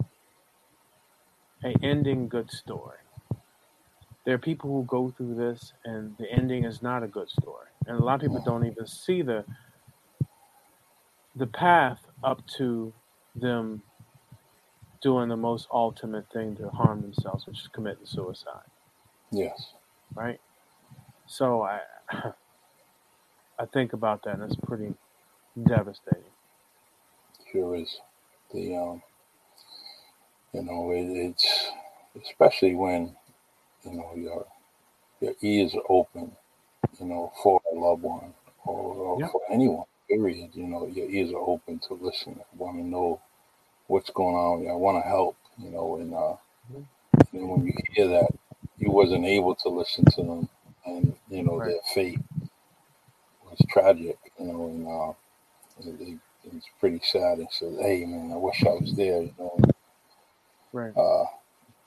a 1.63 1.75
ending 1.83 2.29
good 2.29 2.51
story. 2.51 2.99
There 4.25 4.35
are 4.35 4.39
people 4.39 4.71
who 4.71 4.85
go 4.85 5.11
through 5.11 5.35
this, 5.35 5.73
and 5.85 6.17
the 6.17 6.31
ending 6.31 6.65
is 6.65 6.81
not 6.81 7.03
a 7.03 7.07
good 7.07 7.29
story, 7.29 7.69
and 7.87 7.97
a 7.97 8.03
lot 8.03 8.15
of 8.15 8.21
people 8.21 8.41
don't 8.41 8.65
even 8.65 8.87
see 8.87 9.21
the 9.23 9.45
the 11.35 11.47
path 11.47 12.07
up 12.23 12.45
to 12.57 12.93
them 13.35 13.83
doing 15.01 15.29
the 15.29 15.37
most 15.37 15.67
ultimate 15.71 16.31
thing 16.33 16.55
to 16.57 16.69
harm 16.69 17.01
themselves, 17.01 17.47
which 17.47 17.61
is 17.61 17.69
committing 17.69 18.05
suicide, 18.05 18.69
Yes. 19.31 19.73
right? 20.15 20.39
So 21.27 21.63
I 21.63 21.81
I 23.59 23.65
think 23.73 23.93
about 23.93 24.23
that, 24.25 24.35
and 24.35 24.43
it's 24.43 24.55
pretty 24.57 24.95
devastating. 25.63 26.33
Sure 27.51 27.75
is. 27.75 27.99
The 28.53 28.75
um, 28.75 29.01
you 30.53 30.63
know, 30.63 30.91
it, 30.91 31.05
it's 31.05 31.71
especially 32.23 32.75
when 32.75 33.15
you 33.85 33.93
know 33.93 34.13
your 34.15 34.45
your 35.21 35.33
ears 35.41 35.75
are 35.75 35.83
open, 35.89 36.31
you 36.99 37.05
know, 37.07 37.31
for 37.43 37.61
a 37.71 37.75
loved 37.75 38.03
one 38.03 38.33
or, 38.65 38.79
or 38.95 39.21
Yeah. 39.21 39.29
for 39.31 39.41
anyone. 39.51 39.85
Period. 40.09 40.51
You 40.55 40.67
know, 40.67 40.87
your 40.87 41.09
ears 41.09 41.31
are 41.33 41.39
open 41.41 41.79
to 41.87 41.93
listen. 41.95 42.39
Want 42.57 42.77
to 42.77 42.83
know 42.85 43.21
what's 43.87 44.09
going 44.11 44.35
on. 44.35 44.69
I 44.69 44.75
want 44.75 45.03
to 45.03 45.07
help. 45.09 45.37
You 45.57 45.71
know, 45.71 45.97
and 45.97 46.13
uh, 46.13 46.35
and 47.33 47.49
when 47.49 47.65
you 47.67 47.73
hear 47.93 48.07
that 48.07 48.29
you 48.77 48.91
wasn't 48.91 49.25
able 49.25 49.55
to 49.55 49.69
listen 49.69 50.05
to 50.05 50.23
them, 50.23 50.49
and 50.85 51.15
you 51.29 51.43
know 51.43 51.59
Right. 51.59 51.65
their 51.65 51.79
fate 51.93 52.19
was 53.45 53.59
tragic. 53.69 54.17
You 54.39 54.45
know, 54.47 54.65
and 54.67 54.87
uh, 54.87 55.24
it, 55.79 55.95
it, 56.01 56.19
it's 56.53 56.67
pretty 56.79 57.01
sad. 57.03 57.39
And 57.39 57.47
says, 57.51 57.77
"Hey, 57.79 58.05
man, 58.05 58.31
I 58.33 58.37
wish 58.37 58.63
I 58.65 58.69
was 58.69 58.93
there." 58.95 59.21
You 59.23 59.33
know, 59.39 59.57
Right. 60.73 60.95
uh, 60.95 61.25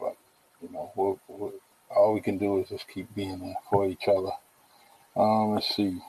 but 0.00 0.16
you 0.62 0.70
know, 0.72 0.90
we'll, 0.96 1.18
we'll, 1.28 1.52
all 1.94 2.14
we 2.14 2.20
can 2.20 2.38
do 2.38 2.58
is 2.60 2.68
just 2.68 2.88
keep 2.88 3.14
being 3.14 3.38
there 3.40 3.56
for 3.70 3.86
each 3.86 4.08
other. 4.08 4.30
Um, 5.16 5.54
let's 5.54 5.74
see. 5.74 6.00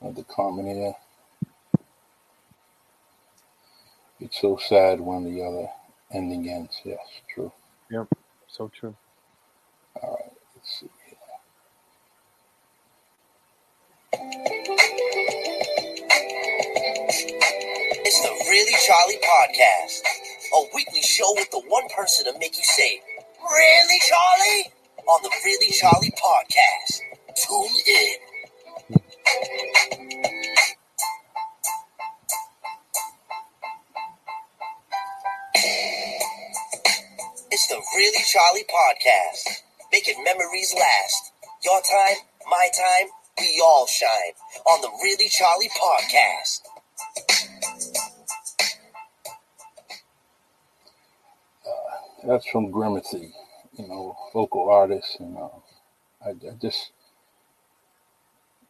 Another 0.00 0.24
comment 0.24 0.68
here. 0.68 0.94
It's 4.20 4.40
so 4.40 4.56
sad 4.58 5.00
when 5.00 5.24
the 5.24 5.42
other 5.42 5.68
ending 6.12 6.48
ends. 6.48 6.80
Yes, 6.84 6.98
true. 7.34 7.52
Yep. 7.90 8.06
So 8.48 8.68
true. 8.68 8.94
All 10.02 10.18
right. 10.20 10.32
Let's 10.54 10.80
see. 10.80 10.90
It's 18.12 18.22
the 18.22 18.50
Really 18.50 18.74
Charlie 18.88 19.22
Podcast, 19.22 20.02
a 20.52 20.74
weekly 20.74 21.00
show 21.00 21.32
with 21.36 21.48
the 21.52 21.60
one 21.68 21.88
person 21.96 22.24
to 22.24 22.36
make 22.40 22.58
you 22.58 22.64
say, 22.64 23.00
Really, 23.40 24.00
Charlie? 24.00 24.72
On 25.06 25.22
the 25.22 25.30
Really 25.44 25.70
Charlie 25.70 26.10
Podcast. 26.18 27.02
Tune 27.38 27.70
in. 27.86 28.14
It's 37.52 37.68
the 37.68 37.80
Really 37.94 38.24
Charlie 38.24 38.66
Podcast, 38.66 39.62
making 39.92 40.24
memories 40.24 40.74
last. 40.74 41.32
Your 41.62 41.80
time, 41.80 42.16
my 42.50 42.68
time, 42.76 43.06
we 43.38 43.62
all 43.64 43.86
shine. 43.86 44.34
On 44.66 44.80
the 44.80 44.90
Really 45.00 45.28
Charlie 45.28 45.70
Podcast. 45.78 46.62
That's 52.26 52.46
from 52.48 52.72
Grimothy, 52.72 53.32
you 53.78 53.88
know, 53.88 54.16
local 54.34 54.70
artist, 54.70 55.18
and 55.20 55.38
uh, 55.38 55.48
I, 56.24 56.30
I 56.30 56.54
just 56.60 56.92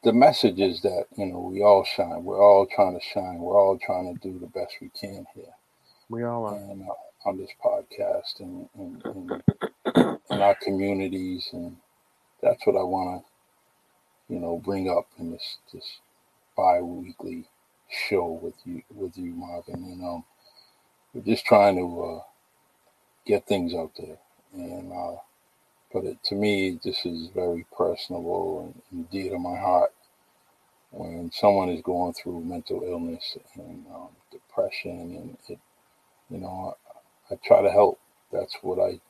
the 0.05 0.13
message 0.13 0.61
is 0.61 0.83
that 0.83 1.07
you 1.17 1.27
know 1.27 1.41
we 1.41 1.63
all 1.63 1.85
shine. 1.85 2.25
We're 2.25 2.43
all 2.43 2.67
trying 2.67 2.99
to 2.99 3.05
shine. 3.05 3.39
We're 3.41 3.61
all 3.61 3.79
trying 3.79 4.15
to 4.17 4.21
do 4.29 4.39
the 4.39 4.47
best 4.47 4.75
we 4.81 4.91
can 4.91 5.27
here, 5.35 5.55
We 6.11 6.25
all 6.25 6.47
are. 6.47 6.61
and 6.71 6.83
uh, 6.89 7.29
on 7.29 7.39
this 7.39 7.51
podcast 7.65 8.41
and, 8.41 8.69
and, 8.77 9.03
and 9.95 10.19
in 10.31 10.43
our 10.43 10.57
communities, 10.63 11.49
and 11.53 11.77
that's 12.43 12.67
what 12.67 12.77
I 12.77 12.83
want 12.85 13.25
to, 14.15 14.35
you 14.35 14.41
know, 14.41 14.59
bring 14.65 14.91
up 14.91 15.07
in 15.19 15.33
this 15.33 15.59
this 15.73 16.01
bi-weekly 16.57 17.47
show 17.91 18.27
with 18.43 18.55
you 18.65 18.83
with 18.95 19.19
you, 19.19 19.33
Marvin. 19.35 19.77
And 19.85 20.05
um, 20.05 20.25
we're 21.15 21.23
just 21.23 21.47
trying 21.47 21.77
to 21.77 22.03
uh, 22.05 22.30
get 23.27 23.47
things 23.47 23.75
out 23.75 23.93
there, 23.99 24.19
and 24.55 24.93
uh, 24.93 25.17
but 25.93 26.05
it, 26.05 26.23
to 26.25 26.35
me, 26.35 26.79
this 26.85 27.05
is 27.07 27.29
very 27.35 27.67
personable 27.77 28.63
and, 28.63 28.83
and 28.93 29.11
dear 29.11 29.33
to 29.33 29.39
my 29.39 29.59
heart. 29.59 29.93
When 30.93 31.31
someone 31.33 31.69
is 31.71 31.83
going 31.83 32.15
through 32.15 32.45
mental 32.45 32.83
illness 32.85 33.37
and 33.55 33.87
um, 33.95 34.09
depression, 34.33 34.91
and 35.17 35.39
it, 35.49 35.59
you 36.31 36.39
know, 36.39 36.77
I, 37.31 37.35
I 37.35 37.39
try 37.45 37.63
to 37.63 37.71
help. 37.71 38.01
That's 38.33 38.57
what 38.63 38.79
I. 38.81 39.01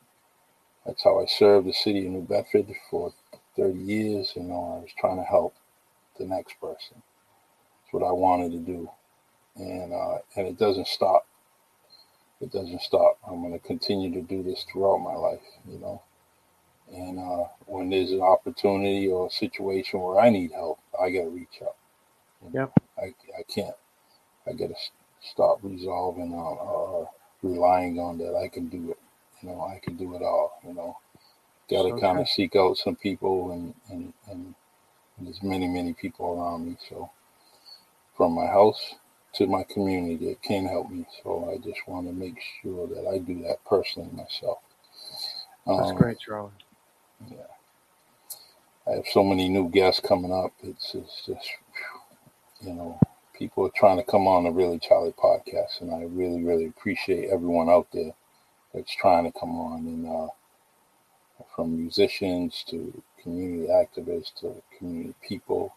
That's 0.86 1.04
how 1.04 1.20
I 1.22 1.26
served 1.26 1.66
the 1.68 1.72
city 1.72 2.06
of 2.06 2.12
New 2.12 2.22
Bedford 2.22 2.66
for 2.90 3.12
30 3.56 3.78
years. 3.78 4.32
You 4.36 4.44
know, 4.44 4.76
I 4.78 4.82
was 4.82 4.90
trying 4.98 5.18
to 5.18 5.24
help 5.24 5.54
the 6.18 6.26
next 6.26 6.60
person. 6.60 7.02
That's 7.72 7.92
what 7.92 8.06
I 8.08 8.12
wanted 8.12 8.52
to 8.52 8.58
do, 8.58 8.90
and 9.56 9.92
uh, 9.92 10.18
and 10.36 10.46
it 10.48 10.58
doesn't 10.58 10.88
stop. 10.88 11.26
It 12.40 12.52
doesn't 12.52 12.82
stop. 12.82 13.18
I'm 13.26 13.40
going 13.42 13.52
to 13.52 13.58
continue 13.66 14.12
to 14.14 14.22
do 14.22 14.42
this 14.42 14.64
throughout 14.70 14.98
my 14.98 15.14
life. 15.14 15.42
You 15.68 15.78
know, 15.78 16.02
and 16.92 17.18
uh, 17.18 17.48
when 17.66 17.90
there's 17.90 18.12
an 18.12 18.22
opportunity 18.22 19.08
or 19.08 19.26
a 19.28 19.30
situation 19.30 20.00
where 20.00 20.20
I 20.20 20.30
need 20.30 20.52
help, 20.52 20.80
I 21.00 21.10
got 21.10 21.24
to 21.24 21.30
reach 21.30 21.60
out. 21.62 21.76
You 22.44 22.50
know, 22.50 22.56
Yep. 22.60 22.72
I 22.98 23.14
I 23.38 23.42
can't. 23.48 23.76
I 24.46 24.52
got 24.52 24.68
to 24.68 24.76
stop 25.22 25.60
resolving 25.62 26.34
on 26.34 26.58
or 26.58 27.10
relying 27.42 27.98
on 28.00 28.18
that 28.18 28.36
I 28.36 28.48
can 28.48 28.68
do 28.68 28.90
it. 28.92 28.98
You 29.42 29.50
know, 29.50 29.62
I 29.62 29.80
can 29.82 29.96
do 29.96 30.14
it 30.16 30.22
all. 30.22 30.60
You 30.66 30.74
know, 30.74 30.98
got 31.70 31.84
to 31.84 31.92
So 31.92 32.00
kind 32.00 32.20
of 32.20 32.28
seek 32.28 32.56
out 32.56 32.78
some 32.78 32.96
people, 32.96 33.52
and, 33.52 33.74
and 33.90 34.14
and 34.30 34.54
there's 35.20 35.42
many 35.42 35.68
many 35.68 35.94
people 35.94 36.26
around 36.40 36.66
me. 36.66 36.76
So 36.88 37.10
from 38.16 38.32
my 38.34 38.46
house 38.46 38.94
to 39.34 39.46
my 39.46 39.62
community 39.64 40.16
that 40.26 40.42
can 40.42 40.66
help 40.66 40.90
me. 40.90 41.06
So 41.22 41.50
I 41.52 41.58
just 41.58 41.80
want 41.86 42.06
to 42.06 42.12
make 42.12 42.38
sure 42.62 42.86
that 42.88 43.06
I 43.06 43.18
do 43.18 43.42
that 43.44 43.64
personally 43.64 44.10
myself. 44.12 44.58
That's 45.66 45.90
Um, 45.90 45.96
great, 45.96 46.18
Charlie. 46.18 46.50
Yeah. 47.28 47.36
I 48.86 48.92
have 48.96 49.06
so 49.12 49.22
many 49.22 49.48
new 49.48 49.68
guests 49.68 50.00
coming 50.00 50.32
up. 50.32 50.52
It's, 50.62 50.94
it's 50.94 51.26
just, 51.26 51.48
you 52.60 52.72
know, 52.72 52.98
people 53.34 53.64
are 53.66 53.72
trying 53.76 53.98
to 53.98 54.02
come 54.02 54.26
on 54.26 54.44
the 54.44 54.50
Really 54.50 54.78
Charlie 54.78 55.12
podcast, 55.12 55.80
and 55.80 55.94
I 55.94 56.02
really, 56.04 56.42
really 56.42 56.66
appreciate 56.66 57.30
everyone 57.30 57.68
out 57.68 57.86
there 57.92 58.12
that's 58.74 58.94
trying 58.94 59.30
to 59.30 59.38
come 59.38 59.58
on, 59.58 59.86
and 59.86 60.06
uh, 60.08 60.28
from 61.54 61.76
musicians 61.76 62.64
to 62.68 63.02
community 63.22 63.68
activists 63.68 64.34
to 64.40 64.60
community 64.76 65.14
people, 65.26 65.74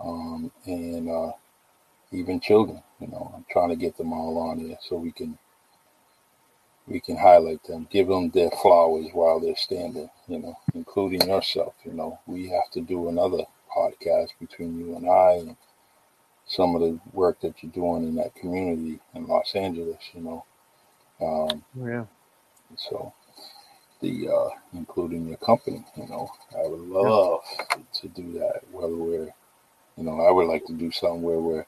um, 0.00 0.50
and 0.66 1.08
uh, 1.08 1.32
even 2.12 2.40
children. 2.40 2.82
You 3.00 3.08
know, 3.08 3.32
I'm 3.34 3.44
trying 3.50 3.70
to 3.70 3.76
get 3.76 3.96
them 3.96 4.12
all 4.12 4.38
on 4.38 4.66
there 4.66 4.78
so 4.82 4.96
we 4.96 5.12
can 5.12 5.38
we 6.86 7.00
can 7.00 7.16
highlight 7.16 7.62
them, 7.64 7.86
give 7.90 8.08
them 8.08 8.30
their 8.30 8.50
flowers 8.50 9.06
while 9.12 9.38
they're 9.40 9.56
standing, 9.56 10.10
you 10.28 10.38
know, 10.40 10.58
including 10.74 11.28
yourself. 11.28 11.74
You 11.84 11.92
know, 11.92 12.18
we 12.26 12.48
have 12.48 12.70
to 12.72 12.80
do 12.80 13.08
another 13.08 13.44
podcast 13.74 14.30
between 14.40 14.78
you 14.78 14.96
and 14.96 15.08
I 15.08 15.32
and 15.34 15.56
some 16.46 16.74
of 16.74 16.80
the 16.80 16.98
work 17.12 17.40
that 17.40 17.62
you're 17.62 17.72
doing 17.72 18.04
in 18.08 18.16
that 18.16 18.34
community 18.34 18.98
in 19.14 19.26
Los 19.26 19.54
Angeles, 19.54 20.02
you 20.14 20.20
know. 20.22 20.44
Um, 21.20 21.64
Yeah. 21.76 22.06
so 22.76 23.12
the 24.00 24.28
uh, 24.28 24.50
including 24.72 25.28
your 25.28 25.36
company, 25.38 25.84
you 25.96 26.08
know, 26.08 26.30
I 26.56 26.66
would 26.66 26.80
love 26.80 27.42
to 27.94 28.08
do 28.08 28.32
that. 28.38 28.62
Whether 28.72 28.96
we're, 28.96 29.32
you 29.96 30.04
know, 30.04 30.20
I 30.22 30.30
would 30.30 30.46
like 30.48 30.64
to 30.66 30.72
do 30.72 30.90
something 30.90 31.22
where 31.22 31.38
we're 31.38 31.66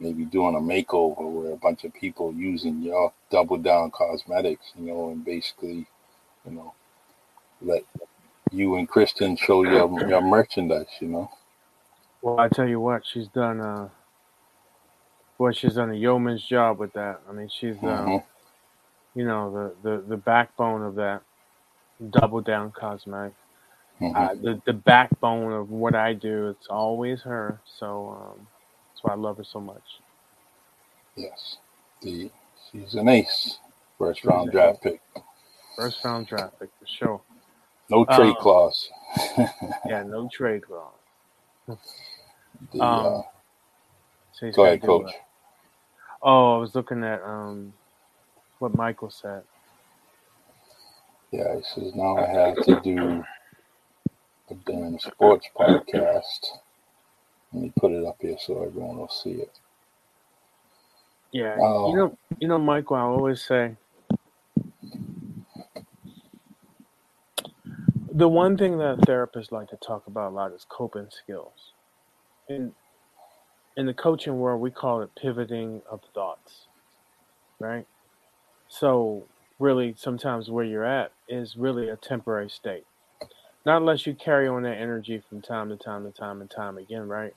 maybe 0.00 0.24
doing 0.24 0.56
a 0.56 0.60
makeover 0.60 1.30
where 1.30 1.52
a 1.52 1.56
bunch 1.56 1.84
of 1.84 1.94
people 1.94 2.32
using 2.34 2.82
your 2.82 3.12
double 3.30 3.58
down 3.58 3.90
cosmetics, 3.92 4.72
you 4.76 4.86
know, 4.86 5.10
and 5.10 5.24
basically, 5.24 5.86
you 6.46 6.52
know, 6.52 6.74
let 7.62 7.84
you 8.52 8.76
and 8.76 8.88
Kristen 8.88 9.36
show 9.36 9.64
your 9.64 9.88
your 10.08 10.22
merchandise, 10.22 10.86
you 11.00 11.08
know. 11.08 11.30
Well, 12.22 12.40
I 12.40 12.48
tell 12.48 12.68
you 12.68 12.80
what, 12.80 13.02
she's 13.06 13.28
done. 13.28 13.60
Uh, 13.60 13.88
boy, 15.38 15.52
she's 15.52 15.74
done 15.74 15.90
a 15.90 15.94
yeoman's 15.94 16.44
job 16.44 16.78
with 16.78 16.92
that. 16.94 17.20
I 17.28 17.32
mean, 17.32 17.48
she's, 17.48 17.76
um, 17.82 17.88
Mhm. 17.88 18.24
you 19.14 19.24
know, 19.26 19.74
the, 19.82 19.90
the 19.90 20.02
the 20.08 20.16
backbone 20.16 20.82
of 20.82 20.96
that 20.96 21.22
double 22.10 22.40
down 22.40 22.72
cosmetic. 22.72 23.34
Mhm. 24.00 24.16
Uh, 24.16 24.34
the 24.34 24.62
the 24.66 24.72
backbone 24.72 25.52
of 25.52 25.70
what 25.70 25.94
I 25.94 26.14
do. 26.14 26.48
It's 26.48 26.68
always 26.68 27.22
her. 27.22 27.60
So 27.78 28.10
um, 28.38 28.48
that's 29.02 29.08
why 29.08 29.12
I 29.14 29.16
love 29.16 29.38
her 29.38 29.44
so 29.44 29.60
much. 29.60 29.82
Yes, 31.16 31.56
the 32.02 32.30
she's 32.70 32.94
an 32.94 33.08
ace, 33.08 33.58
first 33.98 34.24
round 34.24 34.52
draft 34.52 34.82
pick. 34.82 35.00
First 35.76 36.04
round 36.04 36.26
draft 36.26 36.58
pick 36.58 36.68
for 36.78 36.86
sure. 36.86 37.20
No 37.88 38.04
trade 38.04 38.36
Um, 38.36 38.36
clause. 38.40 38.88
Yeah, 39.88 40.02
no 40.02 40.28
trade 40.32 40.62
clause. 40.66 40.92
The, 42.72 42.80
Um, 42.80 43.24
uh, 44.40 44.50
go 44.52 44.64
ahead, 44.64 44.82
coach. 44.82 45.10
it. 45.10 45.16
Oh, 46.22 46.56
I 46.56 46.58
was 46.58 46.74
looking 46.74 47.02
at 47.02 47.22
um 47.22 47.72
what 48.58 48.74
Michael 48.74 49.10
said. 49.10 49.42
Yeah, 51.30 51.56
he 51.56 51.62
says 51.62 51.94
now 51.94 52.18
I 52.18 52.26
have 52.26 52.56
to 52.64 52.80
do 52.80 53.24
a 54.50 54.54
damn 54.66 54.98
sports 54.98 55.46
podcast. 55.56 56.46
Let 57.52 57.62
me 57.62 57.72
put 57.78 57.92
it 57.92 58.04
up 58.06 58.18
here 58.20 58.36
so 58.40 58.62
everyone 58.62 58.98
will 58.98 59.08
see 59.08 59.32
it. 59.32 59.58
Yeah, 61.32 61.56
Oh. 61.60 61.90
you 61.90 61.96
know, 61.96 62.18
you 62.40 62.48
know, 62.48 62.58
Michael. 62.58 62.96
I 62.96 63.02
always 63.02 63.42
say 63.42 63.76
the 68.12 68.28
one 68.28 68.56
thing 68.56 68.78
that 68.78 68.98
therapists 69.00 69.52
like 69.52 69.68
to 69.70 69.76
talk 69.76 70.06
about 70.06 70.30
a 70.32 70.34
lot 70.34 70.52
is 70.52 70.66
coping 70.68 71.08
skills. 71.10 71.72
In 72.48 72.74
in 73.76 73.86
the 73.86 73.94
coaching 73.94 74.38
world, 74.38 74.60
we 74.60 74.70
call 74.70 75.02
it 75.02 75.10
pivoting 75.20 75.82
of 75.90 76.00
thoughts, 76.14 76.68
right? 77.60 77.86
So 78.68 79.28
really, 79.58 79.94
sometimes 79.96 80.50
where 80.50 80.64
you're 80.64 80.84
at 80.84 81.12
is 81.28 81.56
really 81.56 81.88
a 81.88 81.96
temporary 81.96 82.50
state. 82.50 82.86
Not 83.66 83.78
unless 83.78 84.06
you 84.06 84.14
carry 84.14 84.48
on 84.48 84.62
that 84.64 84.78
energy 84.78 85.20
from 85.20 85.42
time 85.42 85.68
to 85.70 85.76
time 85.76 86.04
to 86.04 86.12
time 86.12 86.40
and 86.40 86.50
time 86.50 86.78
again, 86.78 87.08
right? 87.08 87.32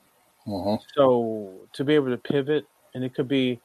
hmm 0.45 0.76
So 0.95 1.67
to 1.74 1.84
be 1.84 1.95
able 1.95 2.09
to 2.09 2.17
pivot, 2.17 2.65
and 2.93 3.03
it 3.03 3.13
could 3.15 3.28
be 3.28 3.61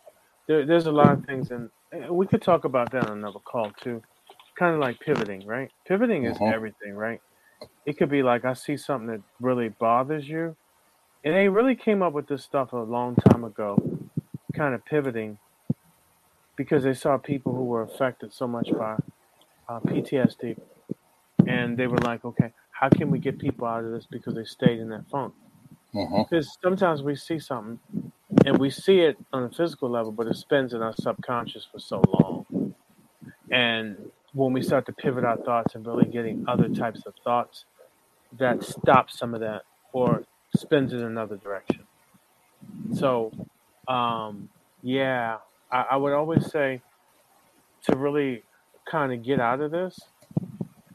there, 0.47 0.65
there's 0.67 0.87
a 0.87 0.93
lot 0.93 1.13
of 1.13 1.25
things, 1.25 1.51
and 1.51 1.71
we 2.11 2.27
could 2.27 2.43
talk 2.43 2.65
about 2.65 2.91
that 2.93 3.09
on 3.09 3.19
another 3.19 3.41
call 3.41 3.71
too. 3.73 4.03
Kind 4.59 4.75
of 4.75 4.81
like 4.81 5.01
pivoting, 5.01 5.47
right? 5.47 5.71
Pivoting 5.87 6.25
is 6.25 6.41
Mhm. 6.41 6.53
everything, 6.53 6.95
right? 6.95 7.21
It 7.87 7.99
could 7.99 8.11
be 8.11 8.23
like 8.23 8.45
I 8.45 8.55
see 8.55 8.77
something 8.77 9.09
that 9.09 9.23
really 9.41 9.69
bothers 9.71 10.29
you, 10.29 10.57
and 11.25 11.35
they 11.35 11.49
really 11.49 11.77
came 11.77 12.03
up 12.03 12.13
with 12.15 12.29
this 12.29 12.45
stuff 12.45 12.73
a 12.73 12.79
long 12.79 13.17
time 13.17 13.45
ago, 13.45 13.79
kind 14.55 14.75
of 14.75 14.85
pivoting, 14.85 15.39
because 16.57 16.83
they 16.85 16.95
saw 16.95 17.17
people 17.19 17.55
who 17.55 17.65
were 17.65 17.83
affected 17.83 18.33
so 18.33 18.47
much 18.47 18.71
by 18.71 18.97
uh, 19.69 19.81
PTSD, 19.81 20.57
and 21.49 21.79
they 21.79 21.89
were 21.89 21.99
like, 22.01 22.25
okay, 22.27 22.53
how 22.73 22.91
can 22.91 23.11
we 23.11 23.21
get 23.21 23.41
people 23.41 23.67
out 23.69 23.85
of 23.85 23.93
this 23.93 24.07
because 24.11 24.37
they 24.37 24.45
stayed 24.45 24.81
in 24.81 24.91
that 24.91 25.11
funk? 25.11 25.35
hmm 25.93 26.23
Because 26.31 26.59
sometimes 26.63 27.03
we 27.03 27.17
see 27.17 27.41
something 27.41 27.81
and 28.47 28.59
we 28.59 28.71
see 28.71 29.01
it 29.01 29.19
on 29.33 29.45
a 29.45 29.51
physical 29.51 29.91
level, 29.91 30.13
but 30.13 30.29
it 30.29 30.37
spins 30.37 30.75
in 30.75 30.83
our 30.83 30.95
subconscious 31.01 31.67
for 31.71 31.81
so 31.81 32.03
long. 32.21 32.47
And 33.51 34.13
when 34.35 34.53
we 34.53 34.63
start 34.63 34.87
to 34.87 34.95
pivot 34.95 35.25
our 35.25 35.39
thoughts 35.39 35.75
and 35.75 35.87
really 35.87 36.07
getting 36.07 36.45
other 36.49 36.69
types 36.69 37.03
of 37.07 37.15
thoughts, 37.25 37.67
that 38.39 38.65
stops 38.65 39.19
some 39.19 39.35
of 39.35 39.41
that 39.41 39.63
or 39.93 40.25
spins 40.57 40.93
in 40.95 41.03
another 41.03 41.39
direction. 41.39 41.87
So, 42.95 43.33
um, 43.89 44.51
yeah, 44.83 45.39
I, 45.73 45.87
I 45.93 45.97
would 45.99 46.15
always 46.15 46.51
say 46.51 46.83
to 47.85 47.97
really 47.97 48.45
kind 48.91 49.13
of 49.13 49.25
get 49.25 49.41
out 49.41 49.61
of 49.61 49.73
this, 49.73 49.99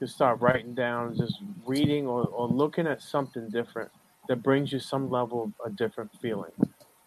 to 0.05 0.11
start 0.11 0.41
writing 0.41 0.73
down, 0.75 1.15
just 1.15 1.41
reading 1.65 2.07
or, 2.07 2.25
or 2.27 2.47
looking 2.47 2.87
at 2.87 3.01
something 3.01 3.49
different 3.49 3.89
that 4.27 4.43
brings 4.43 4.71
you 4.71 4.79
some 4.79 5.09
level 5.09 5.43
of 5.43 5.71
a 5.71 5.75
different 5.75 6.11
feeling. 6.21 6.51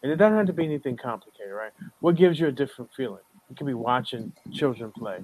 And 0.03 0.11
it 0.11 0.15
doesn't 0.17 0.37
have 0.37 0.47
to 0.47 0.53
be 0.53 0.65
anything 0.65 0.97
complicated, 0.97 1.53
right? 1.53 1.71
What 2.01 2.15
gives 2.15 2.39
you 2.39 2.47
a 2.47 2.51
different 2.51 2.91
feeling? 2.95 3.21
It 3.49 3.57
could 3.57 3.67
be 3.67 3.73
watching 3.73 4.31
children 4.51 4.91
play, 4.91 5.19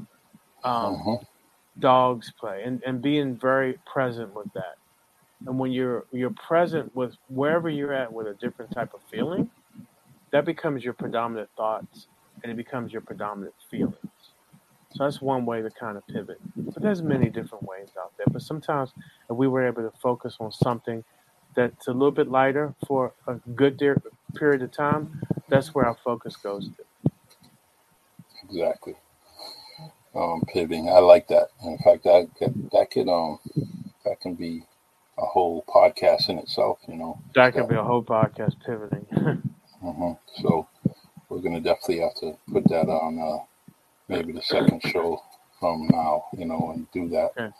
um, 0.64 0.96
Mhm. 0.96 1.26
dogs 1.80 2.32
play, 2.40 2.64
and, 2.64 2.82
and 2.86 3.02
being 3.02 3.36
very 3.38 3.80
present 3.86 4.34
with 4.34 4.52
that. 4.54 4.76
And 5.46 5.60
when 5.60 5.72
you're 5.72 6.06
you're 6.12 6.32
present 6.32 6.96
with 6.96 7.16
wherever 7.28 7.70
you're 7.70 7.94
at 7.94 8.12
with 8.12 8.28
a 8.28 8.34
different 8.36 8.72
type 8.72 8.94
of 8.94 9.02
feeling, 9.12 9.50
that 10.32 10.46
becomes 10.46 10.84
your 10.84 10.94
predominant 10.94 11.50
thoughts, 11.58 12.08
and 12.44 12.52
it 12.52 12.56
becomes 12.56 12.94
your 12.94 13.02
predominant 13.02 13.56
feelings. 13.70 13.98
So 14.96 15.04
that's 15.04 15.22
one 15.22 15.46
way 15.46 15.62
to 15.62 15.70
kind 15.72 15.98
of 15.98 16.06
pivot. 16.08 16.40
But 16.56 16.84
there's 16.84 17.02
many 17.02 17.30
different 17.30 17.64
ways 17.64 17.90
out 18.00 18.12
there. 18.18 18.28
But 18.32 18.44
sometimes 18.44 18.92
if 19.30 19.36
we 19.36 19.48
were 19.48 19.66
able 19.66 19.82
to 19.82 19.92
focus 20.00 20.38
on 20.40 20.52
something 20.52 21.04
that's 21.56 21.88
a 21.88 21.92
little 21.92 22.12
bit 22.12 22.30
lighter 22.30 22.74
for 22.88 23.14
a 23.28 23.36
good 23.56 23.78
de- 23.78 23.96
period 24.36 24.62
of 24.62 24.72
time, 24.72 25.22
that's 25.50 25.74
where 25.74 25.86
our 25.86 25.98
focus 26.04 26.36
goes 26.36 26.70
to. 26.70 27.12
Exactly. 28.44 28.96
Um, 30.16 30.44
pivoting. 30.48 30.90
I 30.90 31.00
like 31.00 31.28
that. 31.30 31.50
In 31.64 31.78
fact, 31.80 32.04
that 32.04 32.30
could, 32.38 32.70
that 32.72 32.92
could 32.92 33.10
um 33.10 33.40
that 34.06 34.22
can 34.22 34.36
be 34.36 34.64
a 35.18 35.26
whole 35.26 35.64
podcast 35.68 36.30
in 36.30 36.38
itself. 36.38 36.80
You 36.88 36.96
know. 36.96 37.20
That 37.34 37.54
could 37.54 37.68
be 37.68 37.76
a 37.76 37.84
whole 37.84 38.04
podcast 38.04 38.56
pivoting. 38.64 39.06
hmm 39.82 40.12
So 40.42 40.68
we're 41.30 41.40
gonna 41.40 41.62
definitely 41.62 42.00
have 42.00 42.14
to 42.16 42.38
put 42.52 42.66
that 42.66 42.88
on 42.90 43.18
uh, 43.18 43.44
maybe 44.10 44.34
the 44.34 44.42
second 44.42 44.82
show 44.84 45.22
from 45.60 45.88
now, 45.92 46.26
you 46.38 46.46
know, 46.46 46.72
and 46.74 46.88
do 46.92 47.10
that. 47.10 47.32
Okay. 47.38 47.54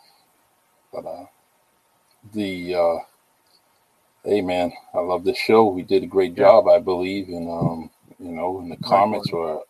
But 0.92 1.06
uh, 1.06 1.26
the 2.32 2.74
uh, 2.74 2.96
hey 4.24 4.42
man, 4.42 4.72
I 4.94 5.00
love 5.00 5.24
this 5.24 5.38
show. 5.38 5.66
We 5.66 5.82
did 5.82 6.02
a 6.04 6.08
great 6.08 6.34
Yeah. 6.36 6.44
job, 6.46 6.68
I 6.68 6.80
believe, 6.80 7.28
and 7.28 7.50
um, 7.50 7.90
you 8.18 8.32
know, 8.32 8.60
and 8.60 8.70
the 8.70 8.76
comments 8.78 9.32
were 9.32 9.60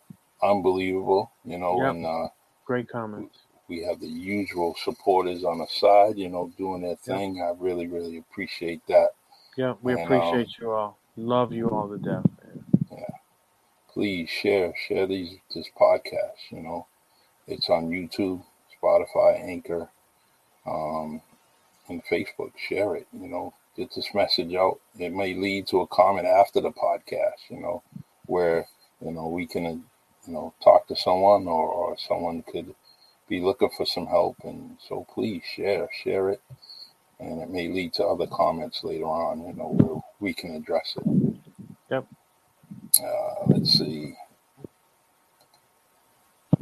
unbelievable. 0.43 1.31
You 1.45 1.57
know, 1.59 1.83
Yep. 1.83 1.89
and 1.89 2.05
uh, 2.05 2.27
Great 2.65 2.89
comments. 2.89 3.37
we 3.69 3.83
have 3.83 3.99
the 4.01 4.07
usual 4.07 4.75
supporters 4.83 5.43
on 5.43 5.59
the 5.59 5.67
side, 5.67 6.17
you 6.17 6.29
know, 6.29 6.51
doing 6.57 6.83
their 6.83 6.97
thing. 6.97 7.41
I 7.41 7.53
really, 7.59 7.87
really 7.87 8.17
appreciate 8.19 8.81
that. 8.87 9.09
Yeah, 9.57 9.75
we 9.81 9.93
And, 9.93 10.01
um, 10.01 10.05
appreciate 10.05 10.49
you 10.59 10.71
all. 10.71 10.99
Love 11.17 11.53
you 11.53 11.69
all 11.69 11.89
to 11.89 11.97
death. 11.97 12.25
Please 13.95 14.29
share 14.29 14.75
share 14.87 15.07
these 15.07 15.37
this 15.55 15.69
podcast 15.79 16.51
you 16.51 16.61
know 16.61 16.85
It's 17.47 17.69
on 17.69 17.89
YouTube, 17.89 18.43
Spotify, 18.81 19.39
Anchor, 19.43 19.89
um, 20.65 21.21
and 21.87 22.03
Facebook. 22.05 22.53
Share 22.57 22.95
it. 22.95 23.07
You 23.13 23.27
know, 23.27 23.53
get 23.77 23.93
this 23.95 24.13
message 24.15 24.55
out. 24.55 24.79
It 24.97 25.13
may 25.13 25.35
lead 25.35 25.67
to 25.67 25.81
a 25.81 25.87
comment 25.87 26.27
after 26.27 26.61
the 26.61 26.71
podcast. 26.71 27.49
You 27.49 27.59
know, 27.59 27.83
where 28.25 28.67
you 29.01 29.11
know 29.11 29.27
we 29.27 29.45
can 29.47 29.63
you 29.63 30.33
know 30.33 30.53
talk 30.63 30.87
to 30.87 30.95
someone 30.95 31.47
or, 31.47 31.67
or 31.67 31.97
someone 31.99 32.43
could 32.51 32.73
be 33.29 33.41
looking 33.41 33.69
for 33.77 33.85
some 33.85 34.07
help. 34.07 34.37
And 34.43 34.77
so 34.87 35.05
please 35.13 35.43
share, 35.45 35.89
share 36.03 36.29
it, 36.31 36.41
and 37.19 37.41
it 37.41 37.49
may 37.51 37.67
lead 37.67 37.93
to 37.95 38.05
other 38.05 38.27
comments 38.27 38.83
later 38.83 39.05
on. 39.05 39.45
You 39.45 39.53
know, 39.53 39.69
where 39.69 40.01
we 40.19 40.33
can 40.33 40.55
address 40.55 40.97
it. 40.97 41.05
Yep. 41.91 42.07
Uh, 43.03 43.45
let's 43.47 43.71
see. 43.79 44.15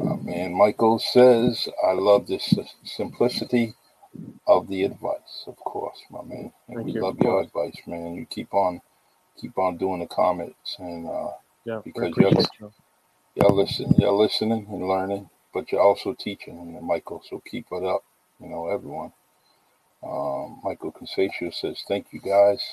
Uh, 0.02 0.16
man, 0.18 0.54
Michael 0.54 1.00
says, 1.00 1.70
I 1.86 1.94
love 1.94 2.28
the 2.28 2.36
s- 2.36 2.56
simplicity 2.84 3.74
of 4.48 4.68
the 4.68 4.84
advice, 4.84 5.46
of 5.48 5.58
course, 5.58 6.00
my 6.12 6.24
man. 6.24 6.54
And 6.68 6.84
Thank 6.84 6.84
we 6.84 6.96
you, 6.96 7.00
love 7.00 7.20
your 7.20 7.42
advice, 7.42 7.78
man. 7.88 8.16
You 8.16 8.26
keep 8.26 8.54
on 8.54 8.82
keep 9.40 9.58
on 9.58 9.78
doing 9.78 10.00
the 10.02 10.08
comments 10.08 10.78
and 10.80 11.08
uh 11.10 11.32
Yeah, 11.66 11.82
because 11.84 12.14
you're 12.18 12.34
you. 12.60 12.74
you're 13.36 13.52
listen 13.52 13.94
you're 13.98 14.12
listening 14.14 14.68
and 14.70 14.88
learning, 14.88 15.30
but 15.54 15.72
you're 15.72 15.82
also 15.82 16.14
teaching 16.14 16.60
and 16.60 16.88
Michael, 16.88 17.24
so 17.30 17.42
keep 17.50 17.68
it 17.72 17.84
up, 17.86 18.04
you 18.42 18.50
know, 18.50 18.68
everyone. 18.70 19.14
Um, 20.04 20.62
Michael 20.64 20.92
Consatio 20.94 21.54
says, 21.54 21.84
Thank 21.88 22.08
you 22.14 22.22
guys 22.22 22.64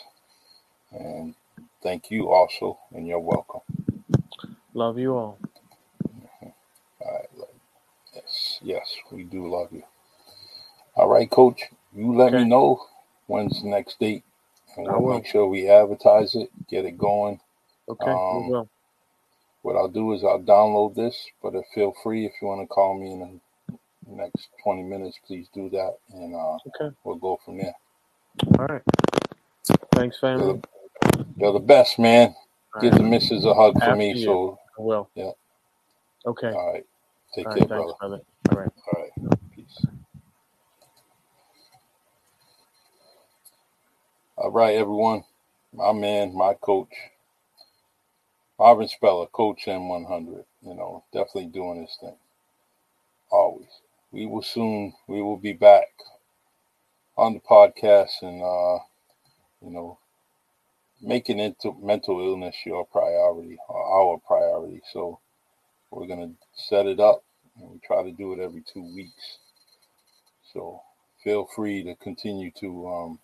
and 0.92 1.34
thank 1.82 2.10
you 2.10 2.30
also 2.30 2.78
and 2.94 3.06
you're 3.06 3.20
welcome. 3.20 3.60
Love 4.74 4.98
you 4.98 5.14
all. 5.14 5.38
All 7.00 7.12
right, 7.12 7.28
yes, 8.14 8.58
yes, 8.62 8.96
we 9.12 9.24
do 9.24 9.48
love 9.48 9.68
you. 9.72 9.82
All 10.96 11.08
right, 11.08 11.30
coach, 11.30 11.62
you 11.94 12.14
let 12.16 12.32
me 12.32 12.44
know 12.44 12.80
when's 13.26 13.62
the 13.62 13.68
next 13.68 13.98
date 14.00 14.24
and 14.76 14.86
we'll 14.86 15.14
make 15.18 15.26
sure 15.26 15.46
we 15.46 15.68
advertise 15.68 16.34
it, 16.34 16.50
get 16.68 16.84
it 16.84 16.98
going. 16.98 17.40
Okay, 17.88 18.10
Um, 18.12 18.44
we 18.46 18.50
will. 18.52 18.68
What 19.62 19.76
I'll 19.76 19.88
do 19.88 20.12
is 20.14 20.24
I'll 20.24 20.40
download 20.40 20.94
this, 20.94 21.26
but 21.42 21.54
feel 21.74 21.94
free 22.02 22.24
if 22.26 22.32
you 22.40 22.48
want 22.48 22.62
to 22.62 22.66
call 22.66 22.98
me 22.98 23.12
in 23.12 23.40
the 24.08 24.16
next 24.16 24.48
20 24.64 24.82
minutes, 24.84 25.18
please 25.26 25.48
do 25.54 25.68
that, 25.70 25.96
and 26.12 26.34
uh, 26.34 26.56
Okay. 26.68 26.94
we'll 27.04 27.16
go 27.16 27.38
from 27.44 27.58
there. 27.58 27.74
All 28.58 28.66
right. 28.66 28.82
Thanks, 29.92 30.18
family. 30.20 30.60
You're 31.36 31.52
the 31.52 31.58
best, 31.60 31.98
man. 31.98 32.34
All 32.74 32.82
Give 32.82 32.92
right. 32.92 32.98
the 33.02 33.08
missus 33.08 33.44
a 33.44 33.54
hug 33.54 33.82
for 33.82 33.96
me. 33.96 34.14
you. 34.14 34.24
So, 34.24 34.58
I 34.78 34.82
will. 34.82 35.10
yeah. 35.14 35.30
Okay. 36.26 36.52
All 36.52 36.72
right. 36.72 36.86
Take 37.34 37.46
All 37.46 37.52
care, 37.54 37.62
right. 37.62 37.68
Brother. 37.68 37.92
brother. 38.00 38.20
All 38.50 38.56
right. 38.58 38.70
All 38.94 39.02
right. 39.02 39.10
Peace. 39.54 39.86
All 44.36 44.50
right, 44.50 44.74
everyone. 44.76 45.24
My 45.72 45.92
man, 45.92 46.34
my 46.34 46.54
coach, 46.54 46.92
Marvin 48.58 48.88
Speller, 48.88 49.26
Coach 49.26 49.64
M100. 49.66 50.44
You 50.62 50.74
know, 50.74 51.04
definitely 51.12 51.46
doing 51.46 51.82
his 51.82 51.96
thing. 52.00 52.16
Always. 53.30 53.68
We 54.12 54.26
will 54.26 54.42
soon. 54.42 54.92
We 55.06 55.22
will 55.22 55.36
be 55.36 55.52
back 55.52 55.86
on 57.16 57.34
the 57.34 57.40
podcast 57.40 58.22
and 58.22 58.42
uh, 58.42 58.82
you 59.62 59.70
know, 59.70 59.98
making 61.00 61.38
into 61.38 61.74
mental 61.80 62.20
illness 62.20 62.56
your 62.64 62.84
priority 62.86 63.58
or 63.68 63.82
our 63.82 64.18
priority. 64.18 64.82
So 64.92 65.20
we're 65.90 66.06
gonna 66.06 66.32
set 66.54 66.86
it 66.86 67.00
up 67.00 67.22
and 67.58 67.70
we 67.70 67.78
try 67.78 68.02
to 68.02 68.12
do 68.12 68.32
it 68.32 68.38
every 68.38 68.62
two 68.62 68.82
weeks. 68.94 69.38
So 70.52 70.82
feel 71.22 71.46
free 71.46 71.82
to 71.84 71.94
continue 71.96 72.50
to 72.60 72.88
um, 72.88 73.18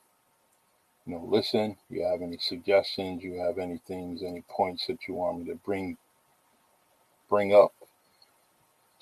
you 1.07 1.15
know 1.15 1.25
listen. 1.25 1.77
You 1.91 2.05
have 2.05 2.23
any 2.23 2.39
suggestions, 2.39 3.23
you 3.23 3.41
have 3.41 3.59
any 3.59 3.81
things, 3.87 4.23
any 4.23 4.43
points 4.49 4.87
that 4.87 5.07
you 5.09 5.15
want 5.15 5.41
me 5.41 5.53
to 5.53 5.57
bring 5.57 5.97
bring 7.29 7.55
up 7.55 7.73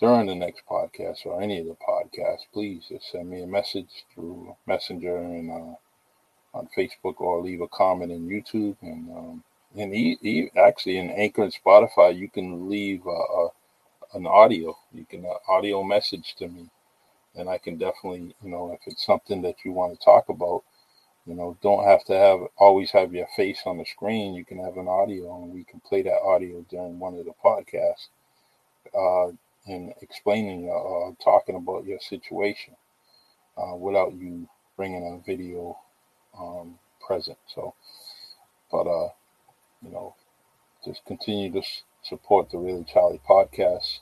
during 0.01 0.27
the 0.27 0.35
next 0.35 0.63
podcast 0.69 1.25
or 1.25 1.41
any 1.41 1.61
of 1.61 1.67
the 1.67 1.77
podcasts, 1.77 2.47
please 2.53 2.85
just 2.89 3.11
send 3.11 3.31
me 3.31 3.43
a 3.43 3.47
message 3.47 4.05
through 4.15 4.57
Messenger 4.67 5.17
and 5.17 5.51
uh, 5.51 5.75
on 6.55 6.69
Facebook 6.77 7.21
or 7.21 7.43
leave 7.43 7.63
a 7.63 7.69
comment 7.69 8.13
in 8.13 8.29
YouTube 8.29 8.77
and 8.83 9.11
um, 9.11 9.45
and 9.77 9.95
e- 9.95 10.19
e- 10.23 10.51
actually 10.59 10.99
in 10.99 11.11
Anchor 11.11 11.45
and 11.45 11.55
Spotify 11.55 12.17
you 12.17 12.29
can 12.31 12.71
leave 12.71 13.03
an 14.15 14.27
audio. 14.27 14.77
You 14.93 15.05
can 15.05 15.27
uh, 15.27 15.53
audio 15.53 15.83
message 15.83 16.35
to 16.39 16.49
me, 16.49 16.71
and 17.37 17.49
I 17.49 17.59
can 17.59 17.77
definitely 17.79 18.35
you 18.43 18.51
know 18.51 18.73
if 18.73 18.81
it's 18.87 19.05
something 19.07 19.43
that 19.43 19.57
you 19.65 19.73
want 19.73 19.99
to 19.99 20.05
talk 20.05 20.29
about. 20.29 20.65
You 21.27 21.35
know, 21.35 21.57
don't 21.63 21.85
have 21.85 22.05
to 22.07 22.15
have 22.15 22.41
always 22.59 22.91
have 22.93 23.15
your 23.15 23.29
face 23.37 23.63
on 23.67 23.79
the 23.79 23.85
screen. 23.87 24.35
You 24.35 24.45
can 24.45 24.59
have 24.59 24.77
an 24.79 24.89
audio, 24.89 25.43
and 25.43 25.55
we 25.55 25.65
can 25.65 25.81
play 25.81 26.03
that 26.03 26.21
audio 26.23 26.65
during 26.71 26.99
one 26.99 27.15
of 27.15 27.27
the 27.27 27.33
podcasts. 27.45 28.09
Uh, 28.97 29.33
and 29.67 29.95
explaining 30.03 30.69
uh, 30.71 31.13
talking 31.25 31.57
about 31.57 31.87
your 31.87 32.01
situation 32.01 32.75
uh, 33.59 33.77
without 33.77 34.15
you 34.15 34.49
bringing 34.77 35.07
a 35.07 35.27
video 35.31 35.79
um, 36.39 36.79
present. 37.07 37.39
So, 37.47 37.75
but 38.71 38.87
uh, 38.87 39.09
you 39.83 39.91
know, 39.91 40.15
just 40.85 41.05
continue 41.05 41.53
to 41.53 41.63
support 42.03 42.51
the 42.51 42.59
Really 42.59 42.85
Charlie 42.85 43.21
podcast 43.29 44.01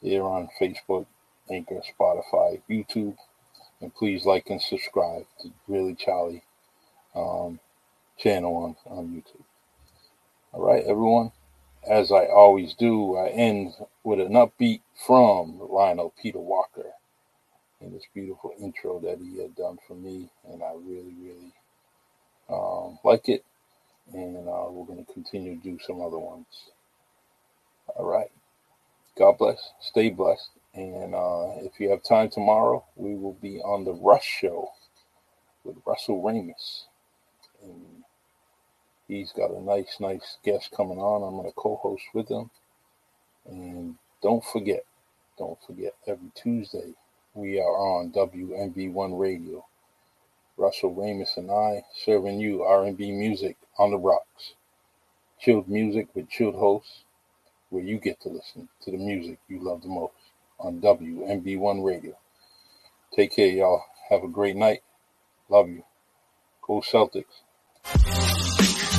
here 0.00 0.24
on 0.24 0.48
Facebook, 0.60 1.06
Anchor, 1.50 1.80
Spotify, 1.98 2.60
YouTube, 2.68 3.16
and 3.80 3.94
please 3.94 4.24
like 4.24 4.48
and 4.50 4.60
subscribe 4.60 5.26
to 5.40 5.50
Really 5.68 5.94
Charlie 5.94 6.44
um, 7.14 7.60
channel 8.18 8.56
on 8.56 8.76
on 8.86 9.08
YouTube. 9.08 9.44
All 10.52 10.62
right, 10.62 10.84
everyone. 10.84 11.32
As 11.88 12.12
I 12.12 12.26
always 12.26 12.74
do, 12.74 13.16
I 13.16 13.28
end 13.30 13.74
with 14.04 14.20
an 14.20 14.34
upbeat 14.34 14.82
from 15.06 15.58
Lionel 15.68 16.14
Peter 16.20 16.38
Walker 16.38 16.92
and 17.82 17.94
this 17.94 18.06
beautiful 18.14 18.52
intro 18.60 19.00
that 19.00 19.18
he 19.18 19.40
had 19.40 19.54
done 19.56 19.78
for 19.86 19.94
me, 19.94 20.30
and 20.50 20.62
I 20.62 20.72
really, 20.74 21.14
really 21.20 21.52
um, 22.48 22.98
like 23.04 23.28
it. 23.28 23.44
And 24.12 24.48
uh, 24.48 24.66
we're 24.70 24.86
going 24.86 25.04
to 25.04 25.12
continue 25.12 25.56
to 25.56 25.62
do 25.62 25.78
some 25.86 26.00
other 26.00 26.18
ones. 26.18 26.46
All 27.96 28.04
right. 28.04 28.30
God 29.16 29.38
bless. 29.38 29.58
Stay 29.80 30.10
blessed. 30.10 30.50
And 30.74 31.14
uh, 31.14 31.52
if 31.58 31.78
you 31.78 31.90
have 31.90 32.02
time 32.02 32.30
tomorrow, 32.30 32.84
we 32.96 33.14
will 33.14 33.34
be 33.34 33.60
on 33.60 33.84
the 33.84 33.92
Rush 33.92 34.26
Show 34.40 34.70
with 35.64 35.76
Russell 35.86 36.22
Ramus. 36.22 36.86
And 37.62 38.04
he's 39.06 39.32
got 39.32 39.50
a 39.50 39.62
nice, 39.62 39.98
nice 40.00 40.38
guest 40.44 40.70
coming 40.76 40.98
on. 40.98 41.22
I'm 41.22 41.36
going 41.36 41.48
to 41.48 41.54
co 41.54 41.76
host 41.76 42.04
with 42.14 42.28
him. 42.28 42.50
And 43.46 43.96
don't 44.22 44.44
forget, 44.44 44.84
don't 45.38 45.58
forget, 45.66 45.94
every 46.06 46.30
Tuesday 46.34 46.94
we 47.34 47.58
are 47.58 47.76
on 47.76 48.12
WMB1 48.12 49.18
Radio. 49.18 49.64
Russell 50.56 50.94
Ramus 50.94 51.36
and 51.36 51.50
I 51.50 51.82
serving 52.04 52.40
you 52.40 52.62
R&B 52.62 53.10
music 53.10 53.56
on 53.78 53.90
the 53.90 53.98
rocks. 53.98 54.52
Chilled 55.40 55.68
music 55.68 56.08
with 56.14 56.28
chilled 56.28 56.54
hosts 56.54 57.04
where 57.70 57.82
you 57.82 57.98
get 57.98 58.20
to 58.20 58.28
listen 58.28 58.68
to 58.82 58.90
the 58.90 58.98
music 58.98 59.38
you 59.48 59.60
love 59.60 59.82
the 59.82 59.88
most 59.88 60.12
on 60.60 60.80
WMB1 60.80 61.84
Radio. 61.84 62.16
Take 63.16 63.34
care, 63.34 63.48
y'all. 63.48 63.82
Have 64.10 64.24
a 64.24 64.28
great 64.28 64.56
night. 64.56 64.82
Love 65.48 65.68
you. 65.68 65.82
Go 66.66 66.80
Celtics. 66.80 67.24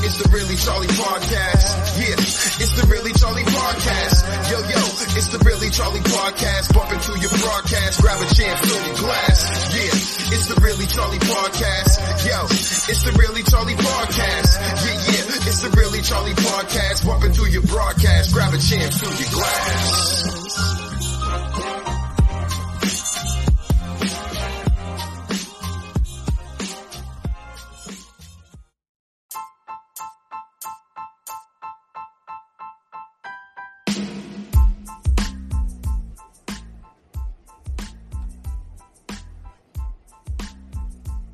It's 0.06 0.22
the 0.22 0.30
Really 0.34 0.56
Charlie 0.58 0.88
Podcast. 0.88 2.00
Yeah, 2.02 2.16
it's 2.18 2.82
the 2.82 2.88
Really 2.88 3.14
Charlie 3.14 3.44
Podcast. 3.44 4.52
Yo, 4.52 4.60
yo, 4.68 4.93
it's 5.16 5.28
the 5.28 5.40
Really 5.46 5.70
Charlie 5.70 6.00
Podcast. 6.00 6.74
Bump 6.74 6.92
into 6.92 7.14
your 7.20 7.30
broadcast, 7.30 8.02
grab 8.02 8.22
a 8.22 8.28
chair, 8.34 8.56
fill 8.58 8.82
your 8.88 8.98
glass. 8.98 9.40
Yeah, 9.76 10.36
it's 10.36 10.48
the 10.48 10.60
Really 10.62 10.88
Charlie 10.88 11.20
Podcast. 11.20 12.26
Yo, 12.26 12.44
it's 12.46 13.04
the 13.04 13.14
Really 13.20 13.44
Charlie 13.44 13.76
Podcast. 13.76 14.52
Yeah, 14.60 14.94
yeah, 15.14 15.48
it's 15.50 15.62
the 15.62 15.70
Really 15.78 16.02
Charlie 16.02 16.34
Podcast. 16.34 17.06
Bump 17.06 17.24
into 17.24 17.50
your 17.50 17.64
broadcast, 17.64 18.34
grab 18.34 18.54
a 18.54 18.58
chair, 18.58 18.90
fill 18.92 19.14
your 19.14 19.32
glass. 19.32 20.43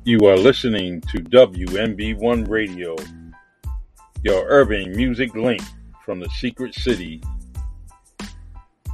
You 0.02 0.18
are 0.28 0.36
listening 0.38 1.02
to 1.12 1.18
WMB1 1.18 2.48
Radio, 2.48 2.96
your 4.24 4.46
urban 4.48 4.96
music 4.96 5.34
link 5.34 5.60
from 6.06 6.20
the 6.20 6.28
secret 6.30 6.74
city. 6.74 7.22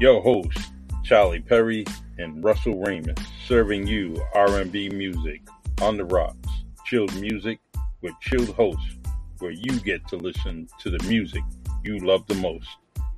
Your 0.01 0.21
host, 0.21 0.59
Charlie 1.05 1.39
Perry, 1.39 1.85
and 2.19 2.43
Russell 2.43 2.81
Raymond, 2.81 3.21
serving 3.47 3.87
you 3.87 4.21
R&B 4.35 4.89
music 4.89 5.43
on 5.81 5.97
the 5.97 6.07
rocks, 6.07 6.49
chilled 6.85 7.15
music 7.21 7.61
with 8.03 8.15
chilled 8.21 8.57
hosts, 8.57 8.97
where 9.39 9.53
you 9.53 9.79
get 9.79 10.09
to 10.09 10.17
listen 10.17 10.69
to 10.81 10.91
the 10.91 11.03
music 11.05 11.45
you 11.85 12.01
love 12.01 12.27
the 12.27 12.35
most 12.35 12.67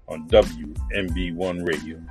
on 0.08 0.28
WMB1 0.28 1.66
Radio. 1.66 2.02